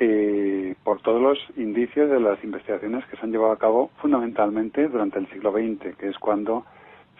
[0.00, 4.86] eh, por todos los indicios de las investigaciones que se han llevado a cabo fundamentalmente
[4.86, 6.64] durante el siglo XX, que es cuando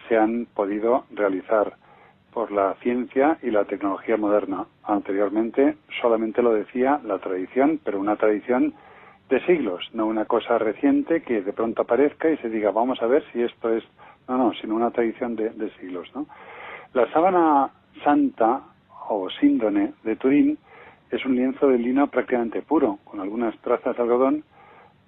[0.07, 1.75] se han podido realizar
[2.33, 4.65] por la ciencia y la tecnología moderna.
[4.83, 8.73] Anteriormente solamente lo decía la tradición, pero una tradición
[9.29, 13.07] de siglos, no una cosa reciente que de pronto aparezca y se diga vamos a
[13.07, 13.83] ver si esto es
[14.27, 16.27] no no, sino una tradición de, de siglos, ¿no?
[16.93, 17.69] La sábana
[18.03, 18.61] santa
[19.09, 20.57] o síndone de Turín
[21.11, 24.43] es un lienzo de lino prácticamente puro, con algunas trazas de algodón,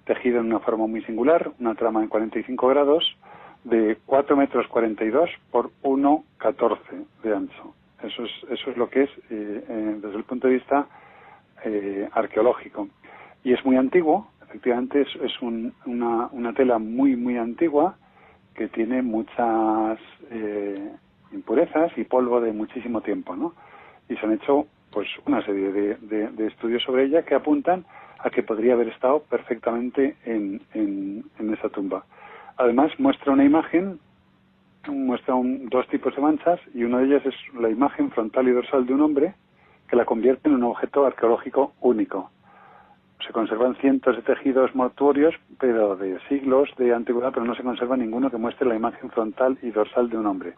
[0.04, 3.16] tejido en una forma muy singular, una trama en 45 grados,
[3.64, 6.78] de 4 metros 42 por 1,14
[7.22, 7.74] de ancho.
[8.02, 10.86] Eso es, eso es lo que es eh, eh, desde el punto de vista
[11.64, 12.88] eh, arqueológico.
[13.44, 17.96] Y es muy antiguo, efectivamente es, un, una, una, tela muy, muy antigua
[18.54, 19.98] que tiene muchas
[21.32, 23.54] impurezas y polvo de muchísimo tiempo, ¿no?
[24.08, 27.84] Y se han hecho pues una serie de, estudios sobre ella que apuntan
[28.18, 32.04] a que podría haber estado perfectamente en, en, en esa tumba.
[32.58, 33.98] Además muestra una imagen,
[34.86, 38.52] muestra un, dos tipos de manchas y una de ellas es la imagen frontal y
[38.52, 39.34] dorsal de un hombre
[39.88, 42.30] que la convierte en un objeto arqueológico único.
[43.26, 47.96] Se conservan cientos de tejidos mortuorios, pero de siglos de antigüedad, pero no se conserva
[47.96, 50.54] ninguno que muestre la imagen frontal y dorsal de un hombre.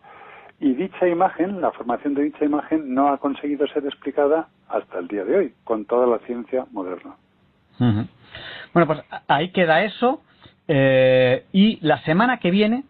[0.60, 5.08] Y dicha imagen, la formación de dicha imagen, no ha conseguido ser explicada hasta el
[5.08, 7.16] día de hoy, con toda la ciencia moderna.
[8.72, 10.22] Bueno, pues ahí queda eso.
[10.66, 12.84] Eh, y la semana que viene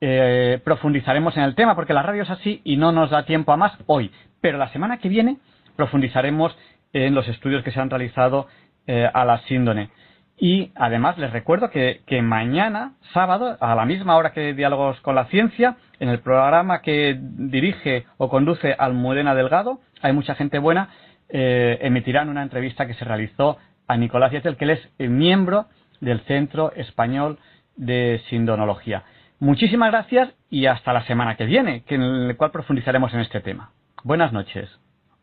[0.00, 3.52] eh, profundizaremos en el tema, porque la radio es así y no nos da tiempo
[3.52, 4.10] a más hoy.
[4.40, 5.38] Pero la semana que viene
[5.76, 6.56] profundizaremos
[6.92, 8.46] en los estudios que se han realizado
[8.88, 9.90] eh, a la síndone.
[10.38, 15.26] Y además les recuerdo que, mañana, sábado, a la misma hora que Diálogos con la
[15.26, 20.88] Ciencia, en el programa que dirige o conduce Almudena Delgado, hay mucha gente buena,
[21.28, 25.66] eh, emitirán una entrevista que se realizó a Nicolás Yetel, que él es miembro
[26.00, 27.38] del Centro Español
[27.76, 29.02] de Sindonología.
[29.40, 33.40] Muchísimas gracias y hasta la semana que viene, que en el cual profundizaremos en este
[33.42, 33.70] tema.
[34.02, 34.70] Buenas noches.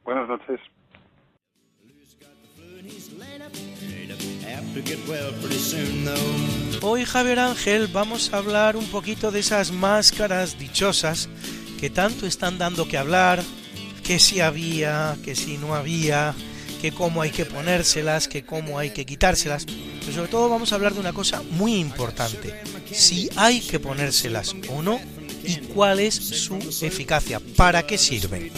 [0.04, 0.60] Buenas noches.
[6.82, 11.30] Hoy, Javier Ángel, vamos a hablar un poquito de esas máscaras dichosas
[11.80, 13.42] que tanto están dando que hablar,
[14.04, 16.36] que si había, que si no había,
[16.82, 19.66] que cómo hay que ponérselas, que cómo hay que quitárselas.
[19.66, 22.54] Pero sobre todo vamos a hablar de una cosa muy importante,
[22.92, 25.00] si hay que ponérselas o no
[25.48, 28.52] y cuál es su eficacia, para qué sirven.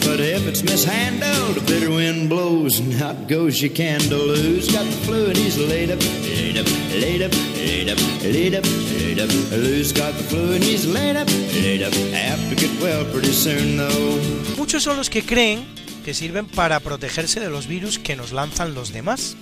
[14.56, 15.64] Muchos son los que creen
[16.04, 19.36] que sirven para protegerse de los virus que nos lanzan los demás.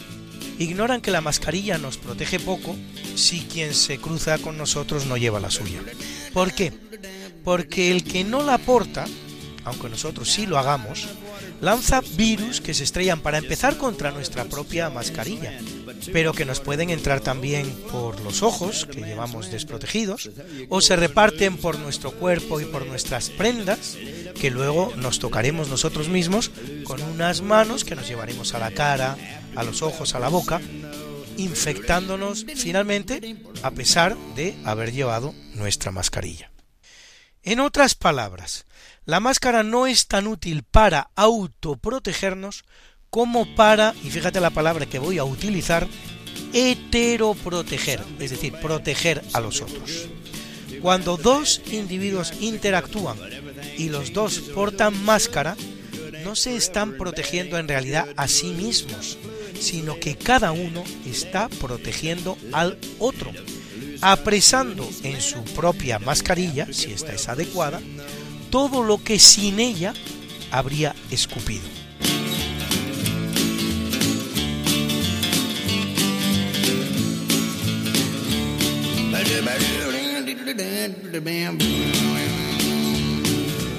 [0.58, 2.74] Ignoran que la mascarilla nos protege poco
[3.14, 5.80] si quien se cruza con nosotros no lleva la suya.
[6.32, 6.72] ¿Por qué?
[7.46, 9.04] Porque el que no la porta,
[9.64, 11.06] aunque nosotros sí lo hagamos,
[11.60, 15.56] lanza virus que se estrellan para empezar contra nuestra propia mascarilla,
[16.12, 20.28] pero que nos pueden entrar también por los ojos, que llevamos desprotegidos,
[20.68, 23.96] o se reparten por nuestro cuerpo y por nuestras prendas,
[24.40, 26.50] que luego nos tocaremos nosotros mismos
[26.82, 29.16] con unas manos que nos llevaremos a la cara,
[29.54, 30.60] a los ojos, a la boca,
[31.36, 36.50] infectándonos finalmente a pesar de haber llevado nuestra mascarilla.
[37.46, 38.66] En otras palabras,
[39.04, 42.64] la máscara no es tan útil para autoprotegernos
[43.08, 45.86] como para, y fíjate la palabra que voy a utilizar,
[46.52, 50.08] heteroproteger, es decir, proteger a los otros.
[50.82, 53.16] Cuando dos individuos interactúan
[53.78, 55.56] y los dos portan máscara,
[56.24, 59.18] no se están protegiendo en realidad a sí mismos,
[59.60, 63.30] sino que cada uno está protegiendo al otro,
[64.00, 67.80] apresando en su propia mascarilla, si esta es adecuada,
[68.50, 69.94] todo lo que sin ella
[70.50, 71.64] habría escupido.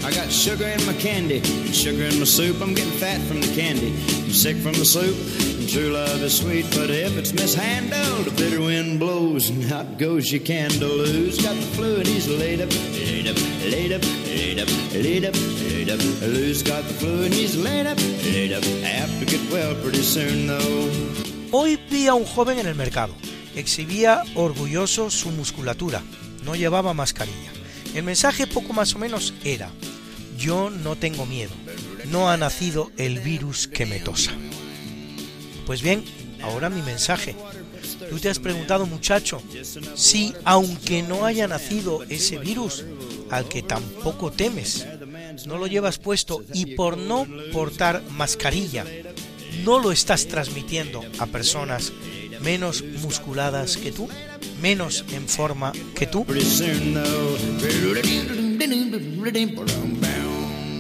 [0.08, 2.62] I got sugar in my candy and sugar in my soup.
[2.62, 3.90] I'm getting fat from the candy.
[4.24, 5.18] I'm sick from the soup.
[5.60, 9.98] And true love is sweet, but if it's mishandled, the bitter wind blows and out
[9.98, 11.04] goes your candle.
[11.06, 13.36] Who's got the flu and he's laid up, laid up,
[13.66, 14.02] laid up,
[14.32, 16.00] laid up, laid up, laid up.
[16.00, 18.64] Who's got the flu and he's laid up, laid up.
[18.64, 20.90] Have to get well pretty soon though.
[21.52, 23.14] Hoy vi a un joven en el mercado.
[23.58, 26.02] Exhibía orgulloso su musculatura.
[26.46, 27.52] No llevaba mascarilla.
[27.94, 29.72] El mensaje poco más o menos era,
[30.38, 31.52] yo no tengo miedo,
[32.12, 34.32] no ha nacido el virus que me tosa.
[35.66, 36.04] Pues bien,
[36.42, 37.36] ahora mi mensaje.
[38.10, 39.42] Tú te has preguntado, muchacho,
[39.96, 42.86] si aunque no haya nacido ese virus,
[43.30, 44.86] al que tampoco temes,
[45.46, 48.86] no lo llevas puesto y por no portar mascarilla,
[49.64, 51.92] no lo estás transmitiendo a personas
[52.42, 54.08] menos musculadas que tú,
[54.62, 56.26] menos en forma que tú.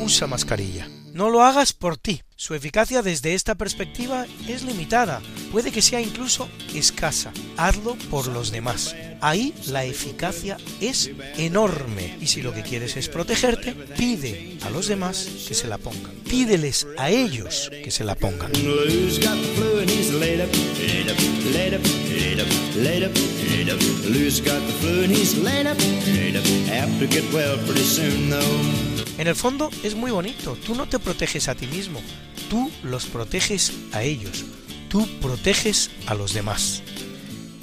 [0.08, 0.88] Usa mascarilla.
[1.12, 2.22] No lo hagas por ti.
[2.38, 5.22] Su eficacia desde esta perspectiva es limitada,
[5.52, 7.34] puede que sea incluso escasa.
[7.58, 8.96] Hazlo por los demás.
[9.20, 14.88] Ahí la eficacia es enorme y si lo que quieres es protegerte, pide a los
[14.88, 16.16] demás que se la pongan.
[16.24, 18.54] Pídeles a ellos que se la pongan.
[29.18, 30.56] En el fondo es muy bonito.
[30.66, 32.02] Tú no te proteges a ti mismo,
[32.50, 34.46] tú los proteges a ellos,
[34.90, 36.84] tú proteges a los demás.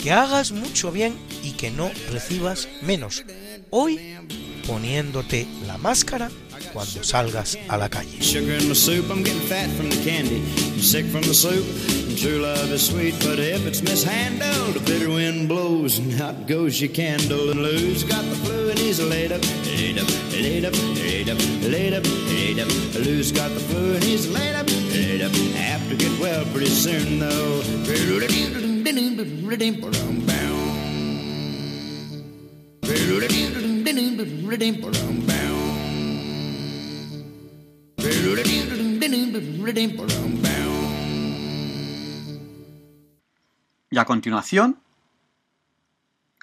[0.02, 3.24] Que hagas mucho bien y que no recibas menos.
[3.70, 4.00] Hoy
[4.66, 6.30] poniéndote la máscara
[6.72, 8.18] cuando salgas a la calle.
[43.90, 44.80] Y a continuación,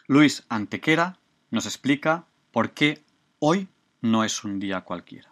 [0.08, 1.18] Luis Antequera
[1.50, 3.04] nos explica por qué
[3.40, 3.68] hoy
[4.02, 5.32] no es un día cualquiera.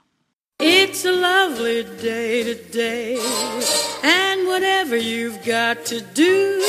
[0.59, 3.19] It's a lovely day today,
[4.03, 6.59] and whatever you've got to do,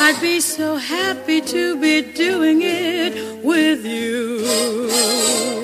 [0.00, 5.63] I'd be so happy to be doing it with you.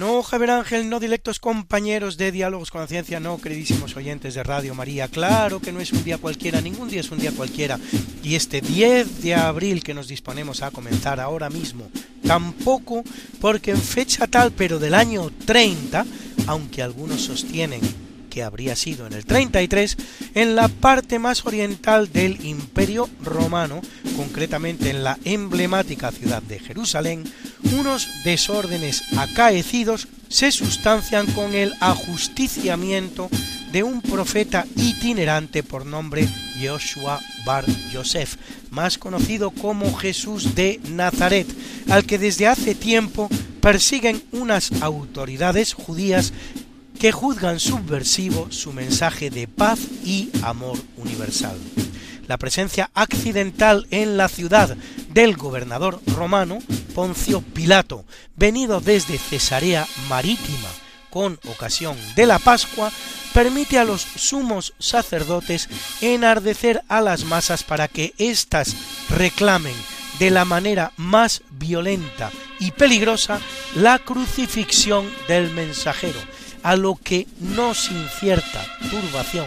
[0.00, 4.42] No, Javier Ángel, no directos compañeros de Diálogos con la Ciencia, no, queridísimos oyentes de
[4.42, 5.08] Radio María.
[5.08, 7.78] Claro que no es un día cualquiera, ningún día es un día cualquiera.
[8.22, 11.90] Y este 10 de abril que nos disponemos a comenzar ahora mismo,
[12.26, 13.04] tampoco,
[13.42, 16.06] porque en fecha tal, pero del año 30,
[16.46, 17.82] aunque algunos sostienen
[18.30, 19.96] que habría sido en el 33,
[20.34, 23.82] en la parte más oriental del Imperio Romano,
[24.16, 27.24] concretamente en la emblemática ciudad de Jerusalén,
[27.78, 33.28] unos desórdenes acaecidos se sustancian con el ajusticiamiento
[33.72, 36.26] de un profeta itinerante por nombre
[36.60, 38.36] Joshua Bar Yosef,
[38.70, 41.46] más conocido como Jesús de Nazaret,
[41.88, 43.28] al que desde hace tiempo
[43.60, 46.32] persiguen unas autoridades judías
[47.00, 51.58] que juzgan subversivo su mensaje de paz y amor universal.
[52.28, 54.76] La presencia accidental en la ciudad
[55.08, 56.58] del gobernador romano
[56.94, 58.04] Poncio Pilato,
[58.36, 60.68] venido desde Cesarea Marítima
[61.08, 62.92] con ocasión de la Pascua,
[63.32, 65.68] permite a los sumos sacerdotes
[66.02, 68.76] enardecer a las masas para que éstas
[69.08, 69.74] reclamen
[70.18, 73.40] de la manera más violenta y peligrosa
[73.74, 76.20] la crucifixión del mensajero,
[76.62, 79.46] a lo que no sin cierta turbación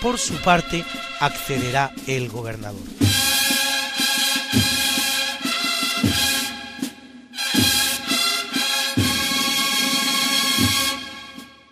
[0.00, 0.84] por su parte
[1.20, 2.82] accederá el gobernador.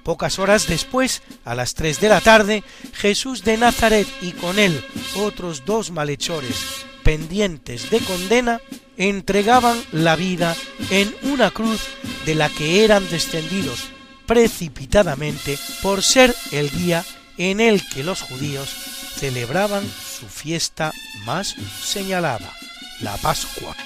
[0.02, 4.85] Pocas horas después, a las tres de la tarde, Jesús de Nazaret y con él
[5.16, 8.60] otros dos malhechores pendientes de condena
[8.97, 10.56] entregaban la vida
[10.90, 11.81] en una cruz
[12.27, 13.91] de la que eran descendidos
[14.27, 17.05] precipitadamente por ser el día
[17.36, 18.69] en el que los judíos
[19.16, 20.93] celebraban su fiesta
[21.24, 22.53] más señalada,
[23.01, 23.77] la Pascua.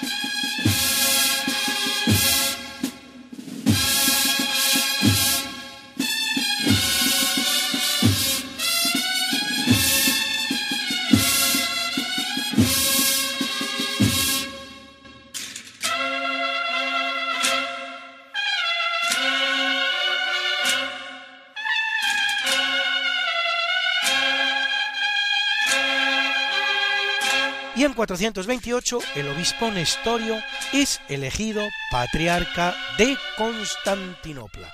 [27.87, 30.43] Y en 428 el obispo Nestorio
[30.73, 34.73] es elegido patriarca de Constantinopla.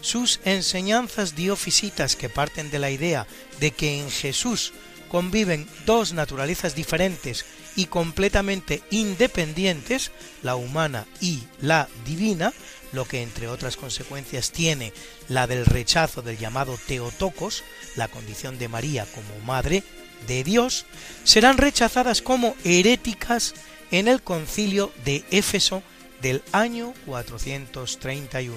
[0.00, 3.26] Sus enseñanzas diofisitas que parten de la idea
[3.58, 4.72] de que en Jesús
[5.08, 7.44] conviven dos naturalezas diferentes
[7.74, 10.12] y completamente independientes,
[10.42, 12.52] la humana y la divina,
[12.92, 14.92] lo que entre otras consecuencias tiene
[15.28, 17.64] la del rechazo del llamado Teotocos,
[17.96, 19.82] la condición de María como madre
[20.26, 20.86] de Dios,
[21.24, 23.54] serán rechazadas como heréticas
[23.90, 25.82] en el concilio de Éfeso
[26.20, 28.54] del año 431.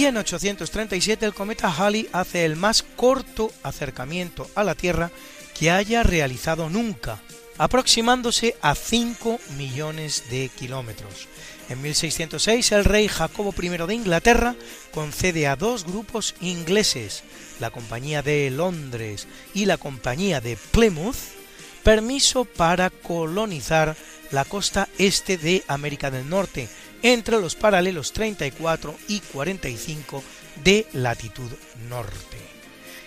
[0.00, 5.10] Y en 837 el cometa Halley hace el más corto acercamiento a la Tierra
[5.52, 7.20] que haya realizado nunca,
[7.58, 11.28] aproximándose a 5 millones de kilómetros.
[11.68, 14.54] En 1606 el rey Jacobo I de Inglaterra
[14.90, 17.22] concede a dos grupos ingleses,
[17.58, 21.18] la Compañía de Londres y la Compañía de Plymouth,
[21.82, 23.94] permiso para colonizar
[24.30, 26.70] la costa este de América del Norte,
[27.02, 30.22] entre los paralelos 34 y 45
[30.64, 31.50] de latitud
[31.88, 32.38] norte.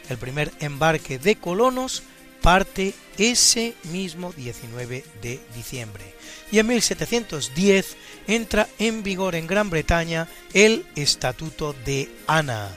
[0.10, 2.04] El primer embarque de colonos
[2.42, 6.04] parte ese mismo 19 de diciembre
[6.52, 7.96] y en 1710
[8.28, 12.70] entra en vigor en Gran Bretaña el Estatuto de Ana,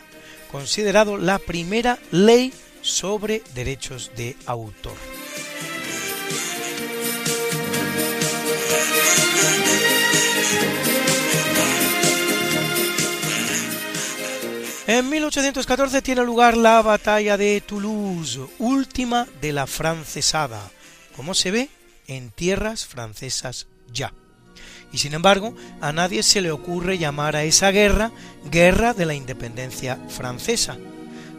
[0.53, 5.16] considerado la primera ley sobre derechos de autor.
[14.89, 20.71] En 1814 tiene lugar la batalla de Toulouse, última de la francesada,
[21.17, 21.71] como se ve
[22.07, 24.13] en tierras francesas ya.
[24.93, 28.13] Y sin embargo, a nadie se le ocurre llamar a esa guerra
[28.49, 30.77] Guerra de la Independencia Francesa.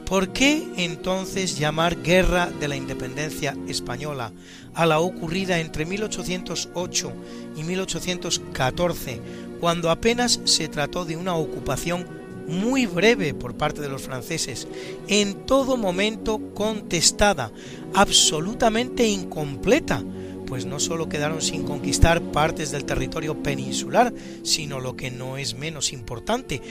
[0.06, 4.34] ¿Por qué entonces llamar Guerra de la Independencia Española
[4.74, 7.14] a la ocurrida entre 1808
[7.56, 9.22] y 1814,
[9.62, 14.68] cuando apenas se trató de una ocupación muy breve por parte de los franceses,
[15.08, 17.52] en todo momento contestada,
[17.94, 20.04] absolutamente incompleta,
[20.46, 24.14] pues no solo quedaron sin conquistar partes del territorio peninsular,
[24.44, 26.62] sino lo que no es menos importante,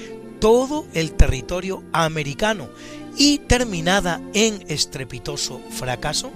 [0.41, 2.69] todo el territorio americano,
[3.17, 6.31] y terminada en estrepitoso fracaso?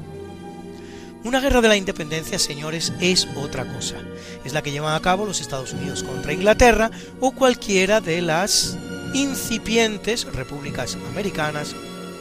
[1.22, 3.96] Una guerra de la independencia, señores, es otra cosa.
[4.44, 6.90] Es la que llevan a cabo los Estados Unidos contra Inglaterra
[7.20, 8.78] o cualquiera de las
[9.14, 11.74] incipientes repúblicas americanas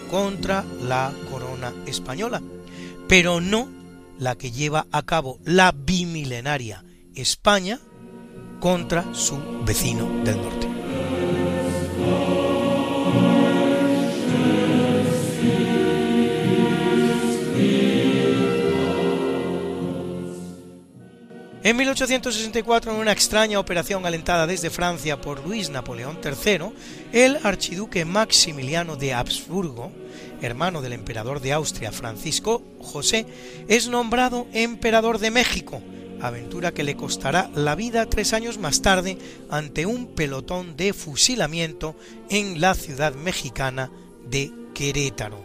[0.10, 2.42] contra la corona española,
[3.08, 3.70] pero no
[4.18, 6.84] la que lleva a cabo la bimilenaria
[7.16, 7.80] España
[8.60, 10.68] contra su vecino del norte.
[21.62, 26.72] En 1864, en una extraña operación alentada desde Francia por Luis Napoleón III,
[27.12, 29.92] el archiduque Maximiliano de Habsburgo,
[30.42, 33.26] hermano del emperador de Austria Francisco José,
[33.68, 35.82] es nombrado emperador de México,
[36.22, 39.18] aventura que le costará la vida tres años más tarde
[39.50, 41.94] ante un pelotón de fusilamiento
[42.30, 43.92] en la ciudad mexicana
[44.26, 45.44] de Querétaro.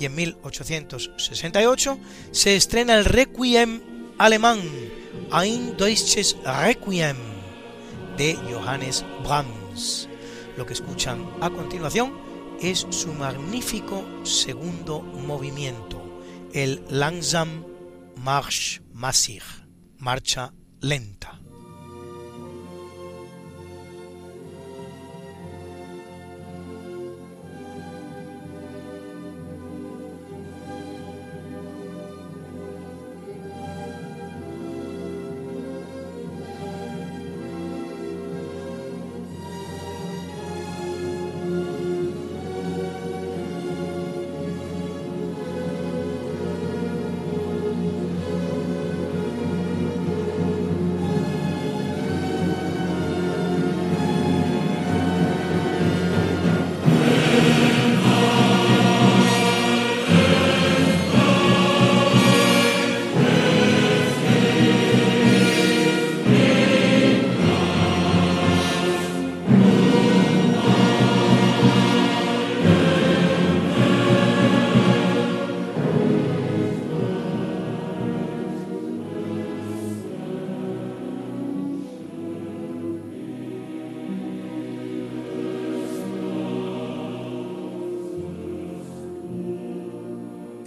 [0.00, 1.98] Y en 1868
[2.32, 3.82] se estrena el Requiem
[4.18, 4.60] alemán,
[5.30, 7.16] Ein deutsches Requiem
[8.16, 10.08] de Johannes Brahms.
[10.56, 12.12] Lo que escuchan a continuación
[12.60, 16.00] es su magnífico segundo movimiento,
[16.54, 17.64] el Langsam
[18.16, 19.42] Marsch Massig,
[19.98, 21.41] marcha lenta.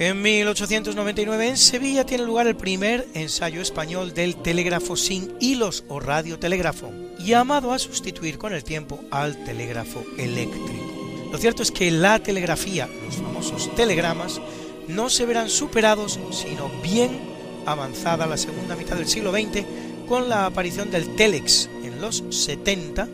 [0.05, 5.99] En 1899 en Sevilla tiene lugar el primer ensayo español del telégrafo sin hilos o
[5.99, 11.27] radiotelégrafo, llamado a sustituir con el tiempo al telégrafo eléctrico.
[11.31, 14.39] Lo cierto es que la telegrafía, los famosos telegramas,
[14.87, 17.19] no se verán superados sino bien
[17.65, 19.65] avanzada la segunda mitad del siglo XX
[20.07, 23.07] con la aparición del telex en los 70,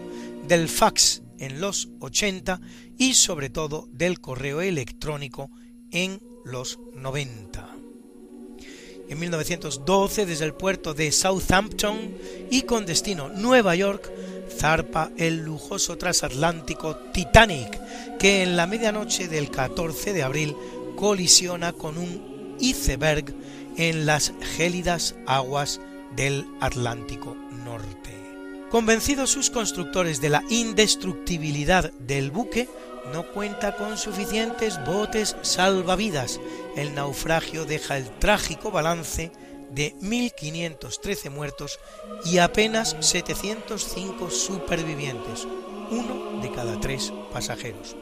[0.45, 2.59] del fax en los 80
[2.97, 5.49] y sobre todo del correo electrónico
[5.91, 7.75] en los 90.
[9.09, 12.15] En 1912, desde el puerto de Southampton
[12.49, 14.09] y con destino Nueva York,
[14.49, 17.79] zarpa el lujoso transatlántico Titanic,
[18.17, 20.55] que en la medianoche del 14 de abril
[20.95, 23.33] colisiona con un iceberg
[23.77, 25.81] en las gélidas aguas
[26.15, 27.35] del Atlántico
[27.65, 28.11] Norte.
[28.69, 32.69] Convencidos sus constructores de la indestructibilidad del buque,
[33.11, 36.39] no cuenta con suficientes botes salvavidas.
[36.75, 39.31] El naufragio deja el trágico balance
[39.71, 41.79] de 1.513 muertos
[42.25, 45.47] y apenas 705 supervivientes,
[45.89, 47.95] uno de cada tres pasajeros.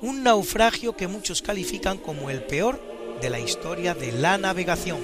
[0.00, 2.80] Un naufragio que muchos califican como el peor
[3.20, 4.98] de la historia de la navegación,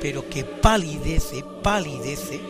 [0.00, 2.40] pero que palidece, palidece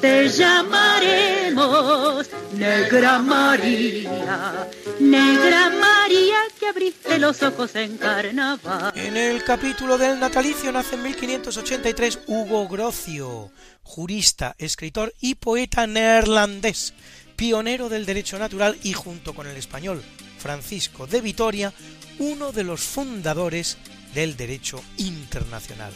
[0.00, 4.66] Te llamaremos Negra María,
[4.98, 8.92] Negra María que abriste los ojos en carnaval.
[8.94, 13.50] En el capítulo del natalicio nace en 1583 Hugo Grocio,
[13.82, 16.94] jurista, escritor y poeta neerlandés,
[17.36, 20.02] pionero del derecho natural y junto con el español
[20.38, 21.74] Francisco de Vitoria,
[22.18, 23.76] uno de los fundadores
[24.14, 25.92] del derecho internacional.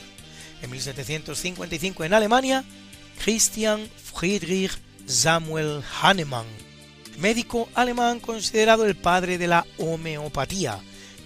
[0.60, 2.64] En 1755 en Alemania,
[3.22, 4.72] Christian Friedrich
[5.06, 6.46] Samuel Hahnemann,
[7.18, 10.80] médico alemán considerado el padre de la homeopatía,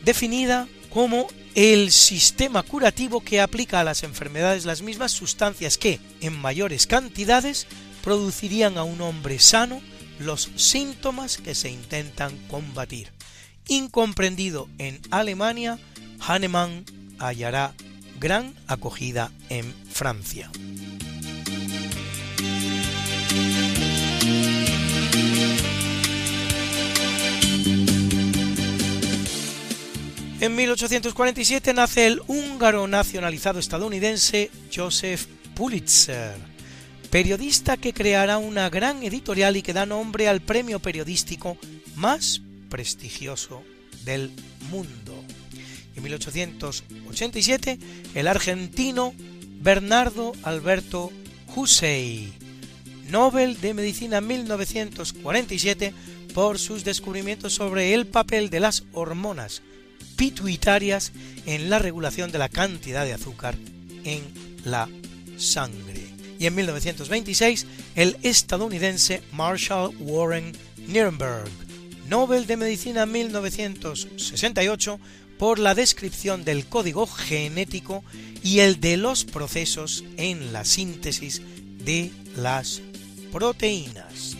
[0.05, 6.39] definida como el sistema curativo que aplica a las enfermedades las mismas sustancias que, en
[6.39, 7.66] mayores cantidades,
[8.02, 9.81] producirían a un hombre sano
[10.19, 13.12] los síntomas que se intentan combatir.
[13.69, 15.78] Incomprendido en Alemania,
[16.20, 16.85] Hahnemann
[17.19, 17.74] hallará
[18.19, 20.51] gran acogida en Francia.
[30.40, 36.36] En 1847 nace el húngaro nacionalizado estadounidense Joseph Pulitzer,
[37.10, 41.59] periodista que creará una gran editorial y que da nombre al premio periodístico
[41.97, 43.65] más prestigioso
[44.05, 44.31] del
[44.70, 45.24] mundo.
[45.97, 47.78] En 1887,
[48.15, 49.15] el argentino
[49.60, 51.10] Bernardo Alberto
[51.56, 52.32] Hussey,
[53.09, 55.93] Nobel de Medicina 1947
[56.32, 59.62] por sus descubrimientos sobre el papel de las hormonas
[60.19, 61.12] pituitarias
[61.47, 63.55] en la regulación de la cantidad de azúcar
[64.05, 64.24] en
[64.65, 64.89] la
[65.39, 66.09] sangre.
[66.40, 70.53] Y en 1926, el estadounidense Marshall Warren
[70.89, 71.49] Nirenberg,
[72.09, 74.99] Nobel de Medicina 1968
[75.39, 78.03] por la descripción del código genético
[78.43, 81.43] y el de los procesos en la síntesis
[81.85, 82.82] de las
[83.31, 84.36] proteínas.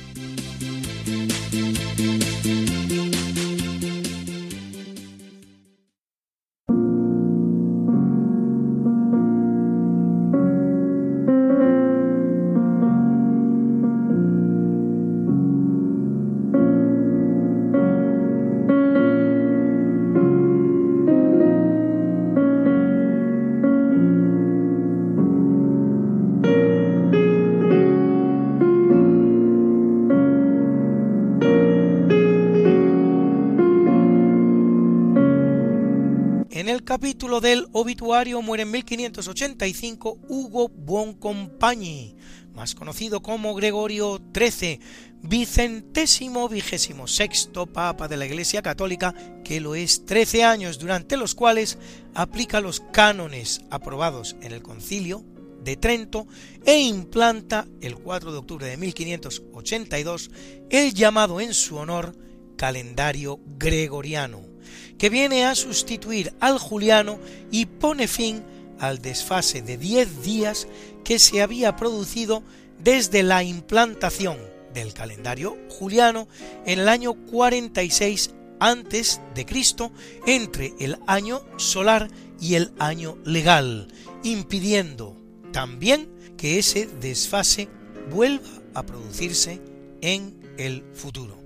[36.89, 42.17] Capítulo del obituario muere en 1585 Hugo Buoncompagni,
[42.55, 44.81] más conocido como Gregorio XIII,
[45.21, 51.35] vicentésimo vigésimo sexto Papa de la Iglesia Católica, que lo es 13 años, durante los
[51.35, 51.77] cuales
[52.15, 55.27] aplica los cánones aprobados en el concilio
[55.63, 56.27] de Trento
[56.65, 60.31] e implanta el 4 de octubre de 1582
[60.71, 62.17] el llamado en su honor
[62.57, 64.48] calendario gregoriano
[64.99, 67.19] que viene a sustituir al juliano
[67.51, 68.43] y pone fin
[68.79, 70.69] al desfase de 10 días
[71.05, 72.43] que se había producido
[72.83, 74.37] desde la implantación
[74.75, 76.29] del calendario juliano
[76.67, 79.93] en el año 46 antes de Cristo
[80.27, 82.09] entre el año solar
[82.41, 83.89] y el año legal,
[84.23, 85.17] impidiendo
[85.53, 87.69] también que ese desfase
[88.11, 89.61] vuelva a producirse
[90.01, 91.37] en el futuro.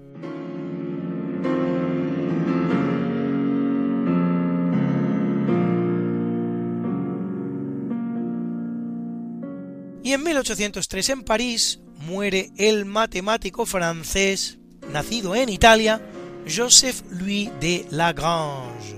[10.13, 14.59] En 1803 en París muere el matemático francés,
[14.93, 16.03] nacido en Italia,
[16.47, 18.95] Joseph Louis de Lagrange,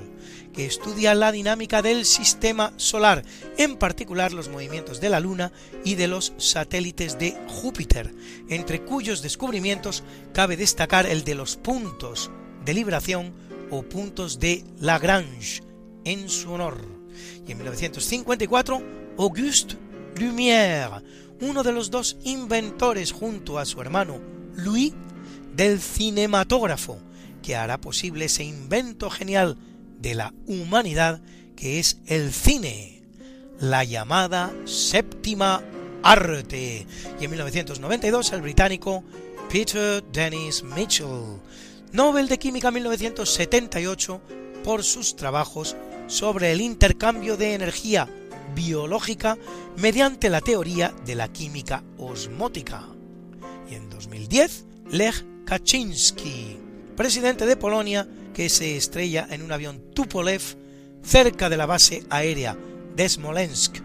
[0.52, 3.22] que estudia la dinámica del sistema solar,
[3.58, 5.52] en particular los movimientos de la Luna
[5.84, 8.12] y de los satélites de Júpiter,
[8.48, 12.32] entre cuyos descubrimientos cabe destacar el de los puntos
[12.64, 13.32] de libración
[13.70, 15.62] o puntos de Lagrange,
[16.04, 16.84] en su honor.
[17.46, 18.82] Y en 1954,
[19.16, 19.83] Auguste
[20.16, 21.02] Lumière,
[21.40, 24.20] uno de los dos inventores junto a su hermano
[24.54, 24.94] Louis
[25.54, 26.98] del cinematógrafo,
[27.42, 29.56] que hará posible ese invento genial
[29.98, 31.20] de la humanidad
[31.56, 33.02] que es el cine,
[33.58, 35.62] la llamada séptima
[36.02, 36.86] arte.
[37.20, 39.04] Y en 1992 el británico
[39.50, 41.40] Peter Dennis Mitchell,
[41.92, 44.20] Nobel de Química 1978
[44.62, 45.76] por sus trabajos
[46.06, 48.08] sobre el intercambio de energía
[48.54, 49.36] biológica
[49.76, 52.86] mediante la teoría de la química osmótica.
[53.70, 56.58] Y en 2010, Lech Kaczynski,
[56.96, 60.42] presidente de Polonia, que se estrella en un avión Tupolev
[61.02, 62.56] cerca de la base aérea
[62.96, 63.78] de Smolensk,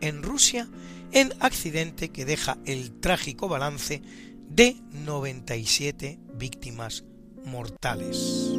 [0.00, 0.68] en Rusia,
[1.12, 4.02] en accidente que deja el trágico balance
[4.48, 7.04] de 97 víctimas
[7.44, 8.58] mortales.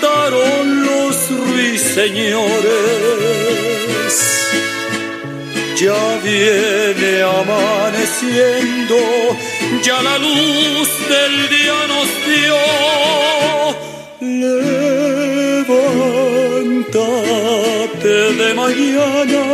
[0.00, 2.48] cantaron los ruiseñores.
[5.80, 8.96] Ya viene amaneciendo,
[9.82, 12.56] ya la luz del día nos dio.
[15.60, 15.92] Levántate
[18.40, 19.44] de mañana,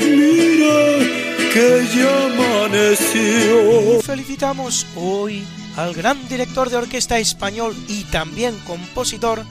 [0.00, 0.78] mira
[1.52, 3.56] que ya amaneció.
[4.02, 5.46] Felicitamos hoy
[5.78, 9.44] al gran director de orquesta español y también compositor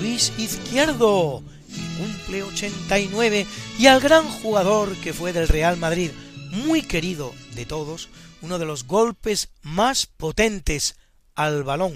[0.00, 3.48] Luis Izquierdo, que cumple 89,
[3.80, 6.12] y al gran jugador que fue del Real Madrid,
[6.52, 8.10] muy querido de todos,
[8.42, 10.94] uno de los golpes más potentes
[11.34, 11.94] al balón,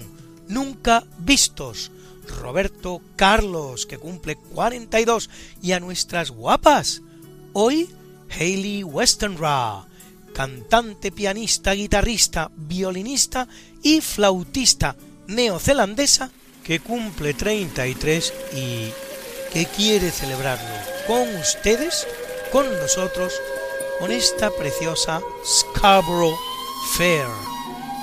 [0.49, 1.89] nunca vistos,
[2.41, 5.29] Roberto Carlos, que cumple 42,
[5.61, 7.01] y a nuestras guapas,
[7.53, 7.89] hoy
[8.37, 9.87] Hayley Westenra,
[10.37, 13.47] cantante, pianista, guitarrista, violinista
[13.87, 14.97] y flautista
[15.27, 16.29] neozelandesa
[16.61, 18.91] que cumple 33 y
[19.53, 20.75] que quiere celebrarlo
[21.07, 22.05] con ustedes,
[22.51, 23.31] con nosotros,
[24.01, 26.37] con esta preciosa Scarborough
[26.97, 27.27] Fair,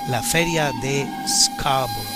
[0.08, 2.14] la feria de Scarborough.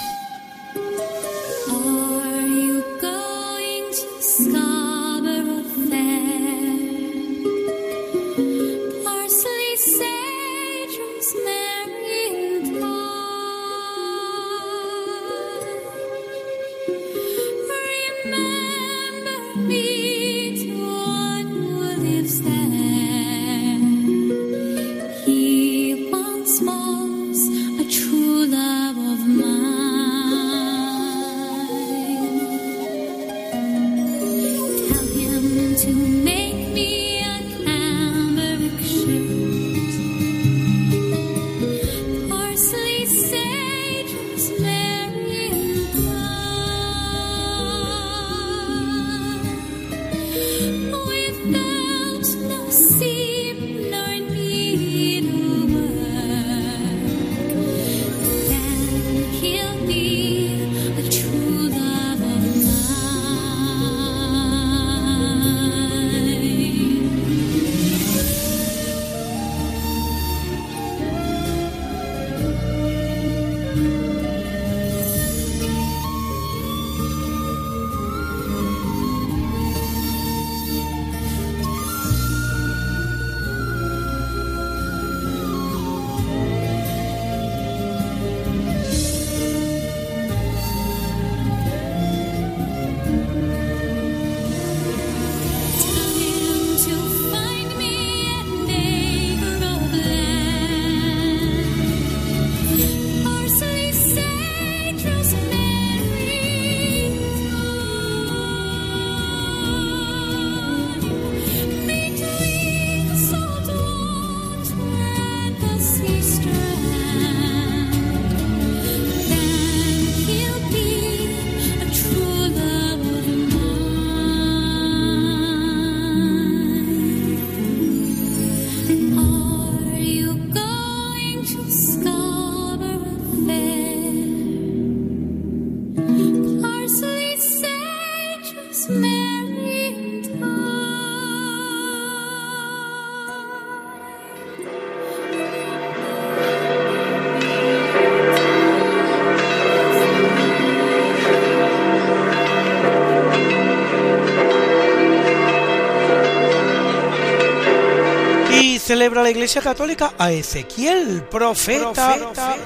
[158.98, 162.18] Celebra la Iglesia Católica a Ezequiel, profeta,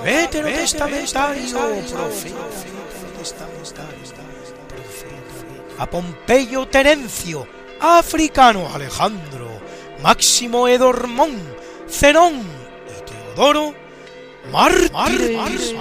[0.02, 1.58] veterotestamentario,
[5.76, 7.46] a Pompeyo Terencio,
[7.78, 9.60] africano Alejandro,
[10.02, 11.36] Máximo Edormón,
[11.86, 13.74] Zenón y Teodoro,
[14.50, 15.74] mártires,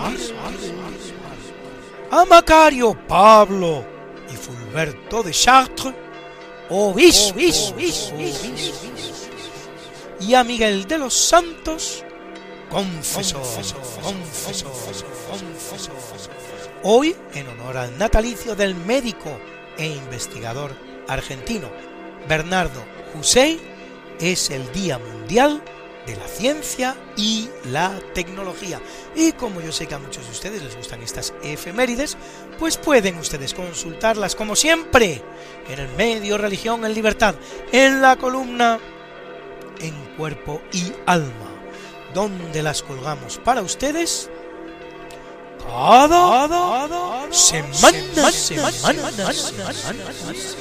[2.12, 3.86] a Macario Pablo
[4.30, 5.94] y Fulberto de Chartres,
[6.70, 7.74] obispos,
[10.22, 12.04] y a Miguel de los Santos,
[12.70, 13.42] confesor,
[14.02, 14.72] confesor.
[16.84, 19.40] Hoy, en honor al natalicio del médico
[19.78, 20.76] e investigador
[21.08, 21.70] argentino
[22.28, 22.84] Bernardo
[23.16, 23.60] Hussein,
[24.20, 25.62] es el Día Mundial
[26.06, 28.80] de la Ciencia y la Tecnología.
[29.16, 32.18] Y como yo sé que a muchos de ustedes les gustan estas efemérides,
[32.60, 35.22] pues pueden ustedes consultarlas como siempre
[35.70, 37.36] en el medio Religión en Libertad,
[37.72, 38.80] en la columna
[39.80, 41.52] en cuerpo y alma,
[42.14, 44.30] donde las colgamos para ustedes
[45.64, 48.94] cada, cada semana, semana,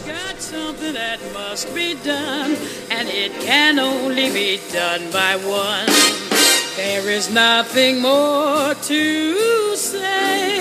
[0.06, 2.56] got something that must be done,
[2.90, 5.86] and it can only be done by one.
[6.76, 10.60] There is nothing more to say,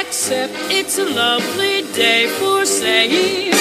[0.00, 3.52] except it's a lovely day for saying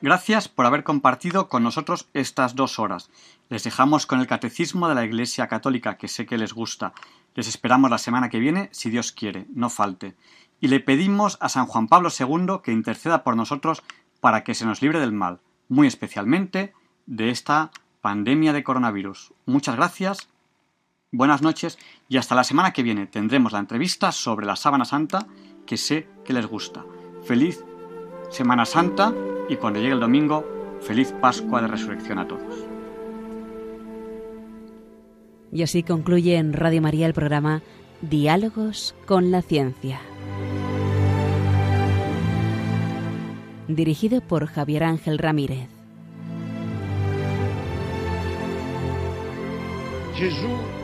[0.00, 3.10] Gracias por haber compartido con nosotros estas dos horas.
[3.48, 6.92] Les dejamos con el Catecismo de la Iglesia Católica, que sé que les gusta.
[7.34, 10.14] Les esperamos la semana que viene, si Dios quiere, no falte.
[10.60, 13.82] Y le pedimos a San Juan Pablo II que interceda por nosotros
[14.20, 16.74] para que se nos libre del mal, muy especialmente
[17.06, 17.70] de esta
[18.02, 19.32] pandemia de coronavirus.
[19.46, 20.28] Muchas gracias,
[21.16, 21.78] buenas noches
[22.08, 25.26] y hasta la semana que viene tendremos la entrevista sobre la sábana santa
[25.64, 26.84] que sé que les gusta.
[27.24, 27.64] Feliz
[28.30, 29.14] Semana Santa
[29.48, 30.44] y cuando llegue el domingo,
[30.80, 32.66] feliz Pascua de Resurrección a todos.
[35.52, 37.62] Y así concluye en Radio María el programa
[38.00, 40.00] Diálogos con la Ciencia.
[43.68, 45.68] Dirigido por Javier Ángel Ramírez.
[50.16, 50.83] Gesù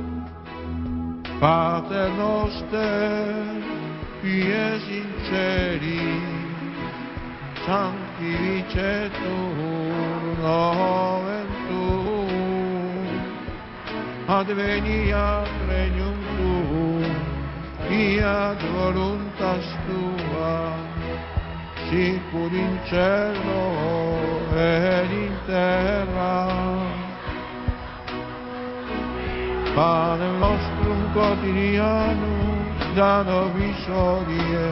[1.41, 3.33] Pater noster,
[4.21, 6.21] qui es in celi,
[7.65, 13.07] sanctificetur nomen tuum,
[14.27, 17.09] adveniat regnum tuum,
[17.89, 20.59] fiat voluntas tua,
[21.89, 23.65] sicur in cielo
[24.53, 26.80] ed in terra.
[29.75, 32.61] Panem nostrum quotidianum
[32.95, 34.71] da nobis odie,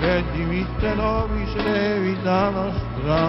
[0.00, 3.22] et dimitte nobis levita nostra,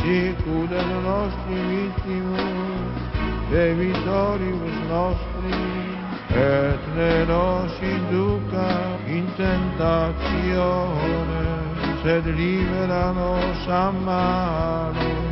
[0.00, 3.00] sicut et nostri vittimus,
[3.50, 5.62] debitoribus nostri,
[6.28, 8.70] et ne nos induca
[9.06, 10.20] in tentatione,
[12.02, 15.29] sed libera nos a malo.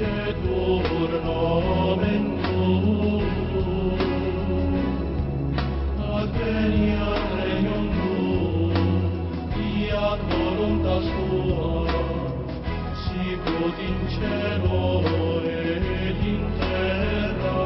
[0.00, 3.24] dicetur nomen tuum.
[6.16, 8.76] Ad veniat regnum tuum,
[9.52, 11.84] fiat voluntas tua,
[13.04, 14.80] sicut in cielo
[15.44, 17.60] et in terra.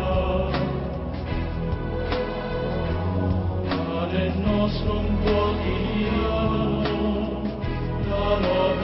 [4.02, 6.82] Ad et nostrum quotidiano,
[8.11, 8.84] da